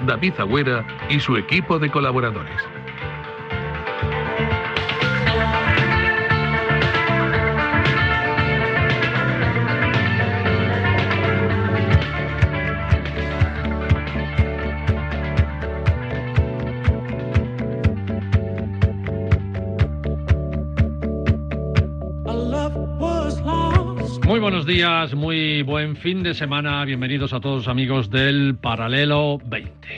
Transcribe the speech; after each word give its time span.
David 0.00 0.34
Agüera 0.38 0.84
y 1.08 1.20
su 1.20 1.36
equipo 1.36 1.78
de 1.78 1.90
colaboradores. 1.90 2.60
Muy 24.34 24.40
buenos 24.40 24.66
días, 24.66 25.14
muy 25.14 25.62
buen 25.62 25.94
fin 25.94 26.24
de 26.24 26.34
semana. 26.34 26.84
Bienvenidos 26.84 27.32
a 27.32 27.38
todos 27.38 27.68
amigos 27.68 28.10
del 28.10 28.56
Paralelo 28.60 29.38
20. 29.46 29.88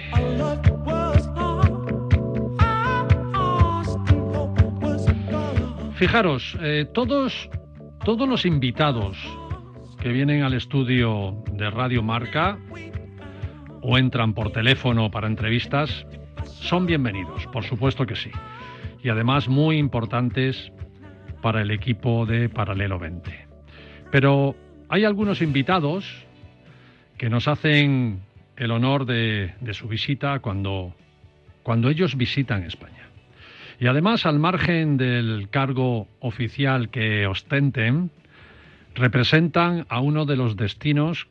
Fijaros, 5.95 6.55
eh, 6.61 6.85
todos, 6.93 7.49
todos 8.05 8.29
los 8.29 8.45
invitados 8.45 9.17
que 10.03 10.11
vienen 10.11 10.43
al 10.43 10.53
estudio 10.53 11.43
de 11.53 11.71
Radio 11.71 12.03
Marca 12.03 12.59
o 13.81 13.97
entran 13.97 14.35
por 14.35 14.53
teléfono 14.53 15.11
para 15.11 15.29
entrevistas 15.29 16.07
son 16.45 16.85
bienvenidos, 16.85 17.47
por 17.55 17.65
supuesto 17.65 18.05
que 18.05 18.17
sí. 18.17 18.31
Y 19.03 19.09
además 19.09 19.49
muy 19.49 19.79
importantes 19.79 20.71
para 21.41 21.63
el 21.63 21.71
equipo 21.71 22.27
de 22.27 22.51
Paralelo 22.51 22.99
20. 22.99 23.46
Pero 24.17 24.57
hay 24.89 25.05
algunos 25.05 25.43
invitados 25.43 26.25
que 27.19 27.29
nos 27.29 27.49
hacen 27.49 28.21
el 28.57 28.71
honor 28.71 29.05
de, 29.05 29.53
de 29.61 29.75
su 29.75 29.89
visita 29.89 30.39
cuando, 30.39 30.95
cuando 31.63 31.91
ellos 31.91 32.17
visitan 32.17 32.63
España. 32.63 33.11
Y 33.79 33.89
además, 33.89 34.25
al 34.25 34.39
margen 34.39 34.97
del 34.97 35.51
cargo 35.51 36.09
oficial 36.21 36.89
que 36.89 37.27
ostenten, 37.27 38.11
representan 38.95 39.85
a 39.91 40.01
uno 40.01 40.25
de 40.25 40.37
los 40.37 40.57
destinos 40.57 41.29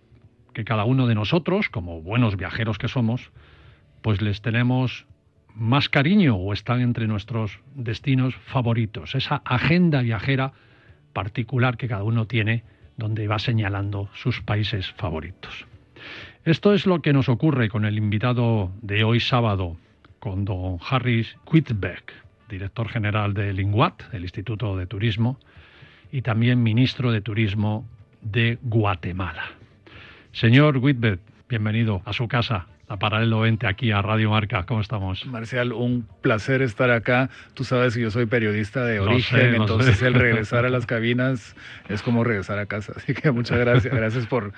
que 0.54 0.64
cada 0.64 0.84
uno 0.84 1.08
de 1.08 1.16
nosotros, 1.16 1.70
como 1.70 2.04
buenos 2.04 2.38
viajeros 2.38 2.78
que 2.78 2.88
somos, 2.88 3.32
pues 4.04 4.22
les 4.22 4.44
tenemos 4.44 5.08
más 5.56 5.90
cariño 5.90 6.36
o 6.36 6.54
están 6.54 6.82
entre 6.82 7.08
nuestros 7.08 7.62
destinos 7.74 8.36
favoritos. 8.36 9.16
Esa 9.16 9.38
agenda 9.44 10.04
viajera 10.04 10.54
particular 11.14 11.78
que 11.78 11.88
cada 11.88 12.04
uno 12.04 12.28
tiene 12.28 12.75
donde 12.98 13.28
va 13.28 13.40
señalando 13.40 14.10
sus 14.14 14.42
países 14.42 14.92
favoritos. 14.94 15.66
Esto 16.44 16.74
es 16.74 16.86
lo 16.86 17.02
que 17.02 17.14
nos 17.14 17.30
ocurre 17.30 17.70
con 17.70 17.86
el 17.86 17.98
invitado 17.98 18.72
de 18.82 19.04
hoy 19.04 19.20
sábado, 19.20 19.78
con 20.20 20.46
don 20.46 20.78
Harris 20.88 21.36
Quitberg, 21.50 22.04
director 22.50 22.88
general 22.88 23.34
del 23.34 23.60
INGUAT, 23.60 24.14
el 24.14 24.24
Instituto 24.24 24.78
de 24.78 24.86
Turismo, 24.86 25.40
y 26.12 26.22
también 26.22 26.62
ministro 26.62 27.12
de 27.12 27.22
Turismo 27.22 27.88
de 28.22 28.58
Guatemala. 28.62 29.44
Señor 30.32 30.78
Whitbert, 30.78 31.22
bienvenido 31.50 32.02
a 32.06 32.14
su 32.14 32.28
casa, 32.28 32.68
a 32.88 32.98
Paralelo 32.98 33.42
20, 33.42 33.68
aquí 33.68 33.92
a 33.92 34.02
Radio 34.02 34.30
Marca. 34.30 34.66
¿Cómo 34.66 34.82
estamos? 34.82 35.26
Marcial, 35.26 35.74
un 35.74 36.08
placer 36.22 36.62
estar 36.62 36.92
acá. 36.92 37.30
Tú 37.54 37.64
sabes 37.64 37.96
que 37.96 38.02
yo 38.02 38.12
soy 38.12 38.26
periodista 38.26 38.86
de 38.86 39.00
origen, 39.00 39.56
entonces 39.56 40.02
el 40.02 40.14
regresar 40.14 40.66
a 40.66 40.70
las 40.70 40.86
cabinas 40.86 41.56
es 41.90 42.02
como 42.02 42.24
regresar 42.24 42.60
a 42.60 42.66
casa. 42.66 42.94
Así 42.98 43.14
que 43.14 43.32
muchas 43.32 43.58
gracias. 43.58 43.94
Gracias 43.94 44.28
por, 44.28 44.54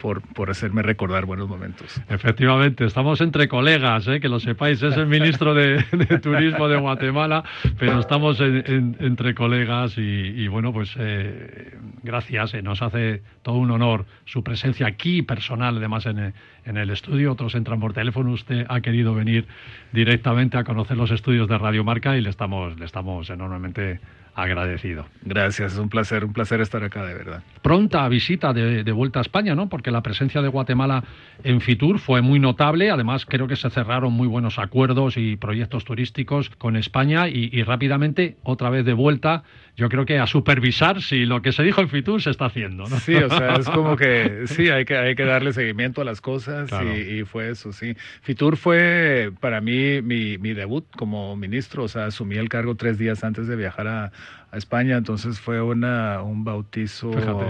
por, 0.00 0.50
hacerme 0.50 0.82
recordar 0.82 1.26
buenos 1.26 1.48
momentos. 1.48 2.00
Efectivamente, 2.08 2.84
estamos 2.84 3.20
entre 3.20 3.48
colegas, 3.48 4.08
¿eh? 4.08 4.18
que 4.18 4.28
lo 4.28 4.40
sepáis, 4.40 4.82
es 4.82 4.96
el 4.96 5.06
ministro 5.06 5.54
de, 5.54 5.82
Turismo 6.22 6.68
de 6.68 6.78
Guatemala, 6.78 7.44
pero 7.78 8.00
estamos 8.00 8.40
en, 8.40 8.64
en, 8.66 8.96
entre 8.98 9.34
colegas 9.34 9.98
y, 9.98 10.00
y 10.00 10.48
bueno, 10.48 10.72
pues 10.72 10.94
eh, 10.98 11.76
gracias, 12.02 12.54
eh, 12.54 12.62
nos 12.62 12.82
hace 12.82 13.22
todo 13.42 13.56
un 13.56 13.70
honor 13.70 14.06
su 14.24 14.42
presencia 14.42 14.86
aquí 14.86 15.22
personal, 15.22 15.76
además 15.76 16.06
en, 16.06 16.32
en 16.64 16.76
el 16.76 16.90
estudio, 16.90 17.32
otros 17.32 17.54
entran 17.54 17.78
por 17.78 17.92
teléfono, 17.92 18.32
usted 18.32 18.64
ha 18.68 18.80
querido 18.80 19.14
venir 19.14 19.46
directamente 19.92 20.56
a 20.56 20.64
conocer 20.64 20.96
los 20.96 21.10
estudios 21.10 21.46
de 21.46 21.58
Radio 21.58 21.84
Marca 21.84 22.16
y 22.16 22.22
le 22.22 22.30
estamos, 22.30 22.78
le 22.78 22.86
estamos 22.86 23.28
enormemente 23.28 24.00
agradecido. 24.34 25.06
Gracias, 25.22 25.72
es 25.72 25.78
un 25.78 25.88
placer, 25.88 26.24
un 26.24 26.32
placer 26.32 26.60
estar 26.60 26.82
acá, 26.82 27.04
de 27.04 27.14
verdad. 27.14 27.42
Pronta 27.62 28.08
visita 28.08 28.52
de, 28.52 28.84
de, 28.84 28.92
vuelta 28.92 29.20
a 29.20 29.22
España, 29.22 29.54
¿no? 29.54 29.68
Porque 29.68 29.90
la 29.90 30.02
presencia 30.02 30.42
de 30.42 30.48
Guatemala 30.48 31.04
en 31.44 31.60
Fitur 31.60 31.98
fue 31.98 32.22
muy 32.22 32.38
notable. 32.38 32.90
Además, 32.90 33.26
creo 33.26 33.46
que 33.48 33.56
se 33.56 33.70
cerraron 33.70 34.12
muy 34.12 34.26
buenos 34.26 34.58
acuerdos 34.58 35.16
y 35.16 35.36
proyectos 35.36 35.84
turísticos 35.84 36.50
con 36.50 36.76
España 36.76 37.28
y, 37.28 37.50
y 37.52 37.62
rápidamente, 37.62 38.36
otra 38.42 38.70
vez 38.70 38.84
de 38.84 38.92
vuelta, 38.92 39.42
yo 39.80 39.88
creo 39.88 40.04
que 40.04 40.18
a 40.18 40.26
supervisar 40.26 41.00
si 41.00 41.24
lo 41.24 41.40
que 41.40 41.52
se 41.52 41.62
dijo 41.62 41.80
en 41.80 41.88
Fitur 41.88 42.20
se 42.20 42.28
está 42.28 42.44
haciendo, 42.44 42.86
¿no? 42.86 43.00
Sí, 43.00 43.14
o 43.14 43.30
sea, 43.30 43.54
es 43.54 43.66
como 43.66 43.96
que 43.96 44.42
sí, 44.46 44.68
hay 44.68 44.84
que, 44.84 44.94
hay 44.94 45.14
que 45.14 45.24
darle 45.24 45.54
seguimiento 45.54 46.02
a 46.02 46.04
las 46.04 46.20
cosas 46.20 46.68
claro. 46.68 46.94
y, 46.94 47.20
y, 47.20 47.24
fue 47.24 47.48
eso, 47.48 47.72
sí. 47.72 47.96
Fitur 48.20 48.58
fue 48.58 49.32
para 49.40 49.62
mí 49.62 50.02
mi, 50.02 50.36
mi 50.36 50.52
debut 50.52 50.84
como 50.96 51.34
ministro, 51.34 51.84
o 51.84 51.88
sea, 51.88 52.04
asumí 52.06 52.36
el 52.36 52.50
cargo 52.50 52.74
tres 52.74 52.98
días 52.98 53.24
antes 53.24 53.46
de 53.46 53.56
viajar 53.56 53.88
a, 53.88 54.12
a 54.52 54.56
España, 54.56 54.96
entonces 54.96 55.38
fue 55.38 55.62
una, 55.62 56.22
un 56.22 56.42
bautizo 56.42 57.12
Fíjate, 57.12 57.46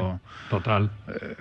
total 0.50 0.90
eh, 1.08 1.36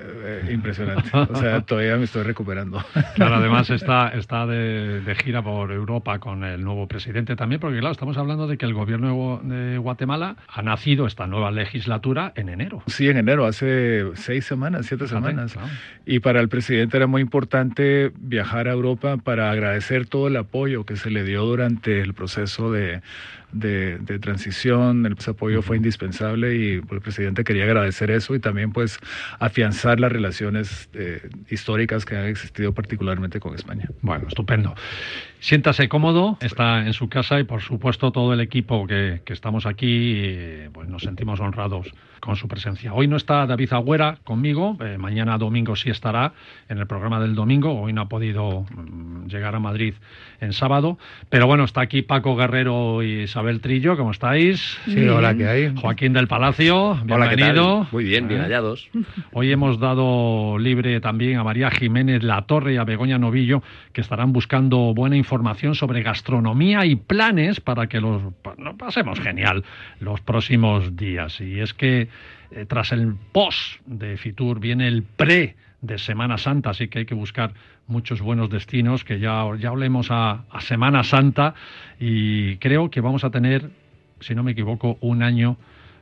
eh, 0.47 0.49
impresionante. 0.53 1.09
O 1.13 1.35
sea, 1.35 1.61
todavía 1.65 1.97
me 1.97 2.05
estoy 2.05 2.23
recuperando. 2.23 2.81
Claro, 3.15 3.35
además 3.35 3.69
está, 3.69 4.09
está 4.09 4.45
de, 4.45 5.01
de, 5.01 5.15
gira 5.15 5.41
por 5.41 5.71
Europa 5.71 6.19
con 6.19 6.45
el 6.45 6.63
nuevo 6.63 6.87
presidente 6.87 7.35
también, 7.35 7.59
porque 7.59 7.79
claro, 7.79 7.91
estamos 7.91 8.17
hablando 8.17 8.47
de 8.47 8.57
que 8.57 8.65
el 8.65 8.73
gobierno 8.73 9.41
de 9.43 9.77
Guatemala 9.77 10.37
ha 10.47 10.61
nacido 10.61 11.07
esta 11.07 11.27
nueva 11.27 11.51
legislatura 11.51 12.31
en 12.35 12.47
enero. 12.47 12.81
Sí, 12.87 13.09
en 13.09 13.17
enero, 13.17 13.45
hace 13.45 14.05
seis 14.15 14.45
semanas, 14.45 14.85
siete 14.85 15.07
Fíjate, 15.07 15.27
semanas. 15.27 15.53
Claro. 15.53 15.67
Y 16.05 16.19
para 16.19 16.39
el 16.39 16.47
presidente 16.47 16.95
era 16.95 17.07
muy 17.07 17.21
importante 17.21 18.13
viajar 18.17 18.69
a 18.69 18.71
Europa 18.71 19.17
para 19.17 19.51
agradecer 19.51 20.05
todo 20.07 20.27
el 20.27 20.37
apoyo 20.37 20.85
que 20.85 20.95
se 20.95 21.09
le 21.09 21.23
dio 21.25 21.43
durante 21.43 21.99
el 21.99 22.13
proceso 22.13 22.71
de 22.71 23.01
de, 23.51 23.97
de, 23.99 24.19
transición, 24.19 25.05
el 25.05 25.15
apoyo 25.25 25.61
fue 25.61 25.77
indispensable 25.77 26.55
y 26.55 26.73
el 26.75 27.01
presidente 27.01 27.43
quería 27.43 27.63
agradecer 27.63 28.11
eso 28.11 28.35
y 28.35 28.39
también 28.39 28.71
pues 28.71 28.99
afianzar 29.39 29.99
las 29.99 30.11
relaciones 30.11 30.89
eh, 30.93 31.29
históricas 31.49 32.05
que 32.05 32.15
han 32.15 32.25
existido 32.25 32.73
particularmente 32.73 33.39
con 33.39 33.55
España. 33.55 33.89
Bueno, 34.01 34.27
estupendo. 34.27 34.75
Siéntase 35.41 35.87
cómodo, 35.87 36.37
está 36.41 36.85
en 36.85 36.91
su 36.91 37.07
casa 37.07 37.39
y 37.39 37.45
por 37.45 37.61
supuesto 37.61 38.11
todo 38.11 38.33
el 38.33 38.41
equipo 38.41 38.85
que, 38.85 39.21
que 39.23 39.31
estamos 39.31 39.65
aquí, 39.65 40.13
eh, 40.17 40.69
pues 40.73 40.89
nos 40.89 41.03
sentimos 41.03 41.39
honrados 41.39 41.87
con 42.19 42.35
su 42.35 42.49
presencia. 42.49 42.93
Hoy 42.93 43.07
no 43.07 43.15
está 43.15 43.45
David 43.45 43.71
Agüera 43.71 44.17
conmigo, 44.25 44.77
eh, 44.81 44.97
mañana 44.97 45.37
domingo 45.37 45.77
sí 45.77 45.89
estará 45.89 46.33
en 46.67 46.77
el 46.77 46.87
programa 46.87 47.21
del 47.21 47.35
domingo, 47.35 47.79
hoy 47.79 47.93
no 47.93 48.01
ha 48.01 48.09
podido 48.09 48.65
mm, 48.69 49.27
llegar 49.27 49.55
a 49.55 49.61
Madrid 49.61 49.93
en 50.41 50.51
sábado, 50.51 50.97
pero 51.29 51.47
bueno, 51.47 51.63
está 51.63 51.79
aquí 51.79 52.01
Paco 52.01 52.35
Guerrero 52.35 53.01
y 53.01 53.21
Isabel 53.21 53.61
Trillo, 53.61 53.95
¿cómo 53.95 54.11
estáis? 54.11 54.77
Sí, 54.85 55.07
hola, 55.07 55.33
¿qué 55.37 55.47
hay? 55.47 55.73
Joaquín 55.73 56.11
del 56.11 56.27
Palacio, 56.27 56.95
bienvenido. 57.05 57.77
Hola, 57.77 57.87
Muy 57.93 58.03
bien, 58.03 58.27
bien 58.27 58.41
hallados. 58.41 58.89
Hoy 59.31 59.53
hemos 59.53 59.79
dado 59.79 60.57
libre 60.59 60.99
también 60.99 61.37
a 61.37 61.45
María 61.45 61.71
Jiménez 61.71 62.23
La 62.23 62.41
Torre 62.41 62.73
y 62.73 62.77
a 62.77 62.83
Begoña 62.83 63.17
Novillo, 63.17 63.63
que 63.93 64.01
estarán 64.01 64.33
buscando 64.33 64.93
buena 64.93 65.15
información 65.15 65.28
sobre 65.73 66.01
gastronomía 66.01 66.85
y 66.85 66.95
planes 66.95 67.59
para 67.59 67.87
que 67.87 68.01
los 68.01 68.21
pasemos 68.77 69.19
genial 69.19 69.63
los 69.99 70.21
próximos 70.21 70.95
días. 70.95 71.39
Y 71.41 71.59
es 71.59 71.73
que 71.73 72.07
eh, 72.51 72.65
tras 72.67 72.91
el 72.91 73.15
post 73.31 73.79
de 73.85 74.17
Fitur 74.17 74.59
viene 74.59 74.87
el 74.87 75.03
pre 75.03 75.55
de 75.81 75.97
Semana 75.97 76.37
Santa, 76.37 76.71
así 76.71 76.87
que 76.87 76.99
hay 76.99 77.05
que 77.05 77.15
buscar 77.15 77.53
muchos 77.87 78.21
buenos 78.21 78.49
destinos, 78.49 79.03
que 79.03 79.19
ya, 79.19 79.45
ya 79.57 79.69
hablemos 79.69 80.11
a, 80.11 80.43
a, 80.49 80.61
Semana 80.61 81.03
Santa 81.03 81.53
y 81.99 82.57
creo 82.57 82.89
que 82.89 83.01
vamos 83.01 83.23
a 83.23 83.29
tener, 83.29 83.69
si 84.19 84.35
no 84.35 84.43
me 84.43 84.51
equivoco, 84.51 84.97
un 85.01 85.23
año 85.23 85.57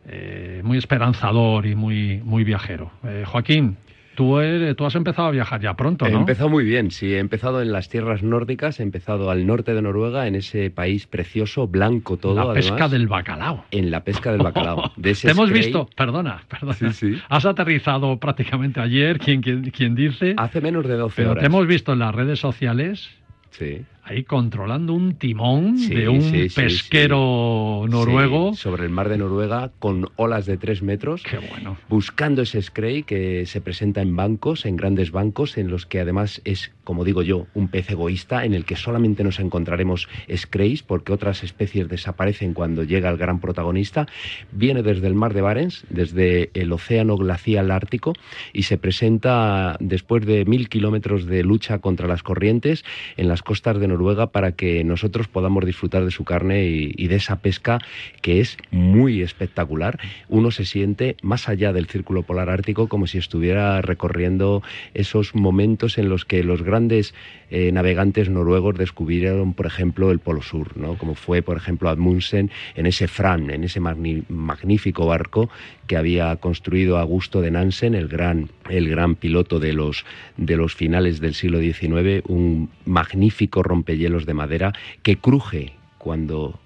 eh, 0.10 0.62
muy 0.64 0.78
esperanzador 0.78 1.66
y 1.66 1.76
muy, 1.76 2.22
muy 2.24 2.46
viajero. 2.46 2.92
Eh, 3.04 3.24
Joaquín. 3.26 3.78
Tú, 4.18 4.40
tú 4.76 4.86
has 4.86 4.96
empezado 4.96 5.28
a 5.28 5.32
viajar 5.32 5.62
ya 5.62 5.76
pronto, 5.76 6.10
¿no? 6.10 6.18
He 6.18 6.20
empezado 6.20 6.50
muy 6.50 6.66
bien, 6.66 6.90
sí. 6.90 7.14
He 7.14 7.20
empezado 7.20 7.62
en 7.62 7.72
las 7.72 7.88
tierras 7.88 8.24
nórdicas, 8.24 8.80
he 8.80 8.84
empezado 8.84 9.30
al 9.30 9.46
norte 9.46 9.76
de 9.76 9.82
Noruega, 9.82 10.28
en 10.28 10.36
ese 10.36 10.72
país 10.72 11.06
precioso, 11.06 11.68
blanco 11.68 12.18
todo. 12.18 12.34
La 12.34 12.54
pesca 12.54 12.90
del 12.90 13.08
bacalao. 13.08 13.66
En 13.70 13.92
la 13.92 14.04
pesca 14.04 14.32
del 14.32 14.42
bacalao. 14.42 14.92
Te 15.02 15.30
hemos 15.30 15.52
visto, 15.52 15.88
perdona, 15.96 16.42
perdona. 16.50 16.74
Sí, 16.74 16.92
sí. 16.94 17.22
Has 17.30 17.46
aterrizado 17.46 18.18
prácticamente 18.18 18.82
ayer, 18.82 19.20
quien, 19.20 19.42
quien, 19.42 19.96
dice. 19.96 20.34
Hace 20.36 20.62
menos 20.62 20.88
de 20.88 20.96
12 20.96 21.28
horas. 21.28 21.42
Te 21.42 21.46
hemos 21.46 21.68
visto 21.68 21.94
en 21.94 22.00
las 22.00 22.14
redes 22.14 22.40
sociales. 22.40 23.10
Sí 23.52 23.86
ahí 24.08 24.24
controlando 24.24 24.94
un 24.94 25.16
timón 25.16 25.76
de 25.90 26.08
un 26.08 26.22
pesquero 26.56 27.86
noruego. 27.90 28.54
sobre 28.54 28.86
el 28.86 28.90
mar 28.90 29.10
de 29.10 29.18
Noruega 29.18 29.72
con 29.80 30.10
olas 30.16 30.46
de 30.46 30.58
tres 30.58 30.82
metros. 30.82 31.24
Qué 31.24 31.38
bueno. 31.38 31.78
Buscando 31.90 32.42
ese 32.42 32.62
scray 32.62 33.04
que 33.04 33.46
se 33.46 33.60
presenta 33.60 34.02
en 34.02 34.16
bancos, 34.16 34.66
en 34.66 34.78
grandes 34.78 35.12
bancos, 35.12 35.58
en 35.58 35.70
los 35.70 35.86
que 35.86 36.00
además 36.00 36.42
es, 36.46 36.72
como 36.86 37.04
digo 37.04 37.22
yo, 37.22 37.48
un 37.54 37.68
pez 37.68 37.90
egoísta, 37.90 38.46
en 38.46 38.54
el 38.54 38.64
que 38.64 38.78
solamente 38.78 39.26
nos 39.26 39.42
encontraremos 39.42 40.08
scrays 40.34 40.84
porque 40.84 41.12
otras 41.12 41.44
especies 41.44 41.90
desaparecen 41.90 42.54
cuando 42.54 42.84
llega 42.84 43.10
el 43.10 43.18
gran 43.18 43.42
protagonista. 43.42 44.08
Viene 44.54 44.84
desde 44.84 45.08
el 45.08 45.16
mar 45.16 45.34
de 45.34 45.42
Barents, 45.42 45.86
desde 45.90 46.50
el 46.54 46.72
océano 46.72 47.18
glacial 47.18 47.72
ártico, 47.72 48.14
y 48.54 48.64
se 48.64 48.78
presenta 48.78 49.76
después 49.82 50.26
de 50.26 50.46
mil 50.46 50.70
kilómetros 50.70 51.26
de 51.26 51.44
lucha 51.44 51.80
contra 51.80 52.08
las 52.08 52.24
corrientes 52.24 52.86
en 53.18 53.28
las 53.28 53.44
costas 53.44 53.80
de 53.80 53.88
Noruega 53.88 53.97
Noruega 53.98 54.28
para 54.28 54.52
que 54.52 54.84
nosotros 54.84 55.28
podamos 55.28 55.66
disfrutar 55.66 56.06
de 56.06 56.12
su 56.12 56.24
carne 56.24 56.66
y, 56.66 57.08
de 57.08 57.16
esa 57.16 57.38
pesca 57.38 57.80
que 58.22 58.40
es 58.40 58.58
muy 58.70 59.22
espectacular. 59.24 60.00
Uno 60.30 60.52
se 60.52 60.66
siente 60.66 61.18
más 61.24 61.50
allá 61.50 61.74
del 61.74 61.88
círculo 61.88 62.22
polar 62.22 62.50
ártico 62.50 62.88
como 62.88 63.08
si 63.08 63.18
estuviera 63.18 63.82
recorriendo 63.82 64.62
esos 64.94 65.34
momentos 65.34 65.98
en 65.98 66.10
los 66.10 66.26
que 66.26 66.44
los 66.44 66.62
grandes 66.62 67.16
eh, 67.50 67.72
navegantes 67.72 68.30
noruegos 68.30 68.78
descubrieron, 68.78 69.54
por 69.54 69.66
ejemplo, 69.66 70.12
el 70.12 70.20
Polo 70.20 70.44
Sur, 70.44 70.78
¿no? 70.78 70.98
como 70.98 71.16
fue, 71.16 71.42
por 71.42 71.58
ejemplo, 71.58 71.90
Admundsen 71.90 72.52
en 72.76 72.86
ese 72.86 73.08
Fran, 73.08 73.50
en 73.50 73.64
ese 73.64 73.80
magnífico 73.80 75.08
barco 75.08 75.50
que 75.88 75.98
había 75.98 76.36
construido 76.36 76.98
Augusto 76.98 77.42
de 77.42 77.52
Nansen, 77.52 77.96
el 77.96 78.08
gran, 78.08 78.52
el 78.70 78.90
gran 78.90 79.16
piloto 79.16 79.60
de 79.60 79.74
los, 79.74 80.06
de 80.36 80.58
los 80.58 80.76
finales 80.76 81.20
del 81.20 81.34
siglo 81.34 81.60
XIX, 81.60 82.24
un 82.28 82.70
magnífico 82.86 83.64
rompehielos 83.88 84.26
de 84.26 84.34
madera 84.34 84.74
que 85.02 85.16
cruje 85.16 85.74
cuando 85.98 86.60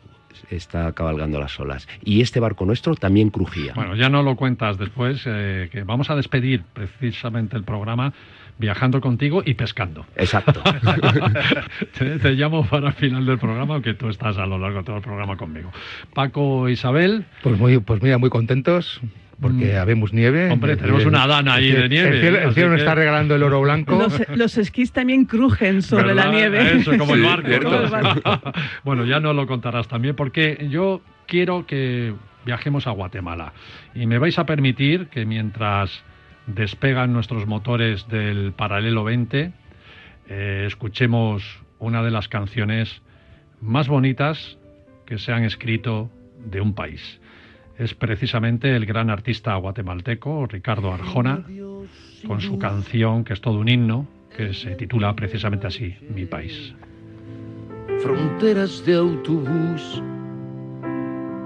está 0.49 0.91
cabalgando 0.93 1.39
las 1.39 1.59
olas. 1.59 1.87
Y 2.03 2.21
este 2.21 2.39
barco 2.39 2.65
nuestro 2.65 2.95
también 2.95 3.29
crujía. 3.29 3.73
Bueno, 3.75 3.95
ya 3.95 4.09
no 4.09 4.23
lo 4.23 4.35
cuentas 4.35 4.77
después, 4.77 5.21
eh, 5.25 5.69
que 5.71 5.83
vamos 5.83 6.09
a 6.09 6.15
despedir 6.15 6.63
precisamente 6.73 7.55
el 7.55 7.63
programa 7.63 8.11
viajando 8.57 9.01
contigo 9.01 9.43
y 9.45 9.53
pescando. 9.53 10.05
Exacto. 10.15 10.61
te, 11.97 12.31
llamo 12.31 12.65
para 12.65 12.87
el 12.87 12.93
final 12.93 13.25
del 13.25 13.37
programa, 13.37 13.75
aunque 13.75 13.93
tú 13.93 14.09
estás 14.09 14.37
a 14.37 14.45
lo 14.45 14.57
largo 14.57 14.79
de 14.79 14.83
todo 14.83 14.97
el 14.97 15.03
programa 15.03 15.37
conmigo. 15.37 15.71
Paco, 16.13 16.69
Isabel. 16.69 17.25
Pues 17.43 17.57
muy, 17.57 17.79
pues 17.79 18.01
mira, 18.01 18.17
muy 18.17 18.29
contentos 18.29 18.99
porque 19.41 19.73
mm. 19.73 19.77
habemos 19.77 20.13
nieve. 20.13 20.51
Hombre, 20.51 20.77
tenemos 20.77 21.05
una 21.05 21.25
dana 21.25 21.55
ahí 21.55 21.71
de 21.71 21.89
nieve. 21.89 22.43
El 22.45 22.53
cielo, 22.53 22.69
nos 22.69 22.79
está 22.79 22.93
regalando 22.93 23.35
el 23.35 23.43
oro 23.43 23.59
blanco. 23.61 24.07
Los, 24.35 24.57
esquís 24.57 24.91
también 24.91 25.25
crujen 25.25 25.81
sobre 25.81 26.13
la 26.13 26.27
nieve. 26.27 26.77
Eso, 26.77 26.95
como 26.97 27.15
el 27.15 27.23
barco. 27.23 28.51
bueno, 28.83 29.03
ya 29.05 29.19
no 29.19 29.33
lo 29.33 29.47
contarás 29.47 29.87
también, 29.87 30.15
porque 30.15 30.67
yo 30.69 31.01
quiero 31.25 31.65
que 31.65 32.13
viajemos 32.45 32.85
a 32.85 32.91
Guatemala. 32.91 33.53
Y 33.95 34.05
me 34.05 34.19
vais 34.19 34.37
a 34.37 34.45
permitir 34.45 35.07
que 35.07 35.25
mientras 35.25 36.03
despegan 36.45 37.11
nuestros 37.11 37.47
motores 37.47 38.07
del 38.07 38.53
paralelo 38.53 39.03
20, 39.03 39.51
eh, 40.29 40.63
escuchemos 40.67 41.43
una 41.79 42.03
de 42.03 42.11
las 42.11 42.27
canciones 42.27 43.01
más 43.59 43.87
bonitas 43.87 44.57
que 45.05 45.17
se 45.17 45.31
han 45.31 45.43
escrito 45.43 46.11
de 46.45 46.61
un 46.61 46.73
país. 46.75 47.20
Es 47.77 47.93
precisamente 47.95 48.75
el 48.75 48.85
gran 48.85 49.09
artista 49.09 49.55
guatemalteco 49.55 50.45
Ricardo 50.45 50.93
Arjona, 50.93 51.43
con 52.27 52.41
su 52.41 52.59
canción 52.59 53.23
que 53.23 53.33
es 53.33 53.41
todo 53.41 53.59
un 53.59 53.69
himno, 53.69 54.07
que 54.35 54.53
se 54.53 54.75
titula 54.75 55.15
precisamente 55.15 55.67
así, 55.67 55.95
Mi 56.13 56.25
país. 56.25 56.73
Fronteras 58.01 58.85
de 58.85 58.95
autobús, 58.95 60.01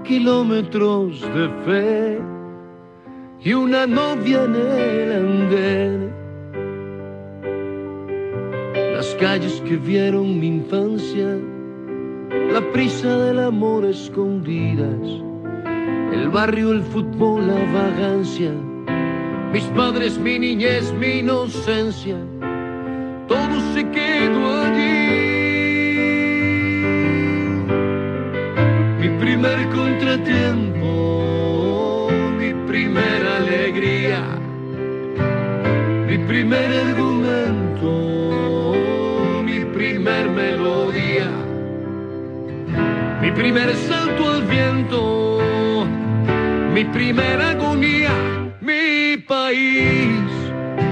kilómetros 0.04 1.20
de 1.20 1.48
fe 1.64 2.18
y 3.42 3.52
una 3.52 3.86
novia 3.86 4.44
en 4.44 4.54
el 4.54 5.12
andén. 5.12 6.12
Las 8.94 9.14
calles 9.16 9.62
que 9.66 9.76
vieron 9.76 10.40
mi 10.40 10.48
infancia, 10.48 11.36
la 12.52 12.60
prisa 12.72 13.16
del 13.18 13.40
amor 13.40 13.84
escondidas, 13.84 15.25
el 16.22 16.28
barrio, 16.30 16.72
el 16.72 16.82
fútbol, 16.82 17.46
la 17.46 17.60
vagancia, 17.72 18.52
mis 19.52 19.64
padres, 19.76 20.18
mi 20.18 20.38
niñez, 20.38 20.92
mi 20.92 21.18
inocencia, 21.20 22.16
todo 23.28 23.60
se 23.74 23.88
quedó 23.90 24.62
allí. 24.62 25.26
Mi 29.00 29.08
primer 29.18 29.68
contratiempo, 29.70 30.88
mi 32.38 32.52
primera 32.66 33.40
mi 36.08 36.18
primer 36.18 36.72
argumento, 36.88 37.90
mi 39.44 39.64
primer 39.66 40.30
melodía, 40.30 41.30
mi 43.20 43.30
primer 43.32 43.74
salto 43.74 44.30
al 44.30 44.42
viento, 44.44 45.35
mi 46.76 46.84
primera 46.84 47.52
agonía, 47.52 48.12
mi 48.60 49.16
país, 49.26 50.20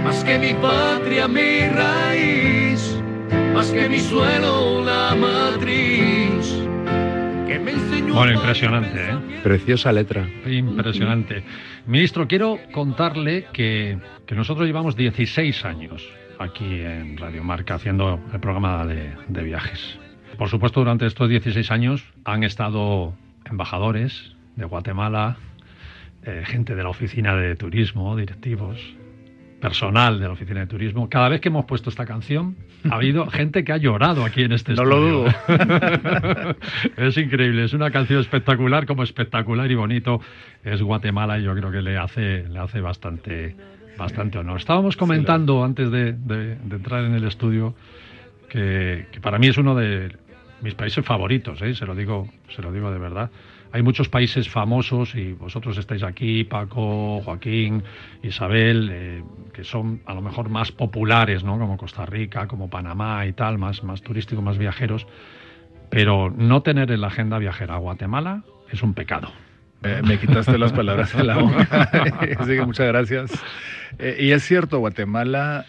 más 0.02 0.24
que 0.24 0.38
mi 0.38 0.54
patria, 0.54 1.28
mi 1.28 1.68
raíz, 1.68 2.98
más 3.52 3.70
que 3.70 3.86
mi 3.90 3.98
suelo, 3.98 4.82
la 4.82 5.14
matriz. 5.14 6.56
Que 7.46 7.60
me 7.62 7.72
enseñó 7.72 8.14
bueno, 8.14 8.32
impresionante, 8.32 9.10
¿eh? 9.10 9.40
Preciosa 9.42 9.92
letra. 9.92 10.26
Impresionante. 10.46 11.44
Ministro, 11.86 12.26
quiero 12.26 12.58
contarle 12.72 13.48
que, 13.52 13.98
nosotros 14.34 14.66
llevamos 14.66 14.96
16 14.96 15.66
años 15.66 16.02
aquí 16.38 16.80
en 16.80 17.18
Radio 17.18 17.44
Marca 17.44 17.74
haciendo 17.74 18.18
el 18.32 18.40
programa 18.40 18.86
de, 18.86 19.42
viajes. 19.42 19.98
Por 20.38 20.48
supuesto, 20.48 20.80
durante 20.80 21.04
estos 21.04 21.28
16 21.28 21.70
años 21.70 22.06
han 22.24 22.42
estado 22.42 23.12
embajadores 23.44 24.34
de 24.56 24.64
Guatemala, 24.64 25.36
eh, 26.26 26.42
gente 26.44 26.74
de 26.74 26.82
la 26.82 26.88
oficina 26.88 27.36
de 27.36 27.56
turismo, 27.56 28.16
directivos, 28.16 28.78
personal 29.64 30.20
de 30.20 30.26
la 30.26 30.32
Oficina 30.32 30.60
de 30.60 30.66
Turismo. 30.66 31.08
Cada 31.08 31.30
vez 31.30 31.40
que 31.40 31.48
hemos 31.48 31.64
puesto 31.64 31.88
esta 31.88 32.04
canción, 32.04 32.54
ha 32.90 32.94
habido 32.96 33.26
gente 33.28 33.64
que 33.64 33.72
ha 33.72 33.78
llorado 33.78 34.22
aquí 34.22 34.42
en 34.42 34.52
este 34.52 34.74
no 34.74 34.84
lo 34.84 35.00
dudo. 35.00 35.26
es 36.98 37.16
increíble, 37.16 37.64
es 37.64 37.72
una 37.72 37.90
canción 37.90 38.20
espectacular, 38.20 38.84
como 38.84 39.02
espectacular 39.02 39.70
y 39.70 39.74
bonito 39.74 40.20
es 40.62 40.82
Guatemala 40.82 41.38
y 41.38 41.44
yo 41.44 41.54
creo 41.54 41.70
que 41.70 41.80
le 41.80 41.96
hace, 41.96 42.46
le 42.46 42.58
hace 42.58 42.82
bastante, 42.82 43.56
bastante 43.96 44.36
honor. 44.36 44.58
Estábamos 44.58 44.98
comentando 44.98 45.64
antes 45.64 45.90
de, 45.90 46.10
entrar 46.70 47.04
en 47.04 47.14
el 47.14 47.24
estudio 47.24 47.74
que, 48.50 49.06
que, 49.12 49.20
para 49.20 49.38
mí 49.38 49.46
es 49.46 49.56
uno 49.56 49.74
de 49.74 50.14
mis 50.60 50.74
países 50.74 51.04
favoritos, 51.04 51.60
¿eh? 51.62 51.74
se, 51.74 51.86
lo 51.86 51.94
digo, 51.94 52.28
se 52.54 52.62
lo 52.62 52.72
digo 52.72 52.90
de 52.90 52.98
verdad 52.98 53.30
hay 53.74 53.82
muchos 53.82 54.08
países 54.08 54.48
famosos 54.48 55.16
y 55.16 55.32
vosotros 55.32 55.76
estáis 55.78 56.04
aquí, 56.04 56.44
Paco, 56.44 57.20
Joaquín, 57.24 57.82
Isabel, 58.22 58.88
eh, 58.92 59.24
que 59.52 59.64
son 59.64 60.00
a 60.06 60.14
lo 60.14 60.22
mejor 60.22 60.48
más 60.48 60.70
populares, 60.70 61.42
¿no? 61.42 61.58
Como 61.58 61.76
Costa 61.76 62.06
Rica, 62.06 62.46
como 62.46 62.70
Panamá 62.70 63.26
y 63.26 63.32
tal, 63.32 63.58
más, 63.58 63.82
más 63.82 64.00
turísticos, 64.00 64.44
más 64.44 64.58
viajeros. 64.58 65.08
Pero 65.90 66.30
no 66.30 66.62
tener 66.62 66.92
en 66.92 67.00
la 67.00 67.08
agenda 67.08 67.36
viajera 67.38 67.74
a 67.74 67.78
Guatemala 67.78 68.44
es 68.70 68.80
un 68.84 68.94
pecado. 68.94 69.32
Eh, 69.82 70.02
me 70.04 70.20
quitaste 70.20 70.56
las 70.56 70.72
palabras 70.72 71.12
de 71.12 71.24
la 71.24 71.38
boca. 71.38 71.66
Así 72.38 72.52
que 72.52 72.64
muchas 72.64 72.86
gracias. 72.86 73.32
Eh, 73.98 74.18
y 74.20 74.30
es 74.30 74.44
cierto, 74.44 74.78
Guatemala 74.78 75.66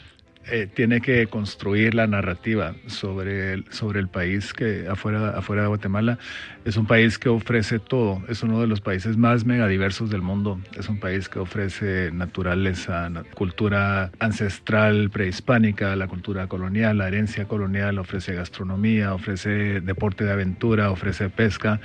eh, 0.49 0.67
tiene 0.71 1.01
que 1.01 1.27
construir 1.27 1.95
la 1.95 2.07
narrativa 2.07 2.75
sobre 2.87 3.53
el, 3.53 3.65
sobre 3.71 3.99
el 3.99 4.07
país 4.07 4.53
que 4.53 4.87
afuera, 4.87 5.29
afuera 5.37 5.63
de 5.63 5.67
Guatemala 5.67 6.19
es 6.65 6.77
un 6.77 6.87
país 6.87 7.19
que 7.19 7.29
ofrece 7.29 7.77
todo, 7.77 8.23
es 8.27 8.41
uno 8.41 8.59
de 8.59 8.65
los 8.65 8.81
países 8.81 9.17
más 9.17 9.45
megadiversos 9.45 10.09
del 10.09 10.23
mundo, 10.23 10.59
es 10.77 10.89
un 10.89 10.99
país 10.99 11.29
que 11.29 11.37
ofrece 11.37 12.09
naturaleza, 12.11 13.11
cultura 13.35 14.11
ancestral 14.19 15.11
prehispánica, 15.11 15.95
la 15.95 16.07
cultura 16.07 16.47
colonial, 16.47 16.97
la 16.97 17.07
herencia 17.07 17.45
colonial, 17.45 17.99
ofrece 17.99 18.33
gastronomía, 18.33 19.13
ofrece 19.13 19.79
deporte 19.81 20.25
de 20.25 20.31
aventura, 20.31 20.89
ofrece 20.89 21.29
pesca. 21.29 21.79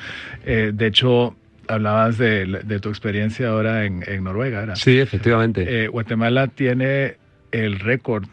Eh, 0.46 0.72
de 0.74 0.86
hecho, 0.86 1.36
hablabas 1.68 2.16
de, 2.16 2.80
tu 2.80 2.88
experiencia 2.88 3.50
ahora 3.50 3.84
en, 3.84 4.24
Noruega, 4.24 4.76
Sí, 4.76 4.98
efectivamente. 4.98 5.84
Eh, 5.84 5.88
Guatemala 5.88 6.48
tiene 6.48 7.16
el 7.52 7.78
récord 7.78 8.26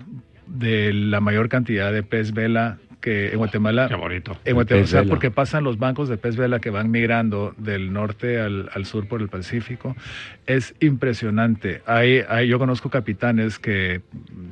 de 0.48 0.94
la 0.94 1.20
mayor 1.20 1.50
cantidad 1.50 1.92
de 1.92 2.04
pez 2.04 2.34
vela 2.34 2.78
que 3.02 3.30
en 3.32 3.38
Guatemala. 3.38 3.88
Qué 3.88 3.96
bonito. 3.96 4.38
En 4.44 4.56
Guatemala, 4.56 4.84
o 4.84 4.88
sea, 4.88 5.04
porque 5.04 5.32
pasan 5.32 5.64
los 5.64 5.78
bancos 5.78 6.10
de 6.10 6.18
pez 6.18 6.36
vela 6.36 6.60
que 6.60 6.70
van 6.70 6.90
migrando 6.90 7.54
del 7.58 7.94
norte 7.94 8.40
al, 8.40 8.70
al 8.74 8.86
sur 8.86 9.08
por 9.08 9.22
el 9.22 9.30
Pacífico. 9.30 9.96
Es 10.46 10.74
impresionante. 10.80 11.82
Hay, 11.86 12.24
hay, 12.28 12.48
yo 12.48 12.60
conozco 12.60 12.90
capitanes 12.90 13.60
que, 13.60 14.02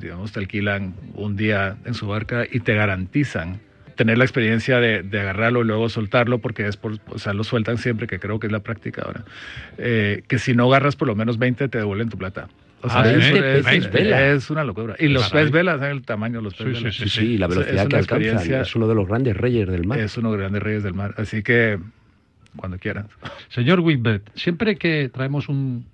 digamos, 0.00 0.32
te 0.32 0.40
alquilan 0.40 0.94
un 1.14 1.36
día 1.36 1.76
en 1.84 1.94
su 1.94 2.06
barca 2.06 2.46
y 2.50 2.60
te 2.60 2.74
garantizan 2.74 3.60
tener 3.96 4.18
la 4.18 4.24
experiencia 4.24 4.78
de, 4.78 5.02
de, 5.02 5.20
agarrarlo 5.20 5.62
y 5.62 5.64
luego 5.64 5.88
soltarlo, 5.88 6.38
porque 6.38 6.66
es 6.66 6.76
por, 6.76 6.98
o 7.08 7.18
sea, 7.18 7.32
lo 7.32 7.44
sueltan 7.44 7.78
siempre, 7.78 8.06
que 8.06 8.20
creo 8.20 8.38
que 8.38 8.46
es 8.46 8.52
la 8.52 8.60
práctica 8.60 9.02
ahora. 9.02 9.24
Eh, 9.78 10.22
que 10.28 10.38
si 10.38 10.54
no 10.54 10.66
agarras 10.66 10.96
por 10.96 11.08
lo 11.08 11.16
menos 11.16 11.38
20, 11.38 11.68
te 11.68 11.78
devuelven 11.78 12.10
tu 12.10 12.18
plata. 12.18 12.48
O 12.82 12.88
sea, 12.90 13.00
Ah, 13.02 13.10
es, 14.34 14.50
una 14.50 14.62
locura. 14.62 14.94
Y 14.98 15.08
los 15.08 15.28
Caray. 15.28 15.44
pez 15.44 15.52
velas, 15.52 15.80
¿saben 15.80 15.96
el 15.96 16.02
tamaño 16.04 16.38
de 16.38 16.42
los 16.44 16.54
pez 16.54 16.66
Sí, 16.66 16.72
velas? 16.84 16.94
sí, 16.96 17.08
Sí, 17.08 17.08
sí, 17.08 17.38
la 17.38 17.46
velocidad 17.48 17.82
es 17.84 17.88
que 17.88 17.96
experiencia- 17.96 18.60
Es 18.60 18.76
uno 18.76 18.86
de 18.86 18.94
los 18.94 19.08
grandes 19.08 19.36
reyes 19.36 19.66
del 19.68 19.86
mar. 19.86 19.98
Es 19.98 20.16
uno 20.18 20.30
de 20.30 20.36
los 20.36 20.42
grandes 20.42 20.62
reyes 20.62 20.82
del 20.82 20.94
mar. 20.94 21.14
Así 21.16 21.42
que, 21.42 21.78
cuando 22.54 22.78
quieran. 22.78 23.08
Señor 23.48 23.80
Whitbert, 23.80 24.28
siempre 24.34 24.76
que 24.76 25.10
traemos 25.12 25.48
un 25.48 25.86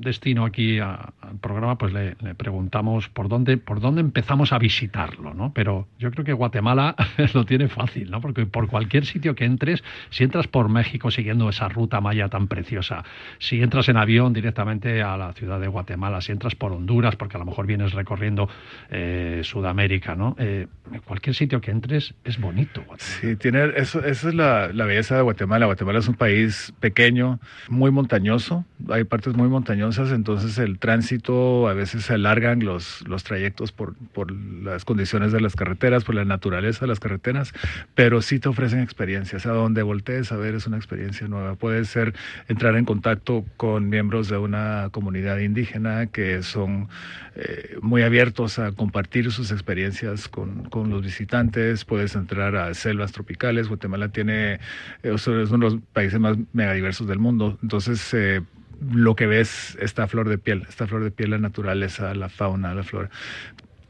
destino 0.00 0.44
aquí 0.44 0.78
a- 0.78 1.12
al 1.20 1.38
programa, 1.40 1.76
pues 1.78 1.92
le, 1.92 2.14
preguntamos 2.34 3.08
por 3.08 3.28
dónde, 3.28 3.56
por 3.58 3.80
dónde 3.80 4.00
empezamos 4.00 4.52
a 4.52 4.58
visitarlo, 4.58 5.34
¿no? 5.34 5.52
Pero 5.54 5.86
yo 5.98 6.10
creo 6.10 6.24
que 6.24 6.32
Guatemala 6.32 6.94
lo 7.34 7.44
tiene 7.44 7.68
fácil, 7.68 8.10
¿no? 8.10 8.20
Porque 8.20 8.46
por 8.46 8.68
cualquier 8.68 9.06
sitio 9.06 9.34
que 9.34 9.44
entres, 9.44 9.82
si 10.10 10.24
entras 10.24 10.46
por 10.48 10.68
México 10.68 11.10
siguiendo 11.10 11.48
esa 11.48 11.68
ruta 11.68 12.00
maya 12.00 12.28
tan 12.28 12.48
preciosa, 12.48 13.04
si 13.38 13.62
entras 13.62 13.88
en 13.88 13.96
avión 13.96 14.32
directamente 14.32 15.02
a 15.02 15.16
la 15.16 15.32
ciudad 15.32 15.60
de 15.60 15.68
Guatemala, 15.68 16.20
si 16.20 16.32
entras 16.32 16.54
por 16.54 16.72
Honduras, 16.72 17.16
porque 17.16 17.36
a 17.36 17.40
lo 17.40 17.44
mejor 17.46 17.66
vienes 17.66 17.92
recorriendo 17.92 18.48
eh, 18.90 19.40
Sudamérica, 19.44 20.14
¿no? 20.14 20.34
Eh, 20.38 20.66
cualquier 21.04 21.34
sitio 21.36 21.60
que 21.60 21.70
entres 21.70 22.14
es 22.24 22.40
bonito. 22.40 22.82
Guatemala. 22.86 22.98
Sí, 23.20 23.36
tiene, 23.36 23.64
eso, 23.76 24.04
esa 24.04 24.28
es 24.28 24.34
la, 24.34 24.72
la 24.72 24.84
belleza 24.84 25.16
de 25.16 25.22
Guatemala. 25.22 25.66
Guatemala 25.66 25.98
es 25.98 26.08
un 26.08 26.14
país 26.14 26.72
pequeño, 26.80 27.38
muy 27.68 27.90
montañoso. 27.90 28.64
Hay 28.90 29.04
partes 29.04 29.34
muy 29.34 29.48
montañosas, 29.48 29.72
entonces 29.82 30.58
el 30.58 30.78
tránsito 30.78 31.68
a 31.68 31.74
veces 31.74 32.04
se 32.04 32.14
alargan 32.14 32.64
los, 32.64 33.06
los 33.08 33.24
trayectos 33.24 33.72
por, 33.72 33.94
por 34.12 34.32
las 34.32 34.84
condiciones 34.84 35.32
de 35.32 35.40
las 35.40 35.56
carreteras, 35.56 36.04
por 36.04 36.14
la 36.14 36.24
naturaleza 36.24 36.80
de 36.82 36.86
las 36.86 37.00
carreteras, 37.00 37.52
pero 37.94 38.22
sí 38.22 38.38
te 38.38 38.48
ofrecen 38.48 38.80
experiencias. 38.80 39.46
A 39.46 39.50
donde 39.50 39.82
voltees 39.82 40.32
a 40.32 40.36
ver 40.36 40.54
es 40.54 40.66
una 40.66 40.76
experiencia 40.76 41.26
nueva. 41.28 41.54
Puede 41.56 41.84
ser 41.84 42.14
entrar 42.48 42.76
en 42.76 42.84
contacto 42.84 43.44
con 43.56 43.88
miembros 43.88 44.28
de 44.28 44.38
una 44.38 44.88
comunidad 44.92 45.38
indígena 45.38 46.06
que 46.06 46.42
son 46.42 46.88
eh, 47.34 47.76
muy 47.80 48.02
abiertos 48.02 48.58
a 48.58 48.72
compartir 48.72 49.30
sus 49.32 49.50
experiencias 49.50 50.28
con, 50.28 50.64
con 50.64 50.90
los 50.90 51.02
visitantes. 51.02 51.84
Puedes 51.84 52.14
entrar 52.14 52.56
a 52.56 52.72
selvas 52.74 53.12
tropicales. 53.12 53.68
Guatemala 53.68 54.08
tiene, 54.08 54.54
eh, 55.02 55.14
es 55.14 55.26
uno 55.26 55.44
de 55.44 55.58
los 55.58 55.76
países 55.92 56.20
más 56.20 56.36
megadiversos 56.52 57.06
del 57.06 57.18
mundo. 57.18 57.58
Entonces, 57.62 58.12
eh, 58.14 58.42
lo 58.90 59.14
que 59.14 59.26
ves, 59.26 59.76
esta 59.80 60.06
flor 60.08 60.28
de 60.28 60.38
piel, 60.38 60.64
esta 60.68 60.86
flor 60.86 61.04
de 61.04 61.10
piel, 61.10 61.30
la 61.30 61.38
naturaleza, 61.38 62.14
la 62.14 62.28
fauna, 62.28 62.74
la 62.74 62.82
flora. 62.82 63.10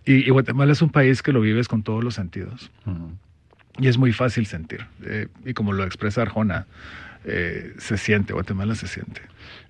Y, 0.04 0.26
y 0.26 0.30
Guatemala 0.30 0.72
es 0.72 0.82
un 0.82 0.90
país 0.90 1.22
que 1.22 1.32
lo 1.32 1.40
vives 1.40 1.68
con 1.68 1.82
todos 1.82 2.02
los 2.02 2.14
sentidos. 2.14 2.70
Y 3.78 3.88
es 3.88 3.98
muy 3.98 4.12
fácil 4.12 4.46
sentir. 4.46 4.86
Eh, 5.04 5.28
y 5.44 5.54
como 5.54 5.72
lo 5.72 5.84
expresa 5.84 6.22
Arjona, 6.22 6.66
eh, 7.24 7.74
se 7.78 7.96
siente, 7.96 8.32
Guatemala 8.32 8.74
se 8.74 8.86
siente. 8.86 9.22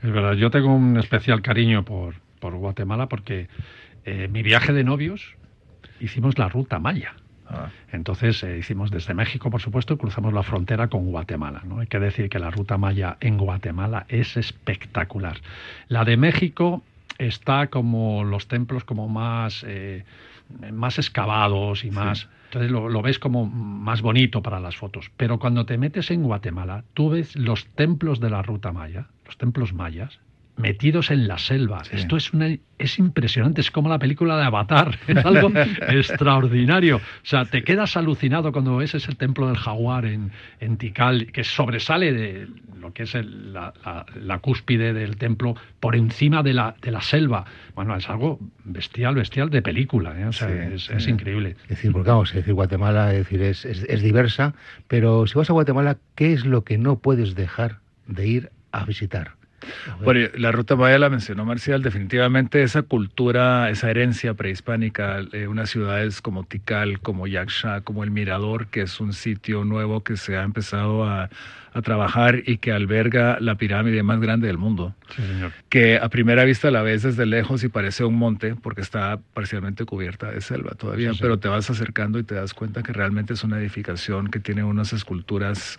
Es 0.03 0.11
verdad, 0.11 0.35
yo 0.35 0.51
tengo 0.51 0.75
un 0.75 0.97
especial 0.99 1.43
cariño 1.43 1.85
por, 1.85 2.15
por 2.41 2.55
Guatemala 2.55 3.09
porque 3.09 3.49
eh, 4.05 4.29
mi 4.29 4.43
viaje 4.43 4.73
de 4.73 4.85
novios 4.85 5.37
hicimos 6.01 6.39
la 6.39 6.49
ruta 6.49 6.79
maya. 6.79 7.15
Ah, 7.53 7.71
Entonces 7.93 8.43
eh, 8.43 8.59
hicimos 8.59 8.91
desde 8.91 9.15
México, 9.15 9.51
por 9.51 9.61
supuesto, 9.61 9.95
y 9.95 9.97
cruzamos 9.97 10.33
la 10.33 10.43
frontera 10.43 10.89
con 10.89 11.07
Guatemala. 11.07 11.63
¿no? 11.65 11.81
Hay 11.81 11.87
que 11.87 11.99
decir 11.99 12.29
que 12.29 12.39
la 12.39 12.51
ruta 12.51 12.79
maya 12.79 13.17
en 13.21 13.37
Guatemala 13.37 14.07
es 14.09 14.37
espectacular. 14.37 15.39
La 15.89 16.05
de 16.05 16.17
México 16.17 16.83
está 17.19 17.69
como 17.69 18.25
los 18.25 18.49
templos 18.49 18.85
como 18.85 19.09
más, 19.09 19.65
eh, 19.67 20.05
más 20.73 20.99
excavados 20.99 21.85
y 21.85 21.91
más... 21.91 22.29
Entonces 22.47 22.71
lo, 22.71 22.91
lo 22.91 23.01
ves 23.01 23.19
como 23.19 23.47
más 23.47 24.03
bonito 24.03 24.43
para 24.43 24.61
las 24.61 24.77
fotos. 24.77 25.11
Pero 25.17 25.39
cuando 25.39 25.65
te 25.65 25.79
metes 25.79 26.11
en 26.11 26.23
Guatemala, 26.23 26.85
tú 26.93 27.09
ves 27.09 27.35
los 27.35 27.67
templos 27.69 28.21
de 28.21 28.29
la 28.29 28.43
ruta 28.43 28.73
maya, 28.73 29.07
los 29.25 29.39
templos 29.39 29.73
mayas, 29.73 30.19
metidos 30.57 31.11
en 31.11 31.27
la 31.29 31.39
selva. 31.39 31.83
Sí. 31.85 31.97
Esto 31.97 32.17
es 32.17 32.33
una 32.33 32.49
es 32.79 32.99
impresionante, 32.99 33.61
es 33.61 33.71
como 33.71 33.89
la 33.89 33.99
película 33.99 34.37
de 34.37 34.45
Avatar, 34.45 34.99
es 35.07 35.25
algo 35.25 35.51
extraordinario. 35.89 36.97
O 36.97 37.01
sea, 37.23 37.45
te 37.45 37.63
quedas 37.63 37.97
alucinado 37.97 38.53
cuando 38.53 38.77
ves 38.77 38.95
ese 38.95 39.15
templo 39.15 39.47
del 39.49 39.57
jaguar 39.57 40.05
en, 40.05 40.33
en 40.61 40.77
Tikal, 40.77 41.27
que 41.33 41.45
sobresale 41.45 42.13
de 42.13 42.49
lo 42.81 42.93
que 42.93 43.05
es 43.05 43.15
el- 43.15 43.53
la, 43.53 43.73
la- 43.85 44.07
la 44.21 44.39
cúspide 44.41 44.93
del 44.93 45.17
templo 45.17 45.55
por 45.81 45.95
encima 45.97 46.43
de 46.43 46.53
la, 46.55 46.75
de 46.83 46.91
la 46.91 47.01
selva. 47.01 47.45
Bueno, 47.75 47.97
es 47.97 48.09
algo 48.11 48.39
bestial, 48.65 49.15
bestial 49.15 49.49
de 49.51 49.63
película, 49.63 50.19
¿eh? 50.21 50.27
O 50.27 50.33
sea, 50.33 50.49
Sí, 50.49 50.75
es, 50.75 50.85
sí. 50.87 50.93
es 50.97 51.09
increíble. 51.09 51.57
Es 51.63 51.69
decir, 51.69 51.93
porque 51.93 52.11
vamos, 52.11 52.31
es 52.31 52.37
decir, 52.37 52.55
Guatemala 52.55 53.13
es, 53.13 53.19
decir, 53.19 53.43
es, 53.43 53.65
es- 53.65 53.85
es 53.89 54.03
diversa, 54.03 54.55
pero 54.89 55.27
si 55.27 55.39
vas 55.39 55.49
a 55.49 55.53
Guatemala, 55.53 55.99
¿qué 56.17 56.33
es 56.33 56.45
lo 56.45 56.65
que 56.65 56.79
no 56.79 56.99
puedes 56.99 57.35
dejar 57.35 57.79
de 58.07 58.27
ir 58.27 58.51
a 58.73 58.85
visitar? 58.85 59.33
Bueno, 60.03 60.29
la 60.37 60.53
ruta 60.53 60.77
maya 60.77 60.99
la 60.99 61.09
mencionó 61.11 61.45
Marcial, 61.45 61.83
definitivamente 61.83 62.63
esa 62.63 62.83
cultura, 62.83 63.71
esa 63.71 63.91
herencia 63.91 64.35
prehispánica, 64.35 65.21
eh, 65.33 65.47
unas 65.47 65.71
ciudades 65.71 66.21
como 66.21 66.45
Tikal, 66.45 67.01
como 67.01 67.27
Yaksha, 67.27 67.81
como 67.83 68.05
El 68.05 68.11
Mirador, 68.11 68.67
que 68.69 68.83
es 68.83 69.01
un 69.01 69.13
sitio 69.13 69.65
nuevo 69.65 70.03
que 70.03 70.17
se 70.17 70.37
ha 70.37 70.43
empezado 70.43 71.05
a, 71.05 71.31
a 71.75 71.83
trabajar 71.83 72.43
y 72.47 72.59
que 72.59 72.73
alberga 72.73 73.39
la 73.41 73.55
pirámide 73.55 74.03
más 74.03 74.21
grande 74.21 74.47
del 74.47 74.59
mundo, 74.59 74.95
Sí, 75.17 75.23
señor. 75.23 75.53
que 75.69 75.97
a 75.99 76.09
primera 76.09 76.45
vista 76.45 76.71
la 76.71 76.83
ves 76.83 77.03
desde 77.03 77.25
lejos 77.27 77.65
y 77.65 77.69
parece 77.69 78.05
un 78.05 78.15
monte 78.17 78.55
porque 78.55 78.81
está 78.83 79.19
parcialmente 79.35 79.85
cubierta 79.87 80.31
de 80.31 80.41
selva 80.43 80.73
todavía, 80.73 81.13
sí. 81.13 81.19
pero 81.21 81.39
te 81.39 81.49
vas 81.49 81.69
acercando 81.71 82.19
y 82.19 82.25
te 82.25 82.35
das 82.35 82.53
cuenta 82.55 82.83
que 82.83 82.93
realmente 82.93 83.33
es 83.35 83.43
una 83.45 83.59
edificación 83.59 84.29
que 84.29 84.39
tiene 84.41 84.65
unas 84.65 84.93
esculturas 84.93 85.77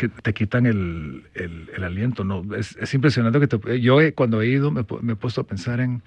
que 0.00 0.08
te 0.08 0.32
quitan 0.32 0.64
el, 0.64 1.24
el- 1.34 1.68
aliento. 1.84 2.24
¿no? 2.24 2.42
Es, 2.54 2.74
es 2.80 2.94
impresionante 2.94 3.38
que 3.38 3.46
te- 3.48 3.80
yo 3.82 4.00
he- 4.00 4.14
cuando 4.14 4.40
he 4.40 4.46
ido 4.46 4.70
me, 4.70 4.84
me 5.02 5.12
he 5.12 5.16
puesto 5.16 5.42
a 5.42 5.44
pensar 5.46 5.80
en 5.80 6.02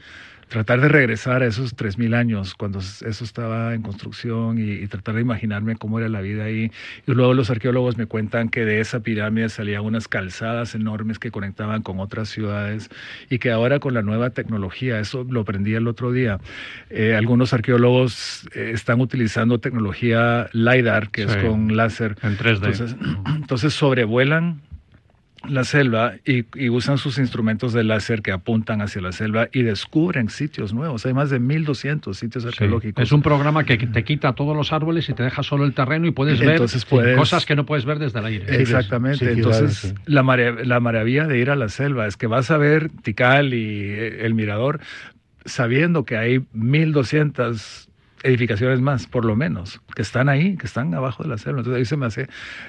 tratar 0.53 0.81
de 0.81 0.87
regresar 0.87 1.41
a 1.41 1.47
esos 1.47 1.75
3.000 1.75 2.13
años, 2.15 2.53
cuando 2.53 2.77
eso 2.79 3.23
estaba 3.23 3.73
en 3.73 3.81
construcción 3.81 4.59
y, 4.59 4.71
y 4.71 4.87
tratar 4.87 5.15
de 5.15 5.21
imaginarme 5.21 5.75
cómo 5.77 5.97
era 5.99 6.09
la 6.09 6.21
vida 6.21 6.43
ahí. 6.43 6.71
Y 7.07 7.11
luego 7.11 7.33
los 7.33 7.49
arqueólogos 7.49 7.97
me 7.97 8.05
cuentan 8.05 8.49
que 8.49 8.63
de 8.63 8.79
esa 8.79 8.99
pirámide 8.99 9.49
salían 9.49 9.83
unas 9.83 10.07
calzadas 10.07 10.75
enormes 10.75 11.17
que 11.17 11.31
conectaban 11.31 11.81
con 11.81 11.99
otras 11.99 12.29
ciudades 12.29 12.89
y 13.31 13.39
que 13.39 13.49
ahora 13.51 13.79
con 13.79 13.95
la 13.95 14.03
nueva 14.03 14.29
tecnología, 14.29 14.99
eso 14.99 15.25
lo 15.27 15.41
aprendí 15.41 15.73
el 15.73 15.87
otro 15.87 16.11
día, 16.11 16.37
eh, 16.91 17.15
algunos 17.15 17.51
arqueólogos 17.53 18.47
eh, 18.53 18.71
están 18.75 19.01
utilizando 19.01 19.59
tecnología 19.59 20.49
LIDAR, 20.53 21.09
que 21.09 21.23
es 21.23 21.31
Sí. 21.31 21.39
con 21.39 21.75
láser. 21.75 22.15
En 22.21 22.37
3D. 22.37 22.67
Entonces, 22.67 22.95
entonces 23.35 23.73
sobrevuelan 23.73 24.61
la 25.49 25.63
selva 25.65 26.13
y, 26.25 26.45
y 26.55 26.69
usan 26.69 26.97
sus 26.97 27.17
instrumentos 27.17 27.73
de 27.73 27.83
láser 27.83 28.21
que 28.21 28.31
apuntan 28.31 28.81
hacia 28.81 29.01
la 29.01 29.11
selva 29.11 29.49
y 29.51 29.63
descubren 29.63 30.29
sitios 30.29 30.73
nuevos. 30.73 31.05
Hay 31.05 31.13
más 31.13 31.29
de 31.29 31.39
1.200 31.41 32.13
sitios 32.13 32.43
Sí. 32.43 32.47
arqueológicos. 32.49 33.03
Es 33.03 33.11
un 33.11 33.21
programa 33.21 33.63
que 33.65 33.77
te 33.77 34.03
quita 34.03 34.33
todos 34.33 34.55
los 34.55 34.71
árboles 34.71 35.09
y 35.09 35.13
te 35.13 35.23
deja 35.23 35.43
solo 35.43 35.65
el 35.65 35.73
terreno 35.73 36.07
y 36.07 36.11
puedes 36.11 36.39
ver 36.39 36.51
Entonces 36.51 36.85
puedes- 36.85 37.17
cosas 37.17 37.45
que 37.45 37.55
no 37.55 37.65
puedes 37.65 37.83
ver 37.85 37.99
desde 37.99 38.19
el 38.19 38.25
aire. 38.25 38.61
Exactamente. 38.61 39.17
Sí, 39.19 39.25
Entonces, 39.39 39.75
sí. 39.75 39.93
la, 40.05 40.21
la 40.63 40.79
maravilla 40.79 41.27
de 41.27 41.37
ir 41.39 41.49
a 41.49 41.55
la 41.55 41.67
selva 41.69 42.07
es 42.07 42.15
que 42.17 42.27
vas 42.27 42.49
a 42.49 42.57
ver 42.57 42.89
Tikal 43.03 43.53
y 43.53 43.81
eh, 43.89 44.25
el 44.25 44.33
Mirador 44.35 44.79
sabiendo 45.45 46.05
que 46.05 46.15
hay 46.17 46.41
1200 46.53 47.89
edificaciones 48.23 48.81
más, 48.81 49.05
por 49.05 49.25
lo 49.25 49.35
menos, 49.35 49.81
que 49.95 50.01
están 50.01 50.29
ahí, 50.29 50.55
que 50.57 50.65
están 50.65 50.93
abajo 50.95 51.23
de 51.23 51.29
la 51.29 51.37
selva. 51.37 51.59
Entonces 51.59 51.79
ahí 51.79 51.85
se 51.85 51.97
me 51.97 52.05
hace, 52.05 52.27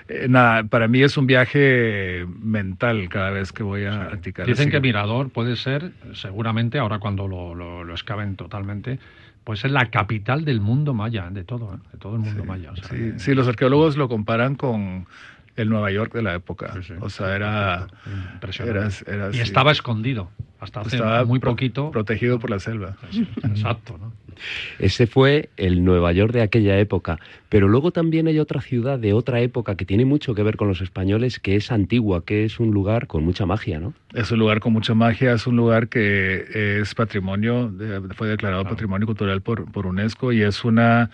eh, 0.09 0.27
nada, 0.29 0.65
para 0.65 0.89
mí 0.89 1.03
es 1.03 1.17
un 1.17 1.27
viaje 1.27 2.27
mental 2.41 3.09
cada 3.09 3.31
vez 3.31 3.53
que 3.53 3.63
voy 3.63 3.85
a, 3.85 4.11
Tikal. 4.21 4.47
Dicen 4.47 4.65
Así 4.65 4.71
que 4.71 4.81
Mirador 4.81 5.31
puede 5.31 5.57
ser, 5.57 5.93
seguramente, 6.13 6.79
ahora 6.79 6.99
cuando 6.99 7.29
lo, 7.29 7.55
lo, 7.55 7.85
lo 7.85 7.93
excaven 7.93 8.37
totalmente, 8.37 8.99
puede 9.45 9.61
ser 9.61 9.71
la 9.71 9.91
capital 9.91 10.45
del 10.45 10.61
mundo 10.61 10.95
maya, 10.95 11.29
de 11.31 11.45
todo, 11.45 11.75
¿eh? 11.75 11.79
de 11.93 11.99
todo 11.99 12.15
el 12.17 12.21
mundo 12.23 12.43
Sí, 12.43 12.49
maya. 12.49 12.73
o 12.73 12.77
sea, 12.77 12.89
sí, 12.89 12.97
que- 12.97 13.19
sí, 13.19 13.35
los 13.35 13.47
arqueólogos 13.47 13.97
lo 13.97 14.09
comparan 14.09 14.55
con 14.57 15.07
el 15.57 15.69
Nueva 15.69 15.91
York 15.91 16.13
de 16.13 16.23
la 16.23 16.35
época. 16.35 16.75
O 17.01 17.11
sea, 17.11 17.35
era... 17.35 17.87
Impresionante. 18.35 19.37
y 19.37 19.41
estaba 19.41 19.73
escondido, 19.73 20.31
hasta 20.61 20.81
hace 20.81 20.97
estaba 20.97 21.25
muy 21.25 21.39
poquito. 21.39 21.91
Protegido 21.91 22.39
por 22.39 22.51
la 22.51 22.59
selva. 22.59 22.97
Exacto, 23.43 23.99
¿no? 23.99 24.13
Ese 24.79 25.07
fue 25.07 25.51
el 25.57 25.85
Nueva 25.85 26.13
York 26.13 26.33
de 26.33 26.43
aquella 26.43 26.79
época. 26.79 27.19
Pero 27.49 27.69
luego 27.69 27.93
también 27.93 28.27
hay 28.27 28.39
otra 28.39 28.61
ciudad 28.61 28.99
de 28.99 29.13
otra 29.13 29.41
época 29.41 29.77
que 29.77 29.85
tiene 29.85 30.05
mucho 30.05 30.35
que 30.35 30.43
ver 30.43 30.57
con 30.57 30.69
los 30.69 30.81
españoles, 30.81 31.39
que 31.39 31.57
es 31.57 31.71
Antigua, 31.71 32.25
que 32.25 32.45
es 32.45 32.59
un 32.59 32.73
lugar 32.73 33.07
con 33.07 33.25
mucha 33.25 33.47
magia, 33.47 33.79
¿no? 33.79 33.95
Es 34.13 34.31
un 34.33 34.39
lugar 34.39 34.61
con 34.61 34.73
mucha 34.73 34.95
magia, 34.95 35.33
es 35.33 35.47
un 35.47 35.57
lugar 35.57 35.89
que 35.89 36.81
es 36.81 36.95
patrimonio, 36.95 37.73
fue 38.17 38.29
declarado 38.29 38.65
patrimonio 38.65 39.07
cultural 39.07 39.41
por, 39.41 39.71
por 39.71 39.87
UNESCO 39.87 40.33
y 40.33 40.43
es 40.43 40.65
una 40.65 41.11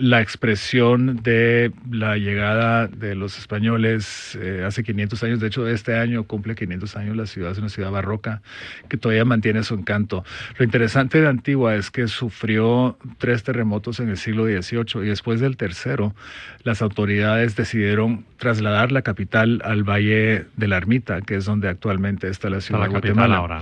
la 0.00 0.20
expresión 0.20 1.22
de 1.22 1.72
la 1.90 2.16
llegada 2.16 2.86
de 2.86 3.14
los 3.14 3.38
españoles 3.38 4.36
eh, 4.40 4.64
hace 4.66 4.82
500 4.82 5.22
años. 5.22 5.40
De 5.40 5.48
hecho, 5.48 5.66
este 5.68 5.96
año 5.96 6.24
cumple 6.24 6.54
500 6.54 6.96
años 6.96 7.16
la 7.16 7.26
ciudad, 7.26 7.52
es 7.52 7.58
una 7.58 7.68
ciudad 7.68 7.90
barroca 7.90 8.42
que 8.88 8.96
todavía 8.96 9.24
mantiene 9.24 9.62
su 9.62 9.74
encanto. 9.74 10.24
Lo 10.58 10.64
interesante 10.64 11.20
de 11.20 11.28
Antigua 11.28 11.74
es 11.74 11.90
que 11.90 12.08
sufrió 12.08 12.98
tres 13.18 13.42
terremotos 13.42 14.00
en 14.00 14.08
el 14.08 14.16
siglo 14.16 14.46
XVIII 14.46 15.04
y 15.04 15.08
después 15.08 15.40
del 15.40 15.56
tercero, 15.56 16.14
las 16.62 16.82
autoridades 16.82 17.56
decidieron 17.56 18.24
trasladar 18.38 18.92
la 18.92 19.02
capital 19.02 19.60
al 19.64 19.84
Valle 19.84 20.46
de 20.56 20.68
la 20.68 20.78
Ermita, 20.78 21.20
que 21.20 21.36
es 21.36 21.44
donde 21.44 21.68
actualmente 21.68 22.28
está 22.28 22.50
la 22.50 22.60
ciudad 22.60 22.82
de 22.82 22.88
Guatemala. 22.88 23.36
Ahora, 23.36 23.60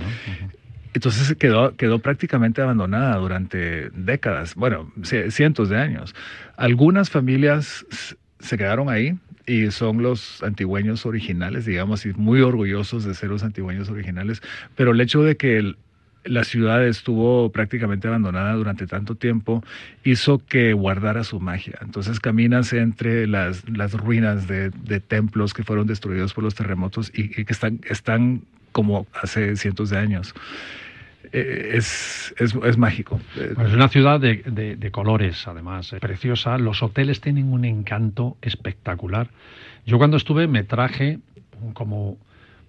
entonces 0.95 1.35
quedó, 1.35 1.75
quedó 1.75 1.99
prácticamente 1.99 2.61
abandonada 2.61 3.17
durante 3.17 3.89
décadas, 3.89 4.55
bueno, 4.55 4.91
cientos 5.29 5.69
de 5.69 5.77
años. 5.77 6.15
Algunas 6.55 7.09
familias 7.09 7.85
se 8.39 8.57
quedaron 8.57 8.89
ahí 8.89 9.17
y 9.45 9.71
son 9.71 10.01
los 10.01 10.41
antigüeños 10.41 11.05
originales, 11.05 11.65
digamos, 11.65 12.05
y 12.05 12.13
muy 12.13 12.41
orgullosos 12.41 13.03
de 13.03 13.13
ser 13.13 13.29
los 13.29 13.43
antigüeños 13.43 13.89
originales, 13.89 14.41
pero 14.75 14.91
el 14.91 15.01
hecho 15.01 15.21
de 15.21 15.35
que 15.35 15.75
la 16.23 16.43
ciudad 16.43 16.85
estuvo 16.87 17.51
prácticamente 17.51 18.07
abandonada 18.07 18.53
durante 18.53 18.87
tanto 18.87 19.15
tiempo 19.15 19.63
hizo 20.03 20.39
que 20.39 20.73
guardara 20.73 21.23
su 21.23 21.39
magia. 21.39 21.77
Entonces 21.81 22.19
caminas 22.19 22.73
entre 22.73 23.27
las, 23.27 23.69
las 23.69 23.93
ruinas 23.93 24.47
de, 24.47 24.71
templos 25.01 25.53
que 25.53 25.63
fueron 25.63 25.85
destruidos 25.85 26.33
por 26.33 26.43
los 26.43 26.55
terremotos 26.55 27.11
y, 27.13 27.39
y 27.39 27.45
que 27.45 27.53
están, 27.53 27.79
están 27.87 28.41
como 28.71 29.07
hace 29.13 29.55
cientos 29.55 29.91
de 29.91 29.97
años. 29.97 30.33
Eh, 31.37 31.71
es, 31.77 32.33
es, 32.37 32.77
mágico. 32.77 33.19
es 33.35 33.73
una 33.73 33.89
ciudad 33.89 34.21
de, 34.21 34.89
colores, 34.91 35.45
además, 35.47 35.91
eh, 35.91 35.99
preciosa. 35.99 36.57
Los 36.57 36.81
hoteles 36.81 37.19
tienen 37.19 37.51
un 37.51 37.65
encanto 37.65 38.37
espectacular. 38.41 39.29
Yo 39.85 39.97
cuando 39.97 40.15
estuve 40.15 40.47
me 40.47 40.63
traje 40.63 41.19
como 41.73 42.17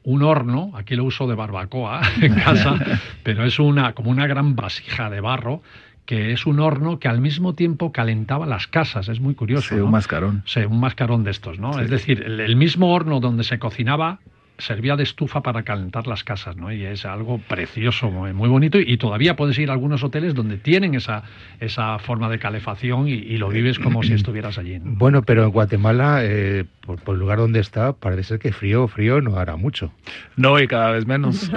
un 0.03 0.23
horno, 0.23 0.73
aquí 0.75 0.97
lo 0.97 1.05
uso 1.05 1.29
de 1.29 1.37
barbacoa 1.37 2.01
en 2.21 2.35
casa, 2.35 2.75
pero 3.23 3.45
es 3.45 3.61
una 3.61 3.93
como 3.93 4.11
una 4.11 4.27
gran 4.27 4.57
vasija 4.57 5.11
de 5.11 5.21
barro 5.21 5.63
que 6.05 6.33
es 6.33 6.47
un 6.47 6.61
horno 6.61 6.99
que 6.99 7.09
al 7.09 7.21
mismo 7.21 7.55
tiempo 7.55 7.93
calentaba 7.93 8.47
las 8.47 8.67
casas. 8.69 9.09
Es 9.09 9.21
muy 9.21 9.35
curioso. 9.35 9.75
Sí, 9.75 9.81
un 9.81 9.91
mascarón. 9.91 10.43
Sí, 10.47 10.61
un 10.61 10.79
mascarón 10.79 11.25
de 11.25 11.33
estos, 11.33 11.59
¿no? 11.59 11.81
Es 11.81 11.91
decir, 11.91 12.23
el, 12.23 12.57
mismo 12.57 12.93
horno 12.93 13.19
donde 13.19 13.43
se 13.43 13.59
cocinaba 13.59 14.21
servía 14.59 14.97
de 14.97 15.03
estufa 15.03 15.43
para 15.43 15.63
calentar 15.63 16.07
las 16.07 16.25
casas, 16.25 16.57
¿no? 16.57 16.73
Y 16.73 16.85
es 16.85 17.05
algo 17.05 17.39
precioso, 17.39 18.11
muy, 18.11 18.49
bonito. 18.49 18.79
Y, 18.79 18.97
todavía 18.97 19.37
puedes 19.37 19.59
ir 19.59 19.71
a 19.71 19.73
algunos 19.73 20.03
hoteles 20.03 20.35
donde 20.35 20.57
tienen 20.57 20.95
esa, 20.95 21.25
esa 21.61 21.99
forma 21.99 22.29
de 22.29 22.39
calefacción 22.39 23.09
y, 23.09 23.37
lo 23.37 23.49
vives 23.49 23.79
como 23.79 24.03
si 24.03 24.15
estuvieras 24.15 24.59
allí. 24.59 24.79
Bueno, 24.83 25.23
pero 25.23 25.45
en 25.45 25.51
Guatemala, 25.51 26.21
eh, 26.23 26.65
por, 26.81 27.15
el 27.15 27.21
lugar 27.21 27.39
donde 27.39 27.61
está, 27.61 27.93
parece 27.93 28.25
ser 28.25 28.39
que 28.39 28.53
frío, 28.53 28.89
frío 28.89 29.21
no 29.21 29.37
hará 29.37 29.57
mucho. 29.57 29.93
No, 30.37 30.59
y 30.59 30.67
cada 30.67 30.93
vez 30.93 31.07
menos, 31.07 31.51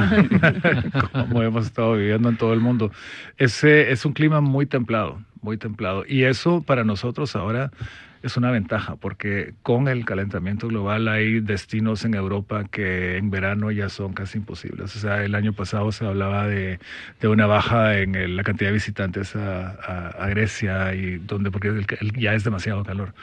como 1.11 1.41
hemos 1.41 1.65
estado 1.67 1.93
viviendo 1.93 2.29
en 2.29 2.37
todo 2.37 2.53
el 2.53 2.59
mundo. 2.59 2.91
Ese 3.37 3.91
es 3.91 4.05
un 4.05 4.13
clima 4.13 4.41
muy 4.41 4.65
templado, 4.65 5.21
muy 5.41 5.57
templado. 5.57 6.03
Y 6.07 6.23
eso 6.23 6.61
para 6.61 6.83
nosotros 6.83 7.35
ahora 7.35 7.71
es 8.21 8.35
una 8.37 8.51
ventaja 8.51 8.95
porque 8.97 9.53
con 9.63 9.87
el 9.87 10.05
calentamiento 10.05 10.67
global 10.67 11.07
hay 11.07 11.39
destinos 11.39 12.03
en 12.05 12.15
Europa 12.15 12.65
que 12.65 13.17
en 13.17 13.29
verano 13.29 13.71
ya 13.71 13.89
son 13.89 14.13
casi 14.13 14.39
imposibles. 14.39 14.95
O 14.95 14.99
sea, 14.99 15.23
el 15.23 15.35
año 15.35 15.53
pasado 15.53 15.91
se 15.91 16.05
hablaba 16.05 16.47
de, 16.47 16.79
una 17.23 17.45
baja 17.45 17.97
en 17.97 18.35
la 18.35 18.43
cantidad 18.43 18.69
de 18.69 18.73
visitantes 18.73 19.35
a, 19.35 20.27
Grecia 20.29 20.93
y 20.93 21.17
donde 21.17 21.49
porque 21.49 21.85
ya 22.17 22.33
es 22.33 22.43
demasiado 22.43 22.83
calor. 22.83 23.13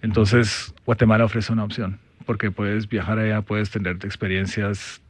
Entonces, 0.00 0.74
Guatemala 0.84 1.24
ofrece 1.24 1.52
una 1.52 1.64
opción 1.64 1.98
porque 2.24 2.50
puedes 2.50 2.88
viajar 2.88 3.18
allá, 3.18 3.42
puedes 3.42 3.70
tener 3.70 3.96
experiencias, 4.02 5.00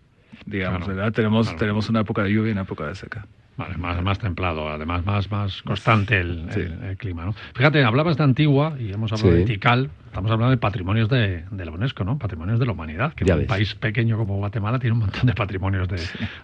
digamos, 0.46 0.86
¿verdad? 0.86 1.12
Tenemos, 1.12 1.54
tenemos 1.56 1.88
una 1.88 2.00
época 2.00 2.22
de 2.22 2.32
lluvia 2.32 2.50
y 2.50 2.52
una 2.52 2.62
época 2.62 2.86
de 2.86 2.94
seca. 2.94 3.26
Vale, 3.56 3.76
más, 3.76 4.02
más 4.02 4.18
templado, 4.18 4.68
además 4.68 5.04
más, 5.04 5.30
más 5.30 5.62
constante 5.62 6.18
el, 6.18 6.48
el, 6.82 6.96
clima. 6.96 7.26
¿no? 7.26 7.34
Fíjate, 7.54 7.84
hablabas 7.84 8.16
de 8.16 8.24
Antigua 8.24 8.76
y 8.78 8.92
hemos 8.92 9.12
hablado 9.12 9.32
de 9.32 9.44
Tikal, 9.44 9.90
Estamos 10.12 10.30
hablando 10.30 10.50
de 10.50 10.58
patrimonios 10.58 11.08
de, 11.08 11.42
la 11.56 11.70
UNESCO, 11.70 12.04
¿no? 12.04 12.18
Patrimonios 12.18 12.58
de 12.58 12.66
la 12.66 12.72
humanidad. 12.72 13.14
Que 13.14 13.24
un 13.32 13.46
país 13.46 13.74
pequeño 13.74 14.18
como 14.18 14.36
Guatemala 14.36 14.78
tiene 14.78 14.92
un 14.92 14.98
montón 14.98 15.24
de 15.24 15.32
patrimonios 15.32 15.88
de, 15.88 15.96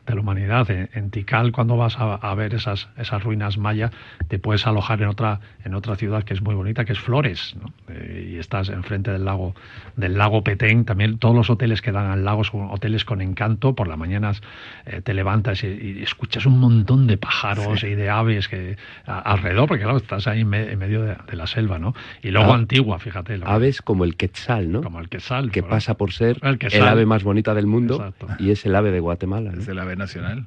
la 0.06 0.18
humanidad. 0.18 0.66
En, 0.70 1.10
Tikal, 1.10 1.52
cuando 1.52 1.76
vas 1.76 1.94
a, 1.98 2.34
ver 2.34 2.54
esas, 2.54 2.88
esas 2.96 3.22
ruinas 3.22 3.58
mayas, 3.58 3.90
te 4.28 4.38
puedes 4.38 4.66
alojar 4.66 5.02
en 5.02 5.08
otra, 5.08 5.40
en 5.66 5.74
otra 5.74 5.96
ciudad 5.96 6.24
que 6.24 6.32
es 6.32 6.40
muy 6.40 6.54
bonita, 6.54 6.86
que 6.86 6.94
es 6.94 6.98
Flores, 6.98 7.56
¿no? 7.60 7.70
Eh, 7.92 8.30
y 8.32 8.38
estás 8.38 8.70
enfrente 8.70 9.10
del 9.10 9.26
lago, 9.26 9.54
del 9.96 10.16
lago 10.16 10.42
Petén. 10.42 10.86
También 10.86 11.18
todos 11.18 11.34
los 11.34 11.50
hoteles 11.50 11.82
que 11.82 11.92
dan 11.92 12.10
al 12.10 12.24
lago 12.24 12.44
son 12.44 12.70
hoteles 12.70 13.04
con 13.04 13.20
encanto. 13.20 13.74
Por 13.74 13.86
las 13.86 13.98
mañanas 13.98 14.40
eh, 14.86 15.02
te 15.02 15.12
levantas 15.12 15.62
y, 15.62 16.00
escuchas 16.02 16.46
un 16.46 16.58
montón 16.58 17.06
de 17.06 17.18
pájaros 17.18 17.84
y 17.84 17.94
de 17.94 18.08
aves 18.08 18.48
que 18.48 18.78
alrededor, 19.04 19.68
porque 19.68 19.82
claro, 19.82 19.98
estás 19.98 20.26
ahí 20.26 20.40
en, 20.40 20.48
medio 20.48 21.02
de, 21.02 21.16
la 21.32 21.46
selva, 21.46 21.78
¿no? 21.78 21.94
Y 22.22 22.30
luego 22.30 22.54
ah. 22.54 22.56
Antigua, 22.56 22.98
fíjate. 22.98 23.36
Lo 23.36 23.57
aves 23.58 23.82
como 23.82 24.04
el 24.04 24.16
quetzal, 24.16 24.70
¿no? 24.70 24.82
Como 24.82 25.00
el 25.00 25.08
quetzal. 25.08 25.50
Que 25.50 25.62
pasa 25.62 25.94
por 25.94 26.12
ser 26.12 26.38
el, 26.42 26.82
ave 26.82 27.06
más 27.06 27.24
bonita 27.24 27.54
del 27.54 27.66
mundo 27.66 28.14
y 28.38 28.50
es 28.50 28.64
el 28.64 28.74
ave 28.74 28.90
de 28.90 29.00
Guatemala. 29.00 29.52
Es 29.58 29.68
el 29.68 29.78
ave 29.78 29.96
nacional. 29.96 30.46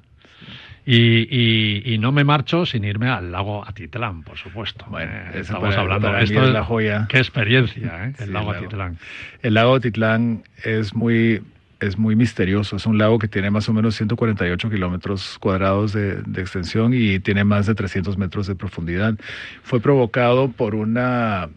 Y, 0.86 1.97
no 2.00 2.12
me 2.12 2.24
marcho 2.24 2.65
sin 2.65 2.84
irme 2.84 3.10
al 3.10 3.32
lago 3.32 3.67
Atitlán, 3.67 4.24
por 4.24 4.38
supuesto. 4.38 4.86
Bueno, 4.89 5.12
eh, 5.12 5.41
estamos 5.41 5.76
hablando 5.76 6.12
de 6.12 6.24
esto 6.24 6.43
es 6.43 6.54
la 6.54 6.63
joya. 6.63 7.06
Qué 7.08 7.17
experiencia, 7.17 8.08
¿eh? 8.08 8.13
El 8.19 8.34
lago 8.34 8.52
Atitlán. 8.52 8.97
El 9.43 9.54
lago 9.54 9.76
Atitlán 9.76 10.43
es 10.63 10.95
muy 10.95 11.41
es 11.80 11.97
muy 11.97 12.15
misterioso. 12.15 12.76
Es 12.76 12.86
un 12.86 12.97
lago 12.97 13.17
que 13.17 13.28
tiene 13.28 13.50
más 13.50 13.67
o 13.67 13.74
menos 13.74 13.95
148 13.95 14.69
kilómetros 14.69 15.38
cuadrados 15.39 15.93
de, 15.93 16.21
de, 16.21 16.41
extensión 16.41 16.93
y 16.93 17.19
tiene 17.19 17.43
más 17.43 17.65
de 17.65 17.74
300 17.74 18.17
metros 18.19 18.45
de 18.45 18.56
profundidad. 18.56 19.15
Fue 19.63 19.80
provocado 19.80 20.52
por 20.52 20.76
una 20.76 21.50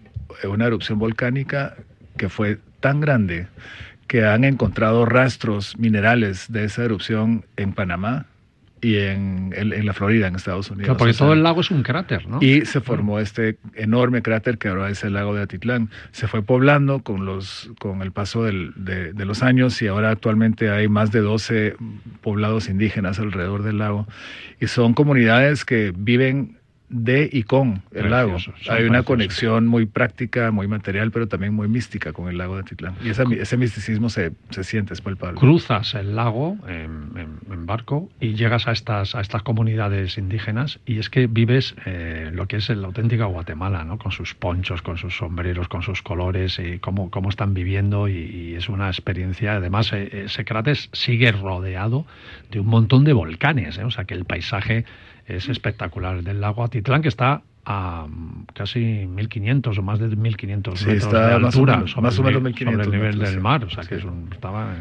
una 0.49 0.67
erupción 0.67 0.99
volcánica 0.99 1.77
que 2.17 2.29
fue 2.29 2.59
tan 2.81 3.01
grande 3.01 3.47
que 4.07 4.25
han 4.25 4.45
encontrado 4.45 5.07
rastros 5.07 5.79
minerales 5.79 6.53
de 6.53 6.65
esa 6.65 6.85
erupción 6.85 7.45
en 7.57 7.73
Panamá 7.73 8.27
y 8.85 8.99
en, 8.99 9.55
en, 9.57 9.87
la 9.87 9.95
Florida, 9.95 10.27
en 10.27 10.37
Estados 10.37 10.71
Unidos. 10.71 10.99
porque 10.99 11.15
todo 11.15 11.33
el 11.33 11.43
lago 11.43 11.63
es 11.63 11.71
un 11.71 11.83
cráter, 11.83 12.29
¿no? 12.29 12.39
Y 12.43 12.67
se 12.67 12.83
formó 12.83 13.19
este 13.19 13.57
enorme 13.75 14.21
cráter 14.21 14.59
que 14.59 14.69
ahora 14.69 14.91
es 14.91 15.03
el 15.05 15.15
lago 15.15 15.35
de 15.35 15.41
Atitlán. 15.41 15.89
Se 16.13 16.29
fue 16.29 16.43
poblando 16.43 17.03
con, 17.03 17.25
los, 17.25 17.71
con 17.79 18.03
el 18.03 18.13
paso 18.13 18.45
del, 18.45 18.73
de, 18.77 19.15
de, 19.15 19.25
los 19.25 19.43
años 19.43 19.81
y 19.81 19.87
ahora 19.87 20.11
actualmente 20.11 20.71
hay 20.71 20.89
más 20.89 21.13
de 21.13 21.21
12 21.21 21.77
poblados 22.21 22.69
indígenas 22.69 23.19
alrededor 23.19 23.63
del 23.63 23.79
lago. 23.79 24.07
Y 24.61 24.67
son 24.67 24.93
comunidades 24.93 25.65
que 25.65 25.95
viven 25.97 26.59
de 26.95 27.29
y 27.31 27.43
con 27.43 27.83
el 27.93 28.11
lago. 28.11 28.37
Hay 28.71 28.85
una 28.85 29.03
conexión 29.03 29.67
muy 29.67 29.85
práctica, 29.85 30.53
muy 30.53 30.69
material, 30.69 31.11
pero 31.11 31.27
también 31.27 31.53
muy 31.53 31.67
mística 31.67 32.13
con 32.13 32.29
el 32.29 32.39
lago 32.39 32.55
de 32.55 32.61
Atitlán. 32.61 32.95
Y 33.03 33.11
ese 33.11 33.57
misticismo 33.57 34.09
se, 34.09 34.33
se, 34.51 34.63
siente, 34.63 34.95
es 34.95 35.01
palpable. 35.01 35.39
Cruzas 35.39 35.95
el 35.95 36.15
lago 36.15 36.57
en, 36.69 37.67
barco 37.67 38.11
y 38.21 38.35
llegas 38.35 38.69
a 38.69 38.73
estas, 38.73 39.15
a 39.15 39.23
estas 39.23 39.43
comunidades 39.43 40.19
indígenas 40.19 40.81
y 40.85 40.99
es 40.99 41.09
que 41.09 41.27
vives 41.27 41.75
eh, 41.87 42.31
lo 42.33 42.47
que 42.47 42.57
es 42.57 42.69
la 42.69 42.87
auténtica 42.87 43.25
Guatemala, 43.25 43.85
¿no? 43.85 43.97
con 43.97 44.13
sus 44.13 44.35
ponchos, 44.35 44.83
con 44.83 44.99
sus 44.99 45.17
sombreros, 45.17 45.67
con 45.69 45.81
sus 45.81 46.03
colores 46.03 46.59
y 46.59 46.79
cómo, 46.79 47.11
cómo 47.11 47.31
están 47.31 47.55
viviendo 47.55 48.07
y, 48.07 48.55
es 48.55 48.69
una 48.69 48.89
experiencia. 48.89 49.55
Además, 49.55 49.93
eh, 49.95 50.25
ese 50.27 50.45
cráter 50.45 50.77
sigue 50.93 51.33
rodeado 51.33 52.07
de 52.51 52.61
un 52.61 52.67
montón 52.67 53.05
de 53.05 53.15
volcanes, 53.15 53.79
¿eh? 53.79 53.85
o 53.85 53.91
sea 53.91 54.05
que 54.05 54.15
el 54.15 54.27
paisaje 54.27 54.85
es 55.27 55.49
espectacular. 55.49 56.23
Del 56.23 56.41
lago 56.41 56.65
Atitlán, 56.65 57.03
que 57.03 57.09
está 57.09 57.43
a 57.67 58.07
casi 58.53 59.07
1500 59.07 59.79
o 59.79 59.83
más 59.83 59.99
de 59.99 60.15
1500 60.15 60.87
metros 60.87 61.13
de 61.13 61.19
altura 61.19 61.87
sobre, 61.87 62.37
el 62.37 62.91
nivel 62.91 63.19
del 63.19 63.41
mar, 63.41 63.65
o 63.65 63.71
sea 63.71 63.85
que 63.85 63.97
estaba 63.97 64.75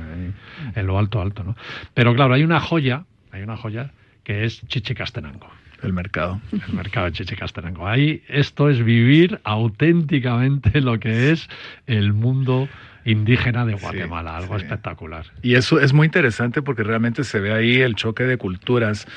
en, 0.76 0.88
lo 0.88 1.00
alto, 1.00 1.22
alto. 1.22 1.44
¿no? 1.44 1.56
Pero 1.94 2.14
claro, 2.14 2.34
hay 2.34 2.44
una 2.44 2.60
joya, 2.60 3.06
hay 3.32 3.42
una 3.42 3.58
joya 3.58 3.92
que 4.24 4.46
es 4.46 4.66
Chichicastenango. 4.68 5.48
El 5.82 5.92
mercado. 5.92 6.40
El 6.52 6.74
mercado 6.74 7.08
de 7.08 7.12
Chichicastenango. 7.12 7.88
Ahí 7.88 8.24
esto 8.30 8.70
es 8.70 8.84
vivir 8.84 9.42
auténticamente 9.44 10.82
lo 10.82 11.00
que 11.00 11.32
es 11.32 11.50
el 11.88 12.14
mundo 12.14 12.70
indígena 13.06 13.66
de 13.66 13.74
Guatemala, 13.74 14.38
algo 14.38 14.56
espectacular. 14.56 15.26
Y 15.42 15.56
eso 15.56 15.80
es 15.80 15.94
muy 15.94 16.06
interesante 16.06 16.62
porque 16.62 16.84
realmente 16.84 17.24
se 17.24 17.40
ve 17.40 17.52
ahí 17.52 17.82
el 17.82 17.96
choque 17.96 18.24
de 18.24 18.38
culturas 18.38 19.08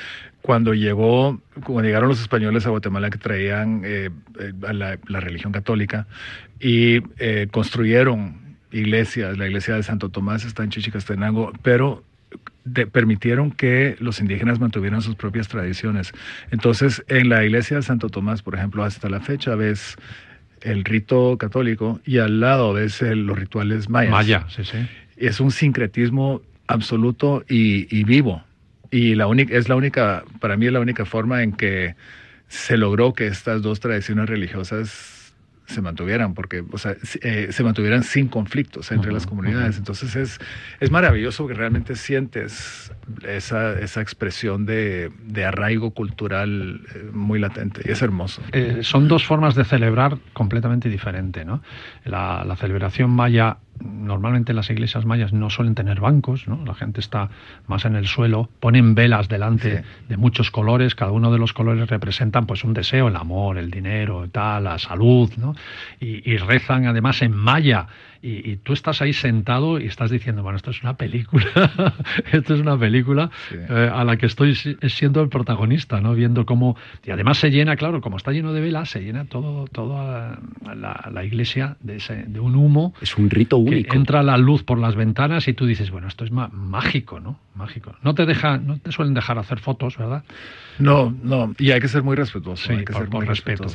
cuando 0.47 0.73
llegó, 0.73 1.41
cuando 1.65 1.83
llegaron 1.83 2.07
los 2.07 2.21
españoles 2.21 2.65
a 2.65 2.69
Guatemala 2.69 3.09
que 3.09 3.17
traían 3.17 3.81
eh, 3.83 4.09
eh, 4.39 4.53
la, 4.71 5.19
religión 5.19 5.51
católica 5.51 6.07
y 6.57 7.01
eh, 7.17 7.49
construyeron 7.51 8.55
iglesias, 8.71 9.37
la 9.37 9.45
iglesia 9.45 9.75
de 9.75 9.83
Santo 9.83 10.07
Tomás 10.07 10.45
está 10.45 10.63
en 10.63 10.69
Chichicastenango, 10.69 11.51
pero 11.63 12.01
permitieron 12.93 13.51
que 13.51 13.97
los 13.99 14.21
indígenas 14.21 14.61
mantuvieran 14.61 15.01
sus 15.01 15.15
propias 15.15 15.49
tradiciones. 15.49 16.13
Entonces, 16.49 17.03
en 17.09 17.27
la 17.27 17.43
iglesia 17.43 17.75
de 17.75 17.83
Santo 17.83 18.07
Tomás, 18.07 18.41
por 18.41 18.55
ejemplo, 18.55 18.85
hasta 18.85 19.09
la 19.09 19.19
fecha 19.19 19.53
ves 19.55 19.97
el 20.61 20.85
rito 20.85 21.37
católico 21.37 21.99
y 22.05 22.19
al 22.19 22.39
lado 22.39 22.71
ves 22.71 23.01
los 23.01 23.37
rituales 23.37 23.89
mayas. 23.89 24.11
Maya, 24.11 24.45
sí, 24.47 24.63
sí. 24.63 24.77
Es 25.17 25.41
un 25.41 25.51
sincretismo 25.51 26.41
absoluto 26.67 27.43
y, 27.49 27.93
y 27.93 28.05
vivo. 28.05 28.43
Y 28.91 29.15
la 29.15 29.27
única, 29.27 29.55
es 29.55 29.69
la 29.69 29.75
única, 29.75 30.23
para 30.39 30.57
mí 30.57 30.67
es 30.67 30.71
la 30.71 30.79
única 30.79 31.05
forma 31.05 31.43
en 31.43 31.53
que 31.53 31.95
se 32.47 32.77
logró 32.77 33.13
que 33.13 33.27
estas 33.27 33.61
dos 33.61 33.79
tradiciones 33.79 34.29
religiosas 34.29 35.17
se 35.67 35.81
mantuvieran, 35.81 36.33
porque, 36.33 36.63
o 36.71 36.77
sea, 36.77 36.95
eh, 37.21 37.49
se 37.51 37.63
mantuvieran 37.63 38.03
sin 38.03 38.29
conflictos 38.29 38.89
entre 38.93 39.11
las 39.11 39.27
comunidades. 39.27 39.77
Entonces 39.77 40.15
es, 40.15 40.39
es 40.79 40.91
maravilloso 40.91 41.45
que 41.45 41.53
realmente 41.53 41.95
sientes 41.95 42.93
esa, 43.27 43.77
esa 43.77 44.01
expresión 44.01 44.65
de, 44.65 45.11
de 45.25 45.43
arraigo 45.43 45.91
cultural 45.91 46.81
eh, 46.95 47.09
muy 47.11 47.37
latente 47.37 47.81
y 47.83 47.91
es 47.91 48.01
hermoso. 48.01 48.41
Eh, 48.53 48.79
son 48.81 49.09
dos 49.09 49.25
formas 49.25 49.55
de 49.55 49.65
celebrar 49.65 50.17
completamente 50.31 50.87
diferentes, 50.87 51.45
¿no? 51.45 51.61
La, 52.05 52.45
la 52.45 52.55
celebración 52.55 53.09
maya 53.09 53.57
normalmente 53.83 54.53
las 54.53 54.69
iglesias 54.69 55.05
mayas 55.05 55.33
no 55.33 55.49
suelen 55.49 55.75
tener 55.75 55.99
bancos, 55.99 56.47
¿no? 56.47 56.63
la 56.65 56.73
gente 56.73 56.99
está 56.99 57.29
más 57.67 57.85
en 57.85 57.95
el 57.95 58.07
suelo, 58.07 58.49
ponen 58.59 58.95
velas 58.95 59.27
delante 59.27 59.83
de 60.07 60.17
muchos 60.17 60.51
colores, 60.51 60.95
cada 60.95 61.11
uno 61.11 61.31
de 61.31 61.39
los 61.39 61.53
colores 61.53 61.89
representan 61.89 62.45
pues 62.45 62.63
un 62.63 62.73
deseo, 62.73 63.07
el 63.07 63.15
amor, 63.15 63.57
el 63.57 63.71
dinero, 63.71 64.27
tal, 64.29 64.65
la 64.65 64.79
salud, 64.79 65.31
¿no? 65.37 65.55
y, 65.99 66.29
y 66.29 66.37
rezan 66.37 66.85
además 66.85 67.21
en 67.21 67.33
maya 67.33 67.87
y, 68.21 68.57
tú 68.57 68.73
estás 68.73 69.01
ahí 69.01 69.13
sentado 69.13 69.79
y 69.79 69.85
estás 69.85 70.11
diciendo, 70.11 70.43
bueno, 70.43 70.57
esto 70.57 70.71
es 70.71 70.81
una 70.81 70.97
película, 70.97 71.93
esto 72.31 72.55
es 72.55 72.61
una 72.61 72.77
película 72.77 73.29
eh, 73.51 73.91
a 73.93 74.03
la 74.03 74.17
que 74.17 74.25
estoy 74.25 74.55
siendo 74.55 75.21
el 75.21 75.29
protagonista, 75.29 76.01
¿no? 76.01 76.13
Viendo 76.13 76.45
cómo, 76.45 76.75
y 77.05 77.11
además 77.11 77.37
se 77.37 77.49
llena, 77.49 77.75
claro, 77.75 78.01
como 78.01 78.17
está 78.17 78.31
lleno 78.31 78.53
de 78.53 78.61
velas, 78.61 78.89
se 78.89 79.01
llena 79.01 79.25
todo, 79.25 79.67
toda 79.67 80.39
la, 80.75 81.23
iglesia 81.23 81.77
de, 81.81 81.97
ese, 81.97 82.23
de 82.27 82.39
un 82.39 82.55
humo. 82.55 82.93
Es 83.01 83.17
un 83.17 83.29
rito 83.29 83.57
único. 83.57 83.95
entra 83.95 84.23
la 84.23 84.37
luz 84.37 84.63
por 84.63 84.79
las 84.79 84.95
ventanas 84.95 85.47
y 85.47 85.53
tú 85.53 85.65
dices, 85.65 85.91
bueno, 85.91 86.07
esto 86.07 86.23
es 86.23 86.31
mágico, 86.31 87.19
¿no? 87.19 87.39
Mágico. 87.55 87.95
No 88.03 88.13
te 88.13 88.25
deja, 88.25 88.57
no 88.57 88.77
te 88.77 88.91
suelen 88.91 89.13
dejar 89.13 89.37
hacer 89.39 89.59
fotos, 89.59 89.97
¿verdad? 89.97 90.23
No, 90.79 91.15
no, 91.23 91.53
y 91.57 91.71
hay 91.71 91.79
que 91.79 91.87
ser 91.87 92.03
muy 92.03 92.15
respetuoso. 92.15 92.67
Sí, 92.67 92.73
hay 92.73 92.85
que 92.85 92.93
por, 92.93 93.03
ser 93.03 93.09
muy 93.09 93.25
respeto. 93.25 93.65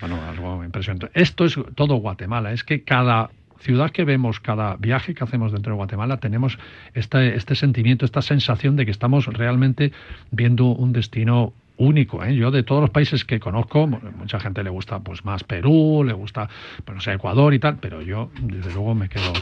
bueno, 0.00 0.20
algo 0.28 0.64
impresionante. 0.64 1.10
Esto 1.14 1.44
es 1.44 1.58
todo 1.74 1.96
Guatemala, 1.96 2.52
es 2.52 2.64
que 2.64 2.82
cada 2.82 3.30
ciudad 3.60 3.90
que 3.90 4.04
vemos, 4.04 4.40
cada 4.40 4.76
viaje 4.76 5.14
que 5.14 5.24
hacemos 5.24 5.52
dentro 5.52 5.72
de 5.72 5.76
Guatemala, 5.76 6.18
tenemos 6.18 6.58
este, 6.94 7.36
este 7.36 7.54
sentimiento, 7.54 8.04
esta 8.04 8.22
sensación 8.22 8.76
de 8.76 8.84
que 8.84 8.90
estamos 8.90 9.26
realmente 9.26 9.92
viendo 10.30 10.66
un 10.66 10.92
destino 10.92 11.52
único. 11.80 12.22
¿eh? 12.22 12.36
Yo 12.36 12.50
de 12.50 12.62
todos 12.62 12.80
los 12.82 12.90
países 12.90 13.24
que 13.24 13.40
conozco, 13.40 13.86
mucha 13.86 14.38
gente 14.38 14.62
le 14.62 14.70
gusta 14.70 15.00
pues 15.00 15.24
más 15.24 15.42
Perú, 15.44 16.04
le 16.06 16.12
gusta, 16.12 16.48
pues 16.84 16.94
no 16.94 17.00
sé, 17.00 17.12
Ecuador 17.12 17.54
y 17.54 17.58
tal, 17.58 17.76
pero 17.80 18.02
yo 18.02 18.30
desde 18.42 18.72
luego 18.72 18.94
me 18.94 19.08
quedo, 19.08 19.32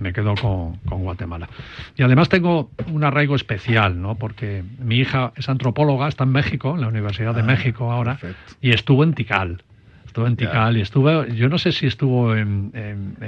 me 0.00 0.12
quedo 0.12 0.34
con, 0.34 0.78
Guatemala. 0.84 1.48
Y 1.96 2.02
además 2.02 2.28
tengo 2.28 2.70
un 2.90 3.04
arraigo 3.04 3.36
especial, 3.36 4.00
¿no? 4.00 4.16
Porque 4.16 4.64
mi 4.78 4.96
hija 4.96 5.32
es 5.36 5.48
antropóloga, 5.48 6.08
está 6.08 6.24
en 6.24 6.30
México, 6.30 6.74
en 6.74 6.80
la 6.80 6.88
Universidad 6.88 7.34
de 7.34 7.42
ah, 7.42 7.44
México 7.44 7.92
ahora, 7.92 8.18
y 8.60 8.70
estuvo 8.70 9.04
en 9.04 9.14
Tikal 9.14 9.62
estuvo 10.14 10.28
en 10.28 10.36
Tikal 10.36 10.76
y 10.76 10.80
estuve, 10.80 11.34
yo 11.34 11.48
no 11.48 11.58
sé 11.58 11.72
si 11.72 11.86
estuvo 11.86 12.36
en, 12.36 12.70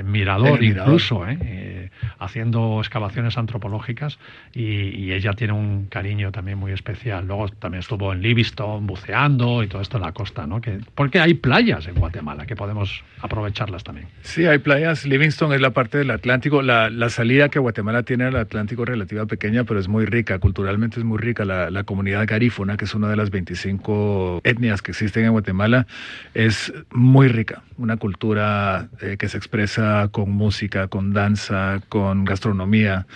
Mirador 0.05 0.63
incluso, 0.63 1.27
¿eh? 1.27 1.37
Eh, 1.43 1.91
haciendo 2.21 2.79
excavaciones 2.79 3.37
antropológicas 3.39 4.21
y, 4.55 5.07
ella 5.17 5.33
tiene 5.33 5.55
un 5.55 5.87
cariño 5.87 6.31
también 6.31 6.59
muy 6.59 6.73
especial. 6.73 7.27
Luego 7.27 7.49
también 7.49 7.81
estuvo 7.81 8.13
en 8.13 8.21
Livingston 8.21 8.87
buceando 8.87 9.63
y 9.63 9.67
todo 9.67 9.81
esto 9.81 9.97
en 9.97 10.03
la 10.03 10.13
costa, 10.13 10.47
¿no? 10.47 10.61
Que, 10.61 10.79
porque 10.95 11.21
hay 11.21 11.35
playas 11.35 11.87
en 11.89 11.95
Guatemala 11.95 12.45
que 12.45 12.55
podemos 12.55 13.03
aprovecharlas 13.23 13.83
también. 13.83 14.09
Sí, 14.23 14.45
hay 14.45 14.59
playas. 14.59 15.07
Livingston 15.07 15.55
es 15.55 15.61
la 15.61 15.71
parte 15.71 15.99
del 15.99 16.11
Atlántico. 16.11 16.61
La, 16.61 16.91
la 16.91 17.09
salida 17.09 17.49
que 17.49 17.59
Guatemala 17.59 18.03
tiene 18.03 18.25
al 18.25 18.37
Atlántico 18.37 18.83
es 18.83 18.91
relativa 18.91 19.25
pequeña, 19.27 19.65
pero 19.65 19.81
es 19.81 19.89
muy 19.89 20.05
rica. 20.05 20.39
Culturalmente 20.39 21.01
es 21.01 21.05
muy 21.05 21.19
rica. 21.19 21.45
La, 21.45 21.71
la 21.71 21.85
comunidad 21.85 22.27
garífuna, 22.27 22.77
que 22.77 22.85
es 22.85 22.95
una 22.95 23.09
de 23.09 23.17
las 23.17 23.31
25 23.31 24.43
etnias 24.45 24.83
que 24.83 24.91
existen 24.91 25.25
en 25.25 25.33
Guatemala, 25.33 25.87
es 26.35 26.73
muy 26.93 27.29
rica, 27.29 27.63
una 27.79 27.97
cultura 27.97 28.89
eh, 29.01 29.17
que 29.19 29.29
se 29.29 29.37
expresa 29.37 30.09
con 30.11 30.31
música, 30.31 30.89
con 30.89 31.13
danza, 31.13 31.81
con 31.89 32.25
gastronomía. 32.25 33.07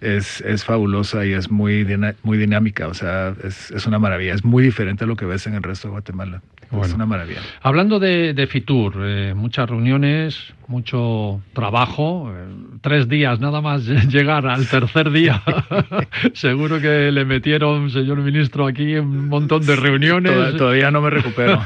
Es, 0.00 0.40
es 0.42 0.64
fabulosa 0.64 1.26
y 1.26 1.32
es 1.32 1.50
muy, 1.50 1.84
muy 2.22 2.38
dinámica, 2.38 2.86
o 2.86 2.94
sea, 2.94 3.34
es, 3.42 3.72
es, 3.72 3.86
una 3.86 3.98
maravilla. 3.98 4.32
Es 4.32 4.44
muy 4.44 4.62
diferente 4.62 5.02
a 5.02 5.06
lo 5.08 5.16
que 5.16 5.24
ves 5.24 5.46
en 5.48 5.54
el 5.54 5.62
resto 5.62 5.88
de 5.88 5.92
Guatemala. 5.92 6.40
Es 6.84 6.92
una 6.92 7.06
maravilla. 7.06 7.40
Hablando 7.62 7.98
de, 7.98 8.32
de 8.34 8.46
Fitur, 8.46 8.94
eh, 9.00 9.34
muchas 9.34 9.68
reuniones, 9.68 10.52
mucho 10.68 11.40
trabajo, 11.54 12.30
eh, 12.32 12.46
tres 12.82 13.08
días 13.08 13.40
nada 13.40 13.60
más 13.60 13.86
llegar 14.08 14.46
al 14.46 14.68
tercer 14.68 15.10
día. 15.10 15.42
Seguro 16.34 16.80
que 16.80 17.10
le 17.10 17.24
metieron, 17.24 17.90
señor 17.90 18.18
ministro, 18.18 18.66
aquí 18.66 18.96
un 18.96 19.28
montón 19.28 19.64
de 19.64 19.74
reuniones. 19.76 20.56
Todavía 20.56 20.90
no 20.90 21.00
me 21.00 21.10
recupero. 21.10 21.60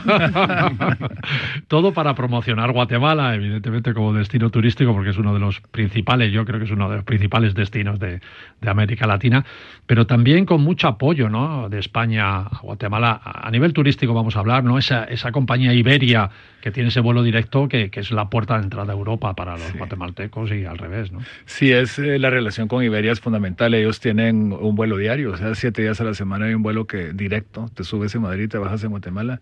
Todo 1.68 1.92
para 1.92 2.14
promocionar 2.14 2.72
Guatemala, 2.72 3.34
evidentemente 3.34 3.92
como 3.92 4.12
destino 4.12 4.50
turístico, 4.50 4.92
porque 4.94 5.10
es 5.10 5.18
uno 5.18 5.34
de 5.34 5.40
los 5.40 5.60
principales, 5.60 6.32
yo 6.32 6.44
creo 6.44 6.60
que 6.60 6.66
es 6.66 6.70
uno 6.70 6.88
de 6.88 6.96
los 6.96 7.04
principales 7.04 7.54
destinos 7.54 7.98
de, 7.98 8.20
de 8.60 8.70
América 8.70 9.06
Latina, 9.06 9.44
pero 9.86 10.06
también 10.06 10.46
con 10.46 10.62
mucho 10.62 10.86
apoyo 10.86 11.28
¿no? 11.28 11.68
de 11.68 11.80
España 11.80 12.36
a 12.42 12.58
Guatemala. 12.62 13.20
A 13.24 13.50
nivel 13.50 13.72
turístico 13.72 14.14
vamos 14.14 14.36
a 14.36 14.40
hablar, 14.40 14.62
¿no? 14.62 14.78
Esa, 14.78 15.04
esa 15.04 15.32
compañía 15.32 15.72
Iberia 15.72 16.30
que 16.62 16.70
tiene 16.70 16.88
ese 16.88 17.00
vuelo 17.00 17.22
directo 17.22 17.68
que, 17.68 17.90
que, 17.90 18.00
es 18.00 18.10
la 18.12 18.30
puerta 18.30 18.56
de 18.56 18.62
entrada 18.62 18.92
a 18.92 18.96
Europa 18.96 19.34
para 19.34 19.58
los 19.58 19.74
guatemaltecos 19.74 20.50
y 20.52 20.64
al 20.64 20.78
revés, 20.78 21.10
¿no? 21.12 21.18
Sí, 21.44 21.72
es 21.72 21.98
eh, 21.98 22.18
la 22.18 22.30
relación 22.30 22.68
con 22.68 22.82
Iberia 22.84 23.12
es 23.12 23.20
fundamental. 23.20 23.74
Ellos 23.74 24.00
tienen 24.00 24.52
un 24.52 24.76
vuelo 24.76 24.96
diario, 24.96 25.32
o 25.32 25.36
sea, 25.36 25.54
siete 25.56 25.82
días 25.82 26.00
a 26.00 26.04
la 26.04 26.14
semana 26.14 26.46
hay 26.46 26.54
un 26.54 26.62
vuelo 26.62 26.86
que 26.86 27.12
directo, 27.12 27.68
te 27.74 27.82
subes 27.82 28.14
en 28.14 28.22
Madrid, 28.22 28.48
te 28.48 28.58
bajas 28.58 28.84
en 28.84 28.90
Guatemala 28.90 29.40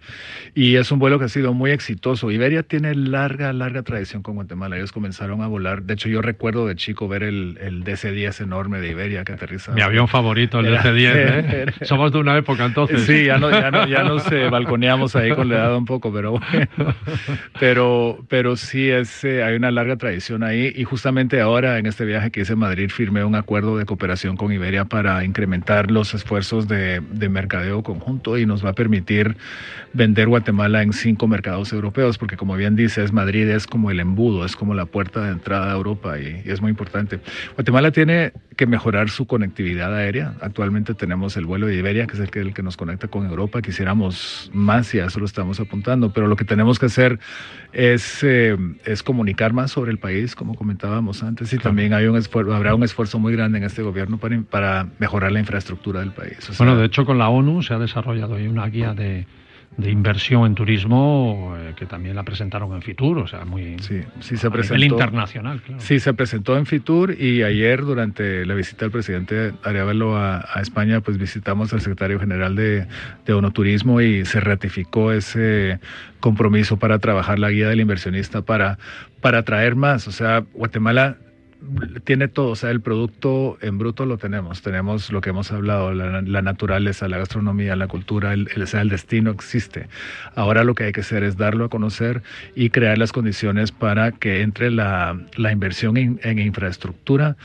y 0.55 0.77
es 0.77 0.91
un 0.91 0.99
vuelo 0.99 1.19
que 1.19 1.27
ha 1.27 1.29
sido 1.29 1.53
muy 1.53 1.71
exitoso. 1.71 2.31
Iberia 2.31 2.63
tiene 2.63 2.95
larga, 2.95 3.53
larga 3.53 3.83
tradición 3.83 4.23
con 4.23 4.35
Guatemala. 4.37 4.79
Ellos 4.79 4.93
comenzaron 4.93 5.43
a 5.43 5.47
volar. 5.47 5.83
De 5.83 5.95
hecho, 5.95 6.09
yo 6.09 6.23
recuerdo 6.23 6.67
de 6.67 6.75
chico 6.75 7.07
ver 7.07 7.23
el, 7.23 7.59
el 7.61 7.85
DC-10 7.85 8.43
enorme 8.43 8.81
de 8.81 8.91
Iberia 8.91 9.25
que 9.25 9.35
aterriza. 9.35 9.73
Mi 9.73 9.83
avión 9.83 10.09
favorito, 10.09 10.61
el 10.61 10.75
DC-10. 10.75 11.13
¿eh? 11.15 11.67
Somos 11.83 12.13
de 12.13 12.19
una 12.19 12.37
época 12.39 12.65
entonces. 12.65 13.03
Sí, 13.03 13.27
ya, 13.27 13.39
no, 13.39 13.51
ya, 13.51 13.71
no, 13.71 13.87
ya 13.87 14.05
nos 14.05 14.31
eh, 14.33 14.49
balconeamos 14.49 15.15
ahí 15.17 15.35
con 15.35 15.51
la 15.51 15.57
edad 15.57 15.77
un 15.77 15.85
poco, 15.85 16.13
pero 16.13 16.33
bueno 16.33 16.41
pero, 17.59 18.25
pero 18.29 18.57
sí 18.57 18.91
es, 18.91 19.25
eh, 19.25 19.43
hay 19.43 19.57
una 19.57 19.71
larga 19.71 19.97
tradición 19.97 20.43
ahí 20.43 20.73
y 20.75 20.85
justamente 20.85 21.41
ahora 21.41 21.79
en 21.79 21.87
este 21.87 22.05
viaje 22.05 22.31
que 22.31 22.41
hice 22.41 22.55
a 22.55 22.57
Madrid 22.57 22.91
firmé 22.91 23.25
un 23.25 23.35
acuerdo 23.35 23.77
de 23.77 23.87
cooperación 23.87 24.37
con 24.37 24.53
Iberia 24.53 24.85
para 24.85 25.25
incrementar 25.25 25.91
los 25.91 26.15
esfuerzos 26.15 26.69
de, 26.69 27.01
de 27.01 27.29
mercadeo 27.29 27.83
conjunto 27.83 28.39
y 28.39 28.47
nos 28.47 28.65
va 28.65 28.71
a 28.71 28.75
permitir 28.75 29.37
vender 29.93 30.29
Guatemala 30.29 30.83
en 30.83 30.93
cinco 30.93 31.27
mercados 31.27 31.73
europeos, 31.73 32.19
porque 32.19 32.37
como 32.37 32.57
bien 32.57 32.77
dices, 32.77 33.13
Madrid 33.13 33.49
es 33.49 33.67
como 33.67 33.91
el 33.91 34.01
embudo, 34.01 34.45
es 34.45 34.57
como 34.57 34.75
la 34.75 34.87
puerta 34.87 35.25
de 35.25 35.33
entrada 35.33 35.73
a 35.73 35.75
Europa 35.75 36.19
y, 36.19 36.43
y 36.45 36.51
es 36.51 36.61
muy 36.61 36.71
importante. 36.71 37.21
Guatemala 37.57 37.91
tiene 37.91 38.33
que 38.57 38.67
mejorar 38.67 39.09
su 39.09 39.27
conectividad 39.27 39.95
aérea. 39.95 40.35
Actualmente 40.43 40.93
tenemos 40.95 41.37
el 41.39 41.47
vuelo 41.47 41.67
de 41.67 41.77
Iberia, 41.77 42.07
que 42.07 42.13
es 42.13 42.21
el 42.21 42.31
que, 42.31 42.41
el 42.41 42.53
que 42.53 42.63
nos 42.63 42.77
conecta 42.77 43.09
con 43.09 43.27
Europa. 43.27 43.63
Quisiéramos 43.63 44.51
más 44.53 44.95
y 44.95 45.01
a 45.01 45.07
eso 45.07 45.19
lo 45.19 45.25
estamos 45.25 45.61
apuntando, 45.61 46.13
pero 46.13 46.27
lo 46.27 46.37
que 46.37 46.45
tenemos 46.45 46.79
que 46.79 46.87
hacer 46.87 47.00
es, 47.73 48.23
eh, 48.23 48.57
es 48.85 49.03
comunicar 49.03 49.53
más 49.53 49.71
sobre 49.71 49.91
el 49.93 49.99
país, 49.99 50.35
como 50.35 50.55
comentábamos 50.55 51.23
antes, 51.23 51.53
y 51.53 51.59
también 51.59 51.93
hay 51.93 52.07
un 52.07 52.17
esfuerzo, 52.17 52.55
habrá 52.55 52.75
un 52.75 52.83
esfuerzo 52.83 53.19
muy 53.19 53.33
grande 53.33 53.59
en 53.59 53.65
este 53.65 53.83
gobierno 53.83 54.19
para, 54.19 54.41
para 54.43 54.89
mejorar 54.99 55.33
la 55.33 55.41
infraestructura 55.41 56.01
del 56.01 56.13
país. 56.13 56.51
bueno, 56.59 56.77
de 56.77 56.87
hecho 56.87 57.05
con 57.05 57.19
la 57.19 57.29
ONU 57.29 57.63
se 57.63 57.75
ha 57.75 57.79
desarrollado 57.79 58.35
ahí 58.35 58.49
una 58.49 58.67
guía 58.67 58.95
de 58.95 59.27
de 59.81 59.91
inversión 59.91 60.47
en 60.47 60.55
turismo 60.55 61.55
eh, 61.59 61.75
que 61.77 61.87
también 61.87 62.17
la 62.17 62.23
presentaron 62.23 62.73
en 62.75 62.83
Fitur, 62.83 63.19
o 63.19 63.27
sea, 63.27 63.45
muy 63.45 63.79
sí, 63.81 64.03
sí 64.21 64.37
se 64.37 64.51
presentó, 64.51 64.75
nivel 64.75 64.93
internacional. 64.93 65.61
Claro. 65.61 65.81
Sí, 65.81 66.01
se 66.01 66.15
presentó 66.15 66.57
en 66.57 66.67
Fitur 66.67 67.15
y 67.19 67.43
ayer 67.43 67.83
durante 67.83 68.47
la 68.47 68.55
visita 68.55 68.85
del 68.85 68.93
presidente 68.93 69.53
Arevalo 69.65 70.17
a, 70.17 70.45
a 70.53 70.61
España, 70.61 71.01
pues 71.01 71.19
visitamos 71.19 71.73
al 71.73 71.81
secretario 71.81 72.21
general 72.21 72.57
de, 72.57 72.87
de 73.27 73.33
ONU 73.33 73.51
y 74.01 74.25
se 74.25 74.41
ratificó 74.41 75.13
ese 75.13 75.81
compromiso 76.21 76.77
para 76.77 76.99
trabajar 76.99 77.39
la 77.39 77.51
guía 77.51 77.69
del 77.69 77.81
inversionista 77.81 78.43
para, 78.43 78.79
para 79.21 79.39
atraer 79.39 79.75
más. 79.75 80.07
O 80.09 80.13
sea, 80.13 80.45
Guatemala 80.53 81.17
tiene 82.05 82.29
todo, 82.29 82.49
o 82.51 82.57
sea, 82.57 82.71
el 82.71 82.81
producto 82.81 83.59
en 83.61 83.79
bruto 83.79 84.07
lo 84.07 84.19
tenemos, 84.19 84.63
tenemos 84.63 85.13
lo 85.13 85.21
que 85.21 85.31
hemos 85.31 85.53
hablado, 85.53 85.93
la, 85.93 86.43
naturaleza, 86.43 87.09
la 87.09 87.19
gastronomía, 87.19 87.77
la 87.77 87.87
cultura, 87.87 88.33
el, 88.33 88.49
el, 88.55 88.89
destino 88.89 89.31
existe. 89.31 89.89
Ahora 90.35 90.65
lo 90.65 90.75
que 90.75 90.85
hay 90.85 90.93
que 90.93 91.01
hacer 91.01 91.23
es 91.23 91.37
darlo 91.37 91.67
a 91.67 91.69
conocer 91.69 92.23
y 92.55 92.71
crear 92.71 92.99
las 92.99 93.13
condiciones 93.13 93.73
para 93.73 94.13
que 94.13 94.43
entre 94.43 94.71
la, 94.71 95.19
inversión 95.37 95.97
en 95.97 96.39
infraestructura, 96.39 97.37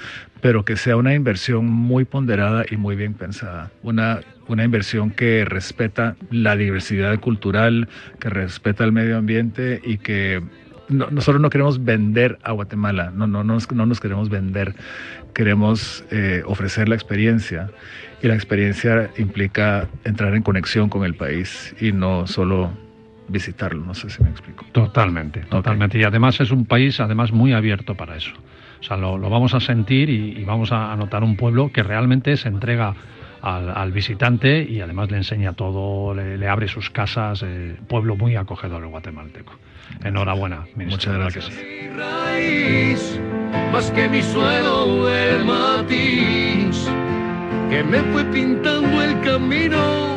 pero 0.41 0.63
que 0.63 0.77
sea 0.77 0.95
una 0.95 1.13
inversión 1.13 1.65
muy 1.65 2.05
ponderada 2.05 2.65
y 2.69 2.77
muy 2.77 2.95
bien 2.95 3.15
pensada. 3.15 3.71
Una, 3.83 4.21
una 4.47 4.63
inversión 4.63 5.11
que 5.11 5.43
respeta 5.43 6.15
la 6.29 6.55
diversidad 6.55 7.19
cultural, 7.19 7.87
que 8.19 8.29
respeta 8.29 8.83
el 8.83 8.91
medio 8.91 9.17
ambiente 9.17 9.81
y 9.83 9.97
que 9.97 10.43
nosotros 10.89 11.41
no 11.41 11.49
queremos 11.49 11.83
vender 11.83 12.37
a 12.43 12.51
Guatemala, 12.51 13.11
no, 13.13 13.27
no, 13.27 13.43
no, 13.43 13.57
no 13.73 13.85
nos 13.85 13.99
queremos 13.99 14.29
vender, 14.29 14.75
queremos 15.33 16.05
eh, 16.11 16.43
ofrecer 16.45 16.89
la 16.89 16.95
experiencia 16.95 17.69
y 18.21 18.27
la 18.27 18.35
experiencia 18.35 19.09
implica 19.17 19.87
entrar 20.03 20.35
en 20.35 20.43
conexión 20.43 20.89
con 20.89 21.03
el 21.03 21.15
país 21.15 21.75
y 21.79 21.91
no 21.91 22.27
solo 22.27 22.71
visitarlo, 23.27 23.83
no 23.85 23.93
sé 23.93 24.09
si 24.09 24.23
me 24.23 24.29
explico. 24.29 24.65
Totalmente, 24.71 25.41
totalmente. 25.41 25.97
Y 25.97 26.03
además 26.03 26.39
es 26.39 26.51
un 26.51 26.65
país 26.65 26.99
además 26.99 27.31
muy 27.31 27.53
abierto 27.53 27.95
para 27.95 28.15
eso. 28.15 28.31
O 28.79 28.83
sea, 28.83 28.97
lo, 28.97 29.17
vamos 29.17 29.53
a 29.53 29.59
sentir 29.59 30.09
y, 30.09 30.43
vamos 30.43 30.71
a 30.71 30.95
notar 30.95 31.23
un 31.23 31.35
pueblo 31.35 31.71
que 31.71 31.81
realmente 31.81 32.37
se 32.37 32.47
entrega 32.49 32.95
al, 33.45 33.91
visitante 33.91 34.63
y 34.63 34.81
además 34.81 35.11
le 35.11 35.17
enseña 35.17 35.53
todo, 35.53 36.13
le, 36.15 36.47
abre 36.47 36.67
sus 36.67 36.89
casas. 36.89 37.43
Eh, 37.45 37.75
pueblo 37.87 38.15
muy 38.15 38.35
acogedor 38.35 38.83
el 38.83 38.89
guatemalteco. 38.89 39.53
Enhorabuena, 40.03 40.65
ministro. 40.75 41.13
Muchas 41.13 41.35
gracias. 41.35 41.51
más 43.71 43.91
que 43.91 44.09
mi 44.09 44.21
suelo, 44.23 45.09
el 45.09 45.45
matiz 45.45 46.89
que 47.69 47.83
me 47.83 47.99
fue 48.11 48.23
pintando 48.25 49.03
el 49.03 49.21
camino. 49.21 50.15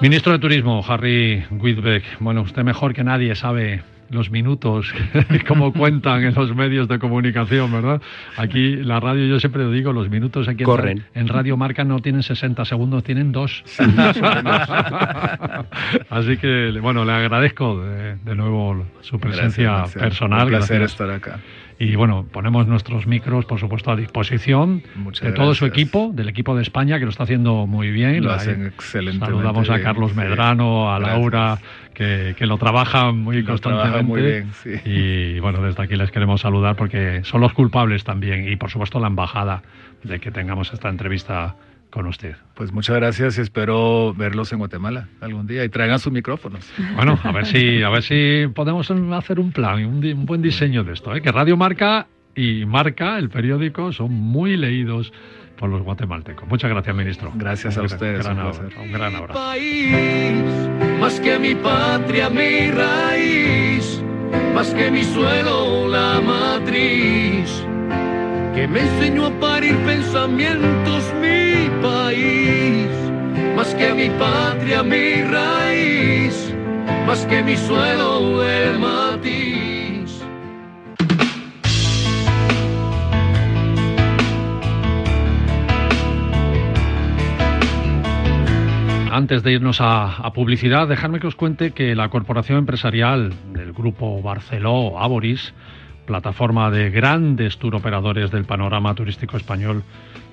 Ministro 0.00 0.32
de 0.32 0.38
Turismo, 0.40 0.84
Harry 0.88 1.44
Whitbeck. 1.50 2.04
Bueno, 2.18 2.42
usted 2.42 2.64
mejor 2.64 2.94
que 2.94 3.04
nadie 3.04 3.34
sabe 3.36 3.82
los 4.10 4.30
minutos, 4.30 4.92
como 5.48 5.72
cuentan 5.72 6.24
en 6.24 6.34
los 6.34 6.54
medios 6.54 6.88
de 6.88 6.98
comunicación, 6.98 7.72
¿verdad? 7.72 8.00
Aquí 8.36 8.76
la 8.76 9.00
radio, 9.00 9.26
yo 9.26 9.40
siempre 9.40 9.64
lo 9.64 9.70
digo, 9.70 9.92
los 9.92 10.08
minutos 10.08 10.48
aquí 10.48 10.64
Corren. 10.64 11.04
En, 11.14 11.28
Radio 11.28 11.56
Marca 11.56 11.84
no 11.84 12.00
tienen 12.00 12.22
60 12.22 12.64
segundos, 12.64 13.04
tienen 13.04 13.32
dos. 13.32 13.62
Así 16.10 16.36
que, 16.38 16.78
bueno, 16.80 17.04
le 17.04 17.12
agradezco 17.12 17.82
de, 17.82 18.34
nuevo 18.34 18.86
su 19.00 19.18
presencia 19.20 19.84
personal. 19.94 20.44
Un 20.44 20.48
placer 20.48 20.82
estar 20.82 21.10
acá. 21.10 21.38
Y 21.80 21.94
bueno, 21.94 22.26
ponemos 22.32 22.66
nuestros 22.66 23.06
micros, 23.06 23.44
por 23.44 23.60
supuesto, 23.60 23.92
a 23.92 23.96
disposición 23.96 24.82
de 25.22 25.32
todo 25.32 25.54
su 25.54 25.64
equipo, 25.64 26.10
del 26.12 26.28
equipo 26.28 26.56
de 26.56 26.62
España, 26.62 26.98
que 26.98 27.04
lo 27.04 27.10
está 27.10 27.22
haciendo 27.22 27.68
muy 27.68 27.92
bien. 27.92 28.24
Lo 28.24 28.32
hacen 28.32 28.66
excelente. 28.66 29.24
Saludamos 29.24 29.70
a 29.70 29.80
Carlos 29.80 30.16
Medrano, 30.16 30.92
a 30.92 30.98
Laura, 30.98 31.58
que, 31.94 32.34
que, 32.36 32.46
lo 32.46 32.58
trabajan 32.58 33.18
muy 33.18 33.44
constantemente. 33.44 34.02
muy 34.02 34.22
bien, 34.22 34.50
sí. 34.54 34.70
Y 34.84 35.38
bueno, 35.38 35.62
desde 35.62 35.80
aquí 35.80 35.94
les 35.94 36.10
queremos 36.10 36.40
saludar 36.40 36.74
porque 36.74 37.22
son 37.22 37.40
los 37.40 37.52
culpables 37.52 38.02
también. 38.02 38.50
Y 38.50 38.56
por 38.56 38.70
supuesto, 38.70 38.98
la 38.98 39.06
embajada 39.06 39.62
de 40.02 40.18
que 40.18 40.32
tengamos 40.32 40.72
esta 40.72 40.88
entrevista 40.88 41.54
con 41.90 42.06
usted. 42.06 42.36
Pues 42.54 42.72
muchas 42.72 42.96
gracias 42.96 43.38
y 43.38 43.40
espero 43.40 44.14
verlos 44.14 44.52
en 44.52 44.58
Guatemala 44.58 45.08
algún 45.20 45.46
día 45.46 45.64
y 45.64 45.68
traigan 45.68 45.98
sus 45.98 46.12
micrófonos. 46.12 46.68
Bueno, 46.96 47.18
a 47.22 47.32
ver 47.32 47.46
si, 47.46 47.82
a 47.82 47.88
ver 47.88 48.02
si 48.02 48.46
podemos 48.54 48.90
hacer 48.90 49.40
un 49.40 49.52
plan, 49.52 49.84
un, 49.84 50.04
un 50.04 50.26
buen 50.26 50.42
diseño 50.42 50.84
de 50.84 50.92
esto. 50.92 51.14
¿eh? 51.14 51.22
Que 51.22 51.32
Radio 51.32 51.56
Marca 51.56 52.06
y 52.34 52.64
Marca, 52.66 53.18
el 53.18 53.30
periódico, 53.30 53.92
son 53.92 54.12
muy 54.12 54.56
leídos 54.56 55.12
por 55.56 55.70
los 55.70 55.82
guatemaltecos. 55.82 56.48
Muchas 56.48 56.70
gracias, 56.70 56.94
ministro. 56.94 57.32
Gracias 57.34 57.76
a 57.76 57.82
ustedes. 57.82 58.26
un, 58.26 58.38
un 58.38 58.92
gran 58.92 59.16
abrazo. 59.16 59.40
más 61.00 61.18
que 61.20 61.38
mi 61.38 61.54
patria, 61.56 62.30
mi 62.30 62.70
raíz, 62.70 64.02
más 64.54 64.72
que 64.72 64.90
mi 64.90 65.02
suelo, 65.02 65.88
la 65.88 66.20
matriz 66.20 67.64
que 68.58 68.66
me 68.66 68.80
enseñó 68.80 69.26
a 69.26 69.30
parir 69.38 69.76
pensamientos 69.86 71.14
mi 71.22 71.70
país, 71.80 72.88
más 73.54 73.72
que 73.76 73.94
mi 73.94 74.10
patria, 74.18 74.82
mi 74.82 75.22
raíz, 75.22 76.52
más 77.06 77.24
que 77.26 77.40
mi 77.44 77.56
suelo, 77.56 78.42
el 78.44 78.80
matiz. 78.80 80.24
Antes 89.12 89.44
de 89.44 89.52
irnos 89.52 89.80
a, 89.80 90.16
a, 90.16 90.32
publicidad, 90.32 90.88
dejadme 90.88 91.20
que 91.20 91.28
os 91.28 91.36
cuente 91.36 91.70
que 91.70 91.94
la 91.94 92.08
corporación 92.08 92.58
empresarial 92.58 93.32
del 93.52 93.72
grupo 93.72 94.20
Barceló, 94.20 94.98
Aboris, 94.98 95.54
plataforma 96.08 96.70
de 96.70 96.88
grandes 96.88 97.58
tour 97.58 97.74
operadores 97.74 98.30
del 98.30 98.46
panorama 98.46 98.94
turístico 98.94 99.36
español, 99.36 99.84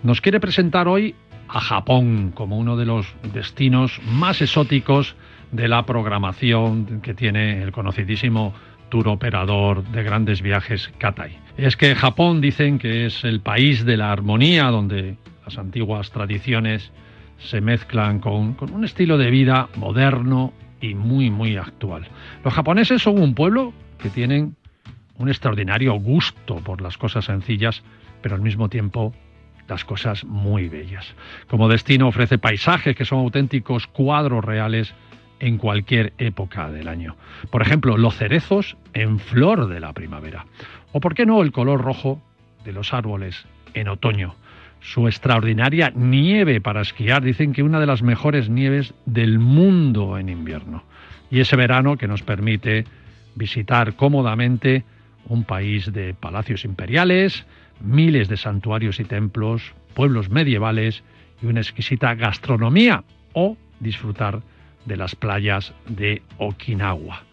nos 0.04 0.22
quiere 0.22 0.40
presentar 0.40 0.88
hoy 0.88 1.16
a 1.50 1.60
Japón 1.60 2.32
como 2.34 2.58
uno 2.58 2.78
de 2.78 2.86
los 2.86 3.14
destinos 3.34 4.00
más 4.08 4.42
exóticos 4.42 5.18
de 5.52 5.68
la 5.68 5.86
programación 5.86 7.02
que 7.02 7.14
tiene 7.14 7.62
el 7.62 7.74
conocidísimo 7.74 8.54
tour 8.88 9.10
operador 9.10 9.84
de 9.84 10.02
grandes 10.02 10.42
viajes 10.42 10.94
Katai. 10.98 11.38
Es 11.58 11.76
que 11.76 11.94
Japón 11.94 12.40
dicen 12.40 12.80
que 12.80 13.06
es 13.06 13.26
el 13.26 13.42
país 13.42 13.84
de 13.84 13.98
la 13.98 14.14
armonía 14.14 14.68
donde 14.68 15.18
las 15.46 15.58
antiguas 15.58 16.10
tradiciones 16.10 16.94
se 17.38 17.60
mezclan 17.60 18.20
con, 18.22 18.54
con 18.54 18.74
un 18.74 18.86
estilo 18.86 19.18
de 19.18 19.30
vida 19.30 19.68
moderno 19.76 20.54
y 20.80 20.96
muy 20.96 21.30
muy 21.30 21.58
actual. 21.58 22.08
Los 22.46 22.54
japoneses 22.54 23.02
son 23.02 23.22
un 23.22 23.36
pueblo 23.36 23.74
que 24.00 24.10
tienen 24.10 24.56
un 25.18 25.30
extraordinario 25.30 25.94
gusto 25.94 26.58
por 26.58 26.82
las 26.82 26.98
cosas 26.98 27.26
sencillas, 27.26 27.84
pero 28.22 28.36
al 28.36 28.42
mismo 28.42 28.70
tiempo 28.70 29.14
las 29.68 29.86
cosas 29.86 30.24
muy 30.26 30.70
bellas. 30.70 31.14
Como 31.48 31.68
destino 31.68 32.08
ofrece 32.08 32.38
paisajes 32.38 32.96
que 32.96 33.06
son 33.06 33.20
auténticos 33.20 33.88
cuadros 33.88 34.44
reales 34.44 34.94
en 35.40 35.58
cualquier 35.58 36.14
época 36.18 36.70
del 36.72 36.88
año. 36.88 37.16
Por 37.50 37.62
ejemplo, 37.62 37.98
los 37.98 38.16
cerezos 38.16 38.78
en 38.94 39.20
flor 39.20 39.68
de 39.68 39.80
la 39.80 39.94
primavera. 39.94 40.46
O 40.92 41.00
por 41.00 41.14
qué 41.14 41.26
no 41.26 41.42
el 41.42 41.52
color 41.52 41.82
rojo 41.82 42.22
de 42.64 42.74
los 42.74 42.94
árboles 42.94 43.46
en 43.74 43.90
otoño. 43.90 44.36
Su 44.80 45.08
extraordinaria 45.08 45.92
nieve 45.96 46.62
para 46.62 46.82
esquiar, 46.82 47.24
dicen 47.24 47.54
que 47.54 47.64
una 47.64 47.80
de 47.80 47.88
las 47.88 48.04
mejores 48.04 48.50
nieves 48.50 48.94
del 49.06 49.40
mundo 49.40 50.18
en 50.18 50.30
invierno. 50.30 50.84
Y 51.32 51.40
ese 51.40 51.56
verano 51.56 51.98
que 51.98 52.08
nos 52.08 52.22
permite 52.22 52.86
visitar 53.36 53.96
cómodamente 53.96 54.84
un 55.28 55.44
país 55.44 55.92
de 55.92 56.14
palacios 56.14 56.66
imperiales, 56.66 57.46
miles 57.80 58.28
de 58.28 58.38
santuarios 58.38 59.00
y 59.00 59.06
templos, 59.06 59.74
pueblos 59.94 60.30
medievales 60.30 61.04
y 61.42 61.48
una 61.48 61.62
exquisita 61.62 62.16
gastronomía 62.16 63.04
o 63.34 63.58
disfrutar 63.80 64.42
de 64.86 64.98
las 64.98 65.16
playas 65.16 65.74
de 65.88 66.22
Okinawa. 66.38 67.24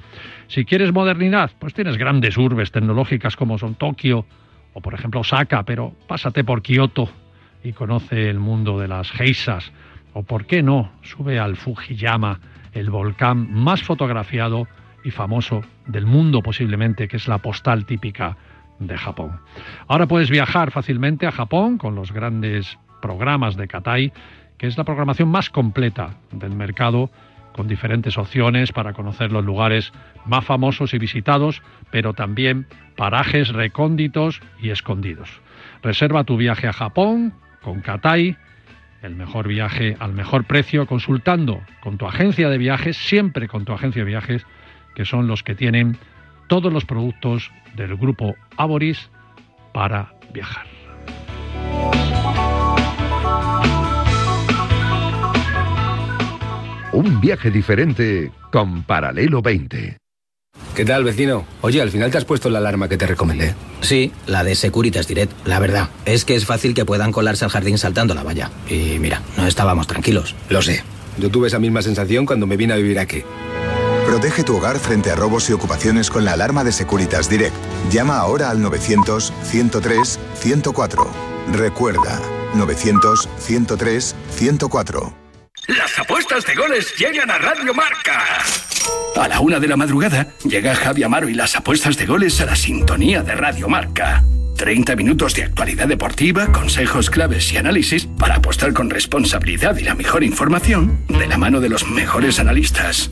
Si 0.48 0.64
quieres 0.64 0.92
modernidad, 0.92 1.50
pues 1.58 1.74
tienes 1.74 1.96
grandes 1.96 2.36
urbes 2.36 2.72
tecnológicas 2.72 3.36
como 3.36 3.58
son 3.58 3.74
Tokio 3.74 4.26
o 4.74 4.80
por 4.80 4.94
ejemplo 4.94 5.20
Osaka, 5.20 5.62
pero 5.64 5.94
pásate 6.06 6.44
por 6.44 6.62
Kioto 6.62 7.08
y 7.62 7.72
conoce 7.72 8.28
el 8.28 8.38
mundo 8.38 8.78
de 8.78 8.88
las 8.88 9.10
geisas 9.10 9.72
o 10.14 10.22
por 10.22 10.46
qué 10.46 10.62
no, 10.62 10.92
sube 11.02 11.38
al 11.38 11.56
Fujiyama, 11.56 12.40
el 12.72 12.90
volcán 12.90 13.52
más 13.52 13.82
fotografiado 13.82 14.66
y 15.04 15.10
famoso 15.10 15.62
del 15.86 16.06
mundo 16.06 16.42
posiblemente, 16.42 17.08
que 17.08 17.16
es 17.16 17.28
la 17.28 17.38
postal 17.38 17.84
típica 17.86 18.36
de 18.78 18.96
Japón. 18.96 19.40
Ahora 19.88 20.06
puedes 20.06 20.30
viajar 20.30 20.70
fácilmente 20.70 21.26
a 21.26 21.32
Japón 21.32 21.78
con 21.78 21.94
los 21.94 22.12
grandes 22.12 22.78
programas 23.00 23.56
de 23.56 23.68
Katai, 23.68 24.12
que 24.58 24.66
es 24.66 24.78
la 24.78 24.84
programación 24.84 25.28
más 25.28 25.50
completa 25.50 26.14
del 26.30 26.54
mercado, 26.54 27.10
con 27.52 27.68
diferentes 27.68 28.16
opciones 28.16 28.72
para 28.72 28.92
conocer 28.92 29.30
los 29.30 29.44
lugares 29.44 29.92
más 30.24 30.44
famosos 30.44 30.94
y 30.94 30.98
visitados, 30.98 31.62
pero 31.90 32.14
también 32.14 32.66
parajes 32.96 33.48
recónditos 33.50 34.40
y 34.60 34.70
escondidos. 34.70 35.28
Reserva 35.82 36.24
tu 36.24 36.36
viaje 36.36 36.68
a 36.68 36.72
Japón 36.72 37.34
con 37.60 37.80
Katai, 37.80 38.36
el 39.02 39.16
mejor 39.16 39.48
viaje 39.48 39.96
al 39.98 40.12
mejor 40.12 40.44
precio, 40.44 40.86
consultando 40.86 41.60
con 41.80 41.98
tu 41.98 42.06
agencia 42.06 42.48
de 42.48 42.58
viajes, 42.58 42.96
siempre 42.96 43.48
con 43.48 43.64
tu 43.64 43.72
agencia 43.72 44.02
de 44.02 44.08
viajes, 44.08 44.46
que 44.94 45.04
son 45.04 45.26
los 45.26 45.42
que 45.42 45.54
tienen 45.54 45.96
todos 46.48 46.72
los 46.72 46.84
productos 46.84 47.50
del 47.74 47.96
grupo 47.96 48.34
Aboris 48.56 49.10
para 49.72 50.14
viajar. 50.32 50.66
Un 56.92 57.20
viaje 57.22 57.50
diferente 57.50 58.30
con 58.50 58.82
Paralelo 58.82 59.40
20. 59.40 59.96
¿Qué 60.76 60.84
tal, 60.84 61.04
vecino? 61.04 61.44
Oye, 61.60 61.80
al 61.80 61.90
final 61.90 62.10
te 62.10 62.18
has 62.18 62.24
puesto 62.24 62.48
la 62.48 62.58
alarma 62.58 62.88
que 62.88 62.96
te 62.96 63.06
recomendé. 63.06 63.54
Sí, 63.80 64.12
la 64.26 64.44
de 64.44 64.54
Securitas 64.54 65.06
Direct. 65.08 65.32
La 65.46 65.58
verdad, 65.58 65.88
es 66.06 66.24
que 66.24 66.34
es 66.34 66.46
fácil 66.46 66.74
que 66.74 66.84
puedan 66.84 67.12
colarse 67.12 67.44
al 67.44 67.50
jardín 67.50 67.78
saltando 67.78 68.14
la 68.14 68.22
valla. 68.22 68.50
Y 68.68 68.98
mira, 68.98 69.22
no 69.36 69.46
estábamos 69.46 69.86
tranquilos. 69.86 70.34
Lo 70.48 70.62
sé. 70.62 70.82
Yo 71.18 71.30
tuve 71.30 71.48
esa 71.48 71.58
misma 71.58 71.82
sensación 71.82 72.24
cuando 72.24 72.46
me 72.46 72.56
vine 72.56 72.72
a 72.72 72.76
vivir 72.76 72.98
aquí. 72.98 73.22
Protege 74.22 74.44
tu 74.44 74.56
hogar 74.56 74.78
frente 74.78 75.10
a 75.10 75.16
robos 75.16 75.50
y 75.50 75.52
ocupaciones 75.52 76.08
con 76.08 76.24
la 76.24 76.34
alarma 76.34 76.62
de 76.62 76.70
Securitas 76.70 77.28
Direct. 77.28 77.56
Llama 77.90 78.18
ahora 78.18 78.50
al 78.50 78.60
900-103-104. 78.60 81.08
Recuerda, 81.50 82.20
900-103-104. 82.54 85.12
Las 85.66 85.98
apuestas 85.98 86.46
de 86.46 86.54
goles 86.54 86.94
llegan 86.96 87.32
a 87.32 87.38
Radio 87.38 87.74
Marca. 87.74 88.22
A 89.16 89.26
la 89.26 89.40
una 89.40 89.58
de 89.58 89.66
la 89.66 89.76
madrugada 89.76 90.28
llega 90.44 90.76
Javi 90.76 91.02
Amaro 91.02 91.28
y 91.28 91.34
las 91.34 91.56
apuestas 91.56 91.96
de 91.96 92.06
goles 92.06 92.40
a 92.40 92.46
la 92.46 92.54
sintonía 92.54 93.24
de 93.24 93.34
Radio 93.34 93.68
Marca. 93.68 94.22
30 94.56 94.94
minutos 94.94 95.34
de 95.34 95.42
actualidad 95.42 95.88
deportiva, 95.88 96.52
consejos 96.52 97.10
claves 97.10 97.52
y 97.52 97.56
análisis 97.56 98.06
para 98.06 98.36
apostar 98.36 98.72
con 98.72 98.88
responsabilidad 98.88 99.76
y 99.78 99.82
la 99.82 99.96
mejor 99.96 100.22
información 100.22 101.00
de 101.08 101.26
la 101.26 101.38
mano 101.38 101.58
de 101.58 101.70
los 101.70 101.88
mejores 101.88 102.38
analistas. 102.38 103.10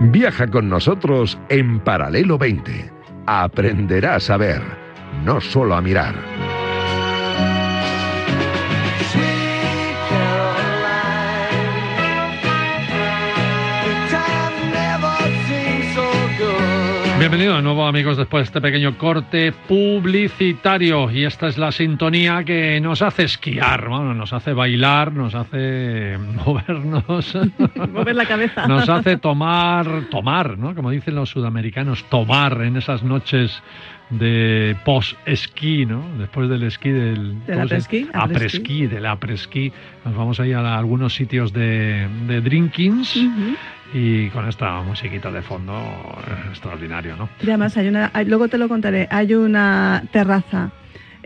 Viaja 0.00 0.46
con 0.46 0.68
nosotros 0.68 1.36
en 1.48 1.80
Paralelo 1.80 2.38
20. 2.38 2.92
Aprenderás 3.26 4.30
a 4.30 4.36
ver, 4.36 4.62
no 5.24 5.40
solo 5.40 5.74
a 5.74 5.82
mirar. 5.82 6.14
Bienvenido 17.18 17.56
de 17.56 17.62
nuevo 17.62 17.84
amigos 17.84 18.16
después 18.16 18.42
de 18.42 18.44
este 18.44 18.60
pequeño 18.60 18.96
corte 18.96 19.50
publicitario. 19.66 21.10
Y 21.10 21.24
esta 21.24 21.48
es 21.48 21.58
la 21.58 21.72
sintonía 21.72 22.44
que 22.44 22.80
nos 22.80 23.02
hace 23.02 23.24
esquiar, 23.24 23.88
bueno, 23.88 24.14
nos 24.14 24.32
hace 24.32 24.52
bailar, 24.52 25.12
nos 25.12 25.34
hace 25.34 26.16
movernos, 26.46 27.36
mover 27.92 28.14
la 28.14 28.24
cabeza, 28.24 28.68
nos 28.68 28.88
hace 28.88 29.16
tomar, 29.16 30.04
tomar, 30.12 30.56
¿no? 30.58 30.76
Como 30.76 30.90
dicen 30.90 31.16
los 31.16 31.30
sudamericanos, 31.30 32.04
tomar 32.04 32.62
en 32.62 32.76
esas 32.76 33.02
noches 33.02 33.64
de 34.10 34.76
post-esquí, 34.84 35.86
¿no? 35.86 36.02
Después 36.18 36.48
del 36.48 36.62
esquí 36.62 36.90
del... 36.90 37.44
¿Del 37.46 37.60
apres-esquí? 37.60 38.08
Apres-esquí, 38.12 38.86
del 38.86 39.06
apres-esquí. 39.06 39.72
Nos 40.04 40.16
vamos 40.16 40.40
a 40.40 40.46
ir 40.46 40.56
a 40.56 40.78
algunos 40.78 41.14
sitios 41.14 41.52
de, 41.52 42.08
de 42.26 42.40
drinkings 42.40 43.18
y 43.92 44.28
con 44.30 44.48
esta 44.48 44.82
musiquita 44.82 45.30
de 45.30 45.42
fondo 45.42 45.74
extraordinario, 46.48 47.16
¿no? 47.16 47.28
Y 47.42 47.48
además 47.48 47.76
hay 47.76 47.88
una, 47.88 48.10
luego 48.26 48.48
te 48.48 48.58
lo 48.58 48.68
contaré, 48.68 49.08
hay 49.10 49.34
una 49.34 50.04
terraza 50.12 50.70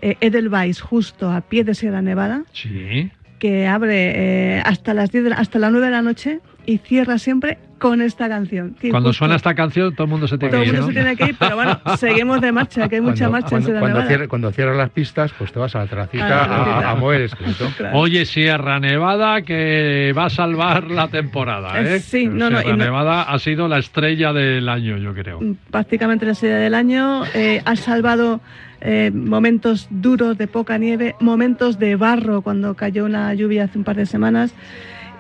eh, 0.01 0.16
Edelweiss 0.21 0.81
justo 0.81 1.31
a 1.31 1.40
pie 1.40 1.64
de 1.64 1.75
Sierra 1.75 2.03
Nevada. 2.03 2.42
Sí. 2.53 3.11
Que 3.42 3.66
abre 3.66 4.59
eh, 4.59 4.62
hasta 4.64 4.94
las 4.94 5.11
10 5.11 5.33
hasta 5.33 5.59
las 5.59 5.72
9 5.72 5.87
de 5.87 5.90
la 5.90 6.00
noche 6.00 6.38
y 6.64 6.78
cierra 6.78 7.18
siempre 7.18 7.59
con 7.78 8.00
esta 8.00 8.28
canción. 8.28 8.76
Cuando 8.92 9.12
suena 9.12 9.35
esta 9.35 9.52
canción, 9.57 9.92
todo 9.96 10.05
el 10.05 10.11
mundo 10.11 10.28
se 10.28 10.38
tiene 10.38 10.52
que 10.52 10.62
ir. 10.62 10.66
Todo 10.66 10.74
el 10.76 10.83
mundo 10.83 10.92
se 10.92 11.05
tiene 11.05 11.16
que 11.16 11.31
ir, 11.31 11.37
pero 11.37 11.57
bueno, 11.57 11.81
seguimos 11.98 12.40
de 12.40 12.52
marcha, 12.52 12.88
que 12.88 12.94
hay 12.94 13.00
mucha 13.00 13.28
marcha 13.28 13.48
cuando, 13.48 13.57
en 13.57 13.64
Sierra 13.64 13.81
cuando, 13.81 14.09
Nevada. 14.09 14.28
cuando 14.28 14.52
cierras 14.52 14.76
las 14.76 14.90
pistas, 14.90 15.33
pues 15.37 15.50
te 15.50 15.59
vas 15.59 15.74
a 15.74 15.81
la 15.81 15.87
terracita 15.88 16.44
a, 16.44 16.44
a, 16.44 16.90
a, 16.92 16.94
mover 16.94 17.22
escrito. 17.22 17.68
Claro. 17.76 17.98
Oye, 17.98 18.24
Sierra 18.26 18.78
Nevada, 18.78 19.42
que 19.42 20.14
va 20.16 20.26
a 20.26 20.31
salvar 20.31 20.88
la 20.88 21.09
temporada, 21.09 21.81
¿eh? 21.81 21.98
Sí, 21.98 22.28
no, 22.28 22.46
Sierra 22.46 22.62
no, 22.70 22.76
Nevada 22.76 23.22
ha 23.22 23.38
sido 23.40 23.66
la 23.66 23.78
estrella 23.78 24.33
del 24.33 24.68
año, 24.68 24.98
yo 24.98 25.14
creo. 25.14 25.40
Prácticamente 25.68 26.26
la 26.26 26.33
estrella 26.33 26.59
del 26.59 26.74
año. 26.76 27.24
Eh, 27.35 27.61
ha 27.64 27.74
salvado 27.74 28.40
eh, 28.85 29.12
momentos 29.14 29.87
duros 29.90 30.37
de 30.38 30.49
poca 30.49 30.77
nieve, 30.77 31.14
momentos 31.21 31.79
de 31.79 31.95
barro 31.95 32.42
cuando 32.42 32.75
cayó 32.75 33.05
una 33.05 33.33
lluvia 33.33 33.64
hace 33.64 33.79
un 33.79 33.85
par 33.85 33.97
de 33.97 34.07
semanas. 34.07 34.53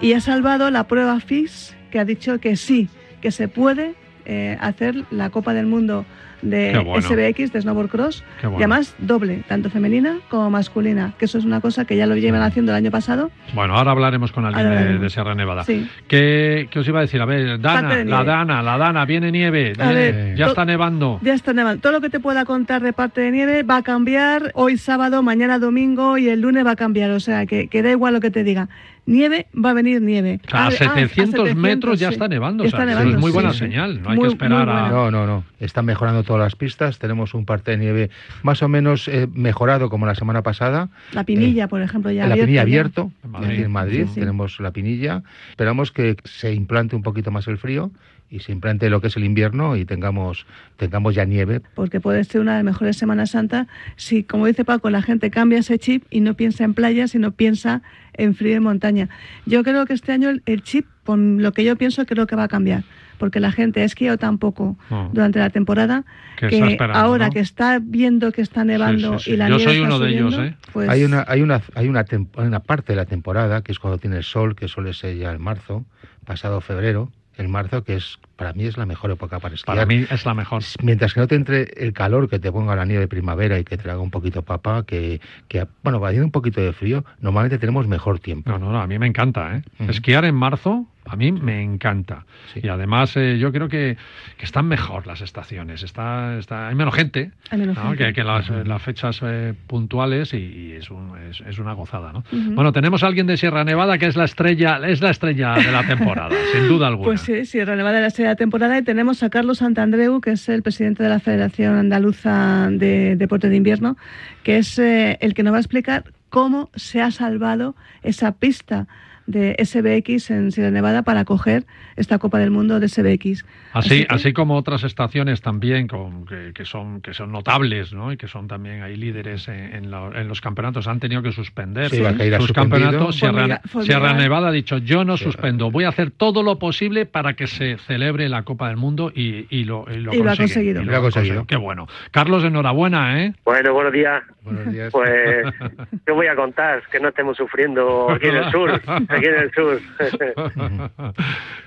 Y 0.00 0.14
ha 0.14 0.20
salvado 0.20 0.68
la 0.70 0.88
prueba 0.88 1.20
FIS, 1.20 1.76
que 1.92 2.00
ha 2.00 2.04
dicho 2.04 2.40
que 2.40 2.56
sí, 2.56 2.88
que 3.20 3.30
se 3.30 3.46
puede 3.46 3.94
eh, 4.24 4.56
hacer 4.60 5.04
la 5.12 5.30
Copa 5.30 5.54
del 5.54 5.66
Mundo 5.66 6.04
de 6.42 6.78
bueno. 6.84 7.00
SBX, 7.00 7.52
de 7.52 7.62
Snowboard 7.62 7.88
Cross, 7.88 8.24
bueno. 8.42 8.58
y 8.58 8.62
además 8.62 8.94
doble, 8.98 9.42
tanto 9.48 9.70
femenina 9.70 10.18
como 10.28 10.50
masculina, 10.50 11.14
que 11.18 11.24
eso 11.24 11.38
es 11.38 11.44
una 11.44 11.60
cosa 11.60 11.84
que 11.84 11.96
ya 11.96 12.06
lo 12.06 12.16
llevan 12.16 12.42
haciendo 12.42 12.72
el 12.72 12.76
año 12.76 12.90
pasado. 12.90 13.30
Bueno, 13.54 13.74
ahora 13.74 13.92
hablaremos 13.92 14.32
con 14.32 14.44
alguien 14.44 14.70
de, 14.70 14.98
de, 14.98 15.10
Sierra 15.10 15.34
Nevada. 15.34 15.64
Sí. 15.64 15.88
¿Qué, 16.08 16.68
¿Qué, 16.70 16.78
os 16.78 16.88
iba 16.88 16.98
a 16.98 17.02
decir? 17.02 17.20
A 17.20 17.24
ver, 17.24 17.60
Dana, 17.60 18.04
la 18.04 18.24
Dana, 18.24 18.62
la 18.62 18.76
Dana, 18.76 19.04
viene 19.04 19.30
nieve, 19.30 19.72
a 19.78 19.92
ver, 19.92 20.36
ya 20.36 20.46
está 20.46 20.64
nevando. 20.64 21.18
Ya 21.22 21.34
está 21.34 21.52
nevando. 21.52 21.80
Todo 21.80 21.92
lo 21.92 22.00
que 22.00 22.10
te 22.10 22.20
pueda 22.20 22.44
contar 22.44 22.82
de 22.82 22.92
parte 22.92 23.20
de 23.20 23.30
nieve 23.30 23.62
va 23.62 23.78
a 23.78 23.82
cambiar 23.82 24.50
hoy 24.54 24.76
sábado, 24.76 25.22
mañana 25.22 25.58
domingo 25.58 26.18
y 26.18 26.28
el 26.28 26.40
lunes 26.40 26.66
va 26.66 26.72
a 26.72 26.76
cambiar, 26.76 27.10
o 27.12 27.20
sea, 27.20 27.46
que, 27.46 27.68
que 27.68 27.82
da 27.82 27.90
igual 27.90 28.14
lo 28.14 28.20
que 28.20 28.30
te 28.30 28.44
diga 28.44 28.68
nieve, 29.06 29.46
va 29.52 29.70
a 29.70 29.74
venir 29.74 30.00
nieve. 30.00 30.40
A, 30.50 30.66
a, 30.66 30.70
700, 30.70 30.86
ah, 30.86 30.92
a 30.92 31.08
700 31.08 31.56
metros 31.56 32.00
ya 32.00 32.08
sí. 32.08 32.14
está 32.14 32.28
nevando. 32.28 32.64
Está 32.64 32.78
o 32.78 32.80
sea, 32.80 32.86
nevando 32.86 33.14
es 33.14 33.20
muy 33.20 33.30
sí, 33.30 33.34
buena 33.34 33.52
sí. 33.52 33.58
señal. 33.58 34.02
No 34.02 34.10
hay 34.10 34.16
muy, 34.16 34.28
que 34.28 34.32
esperar 34.34 34.68
a. 34.68 34.88
No, 34.88 35.10
no, 35.10 35.26
no. 35.26 35.44
Están 35.60 35.84
mejorando 35.84 36.22
todas 36.22 36.42
las 36.42 36.56
pistas. 36.56 36.98
Tenemos 36.98 37.34
un 37.34 37.44
parte 37.44 37.72
de 37.72 37.78
nieve 37.78 38.10
más 38.42 38.62
o 38.62 38.68
menos 38.68 39.08
eh, 39.08 39.28
mejorado 39.32 39.90
como 39.90 40.06
la 40.06 40.14
semana 40.14 40.42
pasada. 40.42 40.88
La 41.12 41.24
pinilla, 41.24 41.64
eh, 41.64 41.68
por 41.68 41.82
ejemplo, 41.82 42.10
ya. 42.10 42.26
La 42.26 42.34
abierto, 42.34 42.46
pinilla 42.46 42.62
abierto. 42.62 43.12
En 43.24 43.30
Madrid, 43.30 43.64
en 43.64 43.70
Madrid 43.70 44.06
sí, 44.08 44.20
tenemos 44.20 44.60
la 44.60 44.70
pinilla. 44.70 45.22
Esperamos 45.50 45.92
que 45.92 46.16
se 46.24 46.52
implante 46.52 46.96
un 46.96 47.02
poquito 47.02 47.30
más 47.30 47.46
el 47.48 47.58
frío 47.58 47.90
y 48.32 48.40
se 48.40 48.50
implante 48.50 48.88
lo 48.88 49.00
que 49.02 49.08
es 49.08 49.16
el 49.16 49.24
invierno 49.24 49.76
y 49.76 49.84
tengamos, 49.84 50.46
tengamos 50.78 51.14
ya 51.14 51.26
nieve. 51.26 51.60
Porque 51.74 52.00
puede 52.00 52.24
ser 52.24 52.40
una 52.40 52.52
de 52.52 52.58
las 52.58 52.64
mejores 52.64 52.96
Semanas 52.96 53.30
Santa 53.32 53.66
si, 53.96 54.24
como 54.24 54.46
dice 54.46 54.64
Paco, 54.64 54.88
la 54.88 55.02
gente 55.02 55.30
cambia 55.30 55.58
ese 55.58 55.78
chip 55.78 56.04
y 56.10 56.20
no 56.20 56.32
piensa 56.34 56.64
en 56.64 56.72
playa, 56.72 57.06
sino 57.08 57.32
piensa 57.32 57.82
en 58.14 58.34
frío 58.34 58.56
y 58.56 58.60
montaña. 58.60 59.10
Yo 59.44 59.62
creo 59.62 59.84
que 59.84 59.92
este 59.92 60.12
año 60.12 60.30
el, 60.30 60.42
el 60.46 60.62
chip, 60.62 60.86
por 61.04 61.18
lo 61.18 61.52
que 61.52 61.62
yo 61.62 61.76
pienso, 61.76 62.06
creo 62.06 62.26
que 62.26 62.34
va 62.34 62.44
a 62.44 62.48
cambiar. 62.48 62.84
Porque 63.18 63.38
la 63.38 63.52
gente 63.52 63.82
ha 63.82 63.84
esquiado 63.84 64.16
tan 64.18 64.38
poco 64.38 64.76
Oh. 64.90 65.08
durante 65.12 65.38
la 65.38 65.50
temporada 65.50 66.04
Que 66.38 66.76
ahora 66.92 67.26
¿no? 67.26 67.32
que 67.32 67.38
está 67.40 67.78
viendo 67.80 68.32
que 68.32 68.40
está 68.40 68.64
nevando 68.64 69.18
Sí, 69.18 69.24
sí, 69.24 69.30
sí. 69.30 69.34
y 69.34 69.36
la 69.36 69.48
Yo 69.48 69.56
nieve 69.58 69.72
soy 69.72 69.82
está 69.82 69.86
uno 69.94 69.98
de 70.04 70.10
ellos, 70.10 70.38
¿eh? 70.40 70.56
pues 70.72 70.88
Hay 70.88 71.04
una, 71.04 71.24
hay 71.28 71.42
una, 71.42 71.60
hay 71.74 71.88
una, 71.88 72.04
tem- 72.04 72.26
una 72.36 72.60
parte 72.60 72.94
de 72.94 72.96
la 72.96 73.04
temporada 73.04 73.62
que 73.62 73.70
es 73.72 73.78
cuando 73.78 73.98
tiene 73.98 74.16
el 74.16 74.24
sol, 74.24 74.56
que 74.56 74.66
suele 74.66 74.92
ser 74.94 75.16
ya 75.18 75.30
en 75.30 75.40
marzo, 75.40 75.84
pasado 76.24 76.60
febrero, 76.62 77.12
en 77.38 77.50
marzo, 77.50 77.84
que 77.84 77.96
es 77.96 78.18
para 78.36 78.52
mí 78.52 78.64
es 78.64 78.76
la 78.76 78.86
mejor 78.86 79.10
época 79.10 79.38
para 79.38 79.54
esquiar. 79.54 79.76
Para 79.76 79.86
mí 79.86 80.06
es 80.10 80.24
la 80.24 80.34
mejor. 80.34 80.62
Mientras 80.82 81.14
que 81.14 81.20
no 81.20 81.26
te 81.26 81.36
entre 81.36 81.62
el 81.76 81.92
calor 81.92 82.28
que 82.28 82.38
te 82.38 82.50
ponga 82.50 82.74
la 82.74 82.84
nieve 82.84 83.02
de 83.02 83.08
primavera 83.08 83.58
y 83.58 83.64
que 83.64 83.76
te 83.76 83.90
haga 83.90 84.00
un 84.00 84.10
poquito 84.10 84.42
papa, 84.42 84.84
que, 84.84 85.20
que 85.48 85.66
bueno, 85.82 86.00
va 86.00 86.08
haciendo 86.08 86.26
un 86.26 86.32
poquito 86.32 86.60
de 86.60 86.72
frío, 86.72 87.04
normalmente 87.20 87.58
tenemos 87.58 87.86
mejor 87.86 88.18
tiempo. 88.18 88.50
No, 88.50 88.58
no, 88.58 88.72
no, 88.72 88.80
a 88.80 88.86
mí 88.86 88.98
me 88.98 89.06
encanta, 89.06 89.56
¿eh? 89.56 89.62
Esquiar 89.88 90.24
en 90.24 90.34
marzo, 90.34 90.86
a 91.06 91.16
mí 91.16 91.32
me 91.32 91.62
encanta. 91.62 92.24
Sí. 92.54 92.60
Y 92.62 92.68
además 92.68 93.16
eh, 93.16 93.38
yo 93.38 93.50
creo 93.52 93.68
que, 93.68 93.96
que 94.38 94.44
están 94.44 94.66
mejor 94.66 95.06
las 95.06 95.20
estaciones. 95.20 95.82
Está, 95.82 96.38
está, 96.38 96.68
hay 96.68 96.74
menos 96.74 96.94
gente, 96.94 97.32
Hay 97.50 97.58
menos 97.58 97.76
¿no? 97.76 97.88
gente. 97.90 98.06
que, 98.06 98.12
que 98.12 98.24
las, 98.24 98.48
las 98.50 98.80
fechas 98.82 99.20
eh, 99.22 99.54
puntuales 99.66 100.32
y, 100.34 100.36
y 100.38 100.72
es, 100.72 100.90
un- 100.90 101.16
es, 101.30 101.40
es 101.40 101.58
una 101.58 101.72
gozada, 101.72 102.12
¿no? 102.12 102.20
Ujú. 102.20 102.54
Bueno, 102.54 102.72
tenemos 102.72 103.02
a 103.02 103.08
alguien 103.08 103.26
de 103.26 103.36
Sierra 103.36 103.64
Nevada 103.64 103.98
que 103.98 104.06
es 104.06 104.16
la 104.16 104.24
estrella, 104.24 104.78
es 104.86 105.00
la 105.00 105.10
estrella 105.10 105.54
de 105.54 105.72
la 105.72 105.86
temporada, 105.86 106.34
sin 106.52 106.68
duda 106.68 106.86
alguna. 106.86 107.06
Pues 107.06 107.20
sí, 107.22 107.44
Sierra 107.46 107.74
Nevada 107.76 107.96
de 107.96 108.00
la 108.02 108.06
estrella 108.08 108.30
de 108.30 108.36
temporada 108.36 108.78
y 108.78 108.82
tenemos 108.82 109.22
a 109.22 109.30
Carlos 109.30 109.58
Santandreu, 109.58 110.20
que 110.20 110.30
es 110.32 110.48
el 110.48 110.62
presidente 110.62 111.02
de 111.02 111.08
la 111.08 111.20
Federación 111.20 111.74
Andaluza 111.76 112.68
de 112.70 113.16
Deporte 113.16 113.48
de 113.48 113.56
Invierno, 113.56 113.96
que 114.44 114.58
es 114.58 114.78
eh, 114.78 115.18
el 115.20 115.34
que 115.34 115.42
nos 115.42 115.52
va 115.52 115.56
a 115.58 115.60
explicar 115.60 116.04
cómo 116.28 116.70
se 116.74 117.02
ha 117.02 117.10
salvado 117.10 117.74
esa 118.02 118.32
pista 118.32 118.86
de 119.32 119.56
SBX 119.58 120.30
en 120.30 120.52
Sierra 120.52 120.70
Nevada 120.70 121.02
para 121.02 121.24
coger 121.24 121.64
esta 121.96 122.18
Copa 122.18 122.38
del 122.38 122.50
Mundo 122.52 122.78
de 122.78 122.88
SBX. 122.88 123.44
Así, 123.72 124.00
que- 124.02 124.06
así 124.08 124.32
como 124.32 124.54
otras 124.56 124.84
estaciones 124.84 125.40
también 125.40 125.88
con, 125.88 126.24
que, 126.26 126.52
que 126.54 126.64
son, 126.64 127.00
que 127.00 127.12
son 127.14 127.32
notables 127.32 127.92
¿no? 127.92 128.12
y 128.12 128.16
que 128.16 128.28
son 128.28 128.46
también 128.46 128.82
ahí 128.82 128.96
líderes 128.96 129.48
en, 129.48 129.74
en 129.74 129.90
la- 129.90 130.10
en 130.14 130.28
los 130.28 130.40
campeonatos, 130.40 130.86
han 130.86 131.00
tenido 131.00 131.22
que 131.22 131.32
suspender 131.32 131.90
Sí, 131.90 132.02
sus 132.38 132.52
campeonatos. 132.52 133.16
Sierra, 133.16 133.60
Sierra 133.80 134.12
Nevada 134.12 134.48
ha 134.48 134.52
dicho, 134.52 134.78
yo 134.78 135.04
no 135.04 135.16
suspendo, 135.16 135.70
voy 135.70 135.84
a 135.84 135.88
hacer 135.88 136.10
todo 136.10 136.42
lo 136.42 136.58
posible 136.58 137.06
para 137.06 137.34
que 137.34 137.46
se 137.46 137.78
celebre 137.78 138.28
la 138.28 138.42
Copa 138.44 138.68
del 138.68 138.76
Mundo 138.76 139.10
y, 139.14 139.46
y 139.50 139.64
lo, 139.64 139.86
y 139.90 139.96
lo 139.98 140.12
Y 140.14 140.18
lo 140.22 140.30
ha 140.30 140.36
conseguido. 140.36 140.82
Y 140.82 140.84
Lo 140.84 140.96
ha 140.96 141.00
conseguido. 141.00 141.46
Qué 141.46 141.56
bueno. 141.56 141.86
Carlos, 142.10 142.44
enhorabuena, 142.44 143.22
¿eh? 143.24 143.32
Bueno, 143.44 143.72
buenos 143.72 143.92
días. 143.92 144.22
Buenos 144.42 144.72
días. 144.72 144.90
Pues, 144.92 145.10
¿qué 146.06 146.12
voy 146.12 146.26
a 146.26 146.34
contar? 146.36 146.82
Que 146.90 147.00
no 147.00 147.08
estemos 147.08 147.36
sufriendo 147.36 148.10
aquí 148.10 148.26
en 148.26 148.36
el 148.36 148.50
sur. 148.50 148.80
Aquí 149.22 149.28
en 149.28 149.38
el 149.38 149.52
sur. 149.52 149.80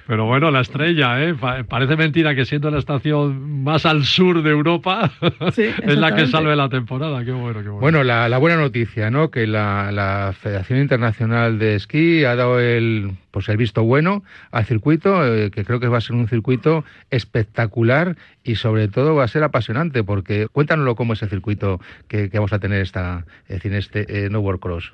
Pero 0.08 0.26
bueno, 0.26 0.52
la 0.52 0.60
estrella, 0.60 1.24
¿eh? 1.24 1.36
parece 1.70 1.96
mentira 1.96 2.36
que 2.36 2.44
siendo 2.44 2.70
la 2.70 2.80
estación 2.80 3.64
más 3.64 3.86
al 3.86 4.04
sur 4.04 4.44
de 4.44 4.50
Europa 4.50 5.10
es 5.56 5.98
la 5.98 6.14
que 6.14 6.28
salve 6.28 6.54
la 6.58 6.68
temporada. 6.68 7.24
Qué 7.24 7.32
bueno, 7.32 7.62
qué 7.62 7.70
bueno. 7.70 7.80
Bueno, 7.80 8.04
la, 8.04 8.38
buena 8.40 8.58
noticia, 8.58 9.10
¿no? 9.10 9.32
Que 9.32 9.48
la, 9.48 10.34
Federación 10.38 10.80
Internacional 10.80 11.58
de 11.58 11.76
Esquí 11.76 12.26
ha 12.26 12.36
dado 12.36 12.60
el, 12.60 13.12
pues 13.32 13.48
el 13.48 13.56
visto 13.56 13.84
bueno 13.84 14.24
al 14.52 14.66
circuito, 14.66 15.26
eh, 15.26 15.50
que 15.50 15.64
creo 15.64 15.80
que 15.80 15.88
va 15.88 16.00
a 16.00 16.02
ser 16.02 16.18
un 16.18 16.28
circuito 16.28 16.84
espectacular 17.10 18.18
y 18.44 18.56
sobre 18.56 18.90
todo 18.90 19.16
va 19.16 19.24
a 19.24 19.30
ser 19.30 19.44
apasionante, 19.44 20.04
porque 20.04 20.48
cuéntanoslo 20.52 20.96
cómo 20.96 21.14
es 21.14 21.22
el 21.22 21.30
circuito 21.30 21.80
que, 22.10 22.30
vamos 22.34 22.52
a 22.52 22.60
tener 22.60 22.82
esta, 22.82 23.24
en 23.48 23.74
este 23.74 24.26
eh, 24.26 24.30
No 24.30 24.42
World 24.42 24.60
Cross. 24.60 24.92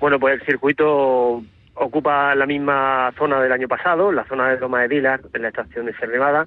Bueno, 0.00 0.18
pues 0.18 0.40
el 0.40 0.46
circuito 0.46 1.42
ocupa 1.78 2.34
la 2.34 2.46
misma 2.46 3.12
zona 3.16 3.40
del 3.40 3.52
año 3.52 3.68
pasado, 3.68 4.12
la 4.12 4.24
zona 4.24 4.50
de 4.50 4.60
Loma 4.60 4.82
de 4.82 4.88
Dilar, 4.88 5.20
en 5.32 5.42
la 5.42 5.48
estación 5.48 5.86
de 5.86 5.94
Sierra 5.94 6.12
Nevada. 6.12 6.46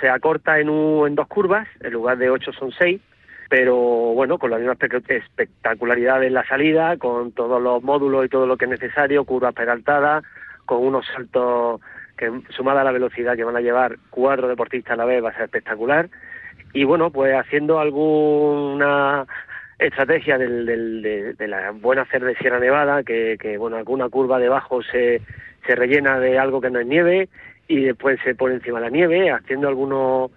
Se 0.00 0.08
acorta 0.08 0.58
en, 0.58 0.68
en 0.68 1.14
dos 1.14 1.26
curvas, 1.26 1.66
en 1.80 1.92
lugar 1.92 2.18
de 2.18 2.30
ocho 2.30 2.52
son 2.52 2.72
seis, 2.72 3.00
pero 3.48 3.76
bueno, 3.76 4.38
con 4.38 4.50
la 4.50 4.58
misma 4.58 4.76
espectacularidad 5.08 6.22
en 6.24 6.34
la 6.34 6.46
salida, 6.46 6.96
con 6.96 7.32
todos 7.32 7.62
los 7.62 7.82
módulos 7.82 8.26
y 8.26 8.28
todo 8.28 8.46
lo 8.46 8.56
que 8.56 8.64
es 8.64 8.70
necesario, 8.70 9.24
curvas 9.24 9.54
peraltadas, 9.54 10.24
con 10.64 10.84
unos 10.84 11.06
saltos 11.06 11.80
que 12.16 12.30
sumada 12.50 12.80
a 12.80 12.84
la 12.84 12.92
velocidad 12.92 13.36
que 13.36 13.44
van 13.44 13.56
a 13.56 13.60
llevar 13.60 13.96
cuatro 14.10 14.48
deportistas 14.48 14.94
a 14.94 14.96
la 14.96 15.04
vez 15.04 15.22
va 15.22 15.30
a 15.30 15.34
ser 15.34 15.44
espectacular. 15.44 16.08
Y 16.72 16.84
bueno, 16.84 17.10
pues 17.10 17.34
haciendo 17.34 17.78
alguna 17.78 19.26
estrategia 19.78 20.38
del, 20.38 20.66
del, 20.66 21.36
de, 21.36 21.48
la 21.48 21.70
buena 21.72 22.02
hacer 22.02 22.24
de 22.24 22.34
Sierra 22.36 22.58
Nevada, 22.58 23.02
que, 23.02 23.36
que 23.40 23.58
bueno, 23.58 23.76
alguna 23.76 24.08
curva 24.08 24.38
debajo 24.38 24.82
se, 24.82 25.20
se 25.66 25.74
rellena 25.74 26.18
de 26.18 26.38
algo 26.38 26.60
que 26.60 26.70
no 26.70 26.80
es 26.80 26.86
nieve 26.86 27.28
y 27.68 27.82
después 27.82 28.18
se 28.24 28.34
pone 28.34 28.54
encima 28.54 28.80
la 28.80 28.90
nieve, 28.90 29.30
haciendo 29.30 29.68
algunos 29.68 30.30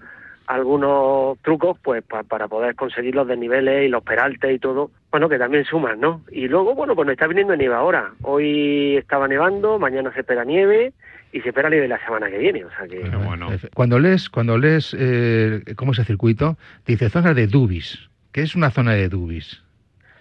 algunos 0.48 1.38
trucos 1.44 1.78
pues 1.84 2.04
para 2.04 2.48
poder 2.48 2.74
conseguir 2.74 3.14
los 3.14 3.28
desniveles 3.28 3.86
y 3.86 3.88
los 3.88 4.02
peraltes 4.02 4.52
y 4.52 4.58
todo, 4.58 4.90
bueno, 5.12 5.30
que 5.30 5.38
también 5.38 5.64
suman, 5.64 6.00
¿no? 6.00 6.24
Y 6.32 6.48
luego, 6.48 6.74
bueno, 6.74 6.96
pues 6.96 7.06
nos 7.06 7.14
está 7.14 7.28
viniendo 7.28 7.56
nieve 7.56 7.76
ahora. 7.76 8.14
Hoy 8.24 8.98
estaba 8.98 9.28
nevando, 9.28 9.78
mañana 9.78 10.12
se 10.12 10.22
espera 10.22 10.44
nieve 10.44 10.94
y 11.32 11.42
se 11.42 11.50
espera 11.50 11.70
nieve 11.70 11.88
la 11.88 12.04
semana 12.04 12.32
que 12.32 12.40
viene, 12.40 12.66
o 12.66 12.70
sea 12.72 12.88
que... 12.88 13.00
bueno. 13.24 13.50
Cuando 13.76 14.00
lees, 14.00 14.28
cuando 14.32 14.58
lees 14.58 14.96
eh, 14.98 15.62
cómo 15.76 15.92
es 15.92 16.00
el 16.00 16.06
circuito, 16.06 16.58
dice 16.84 17.12
zona 17.12 17.36
de 17.36 17.46
Dubis. 17.46 18.09
¿Qué 18.32 18.42
es 18.42 18.56
una 18.56 18.72
zona 18.72 18.94
de 18.94 19.10
dubis? 19.10 19.64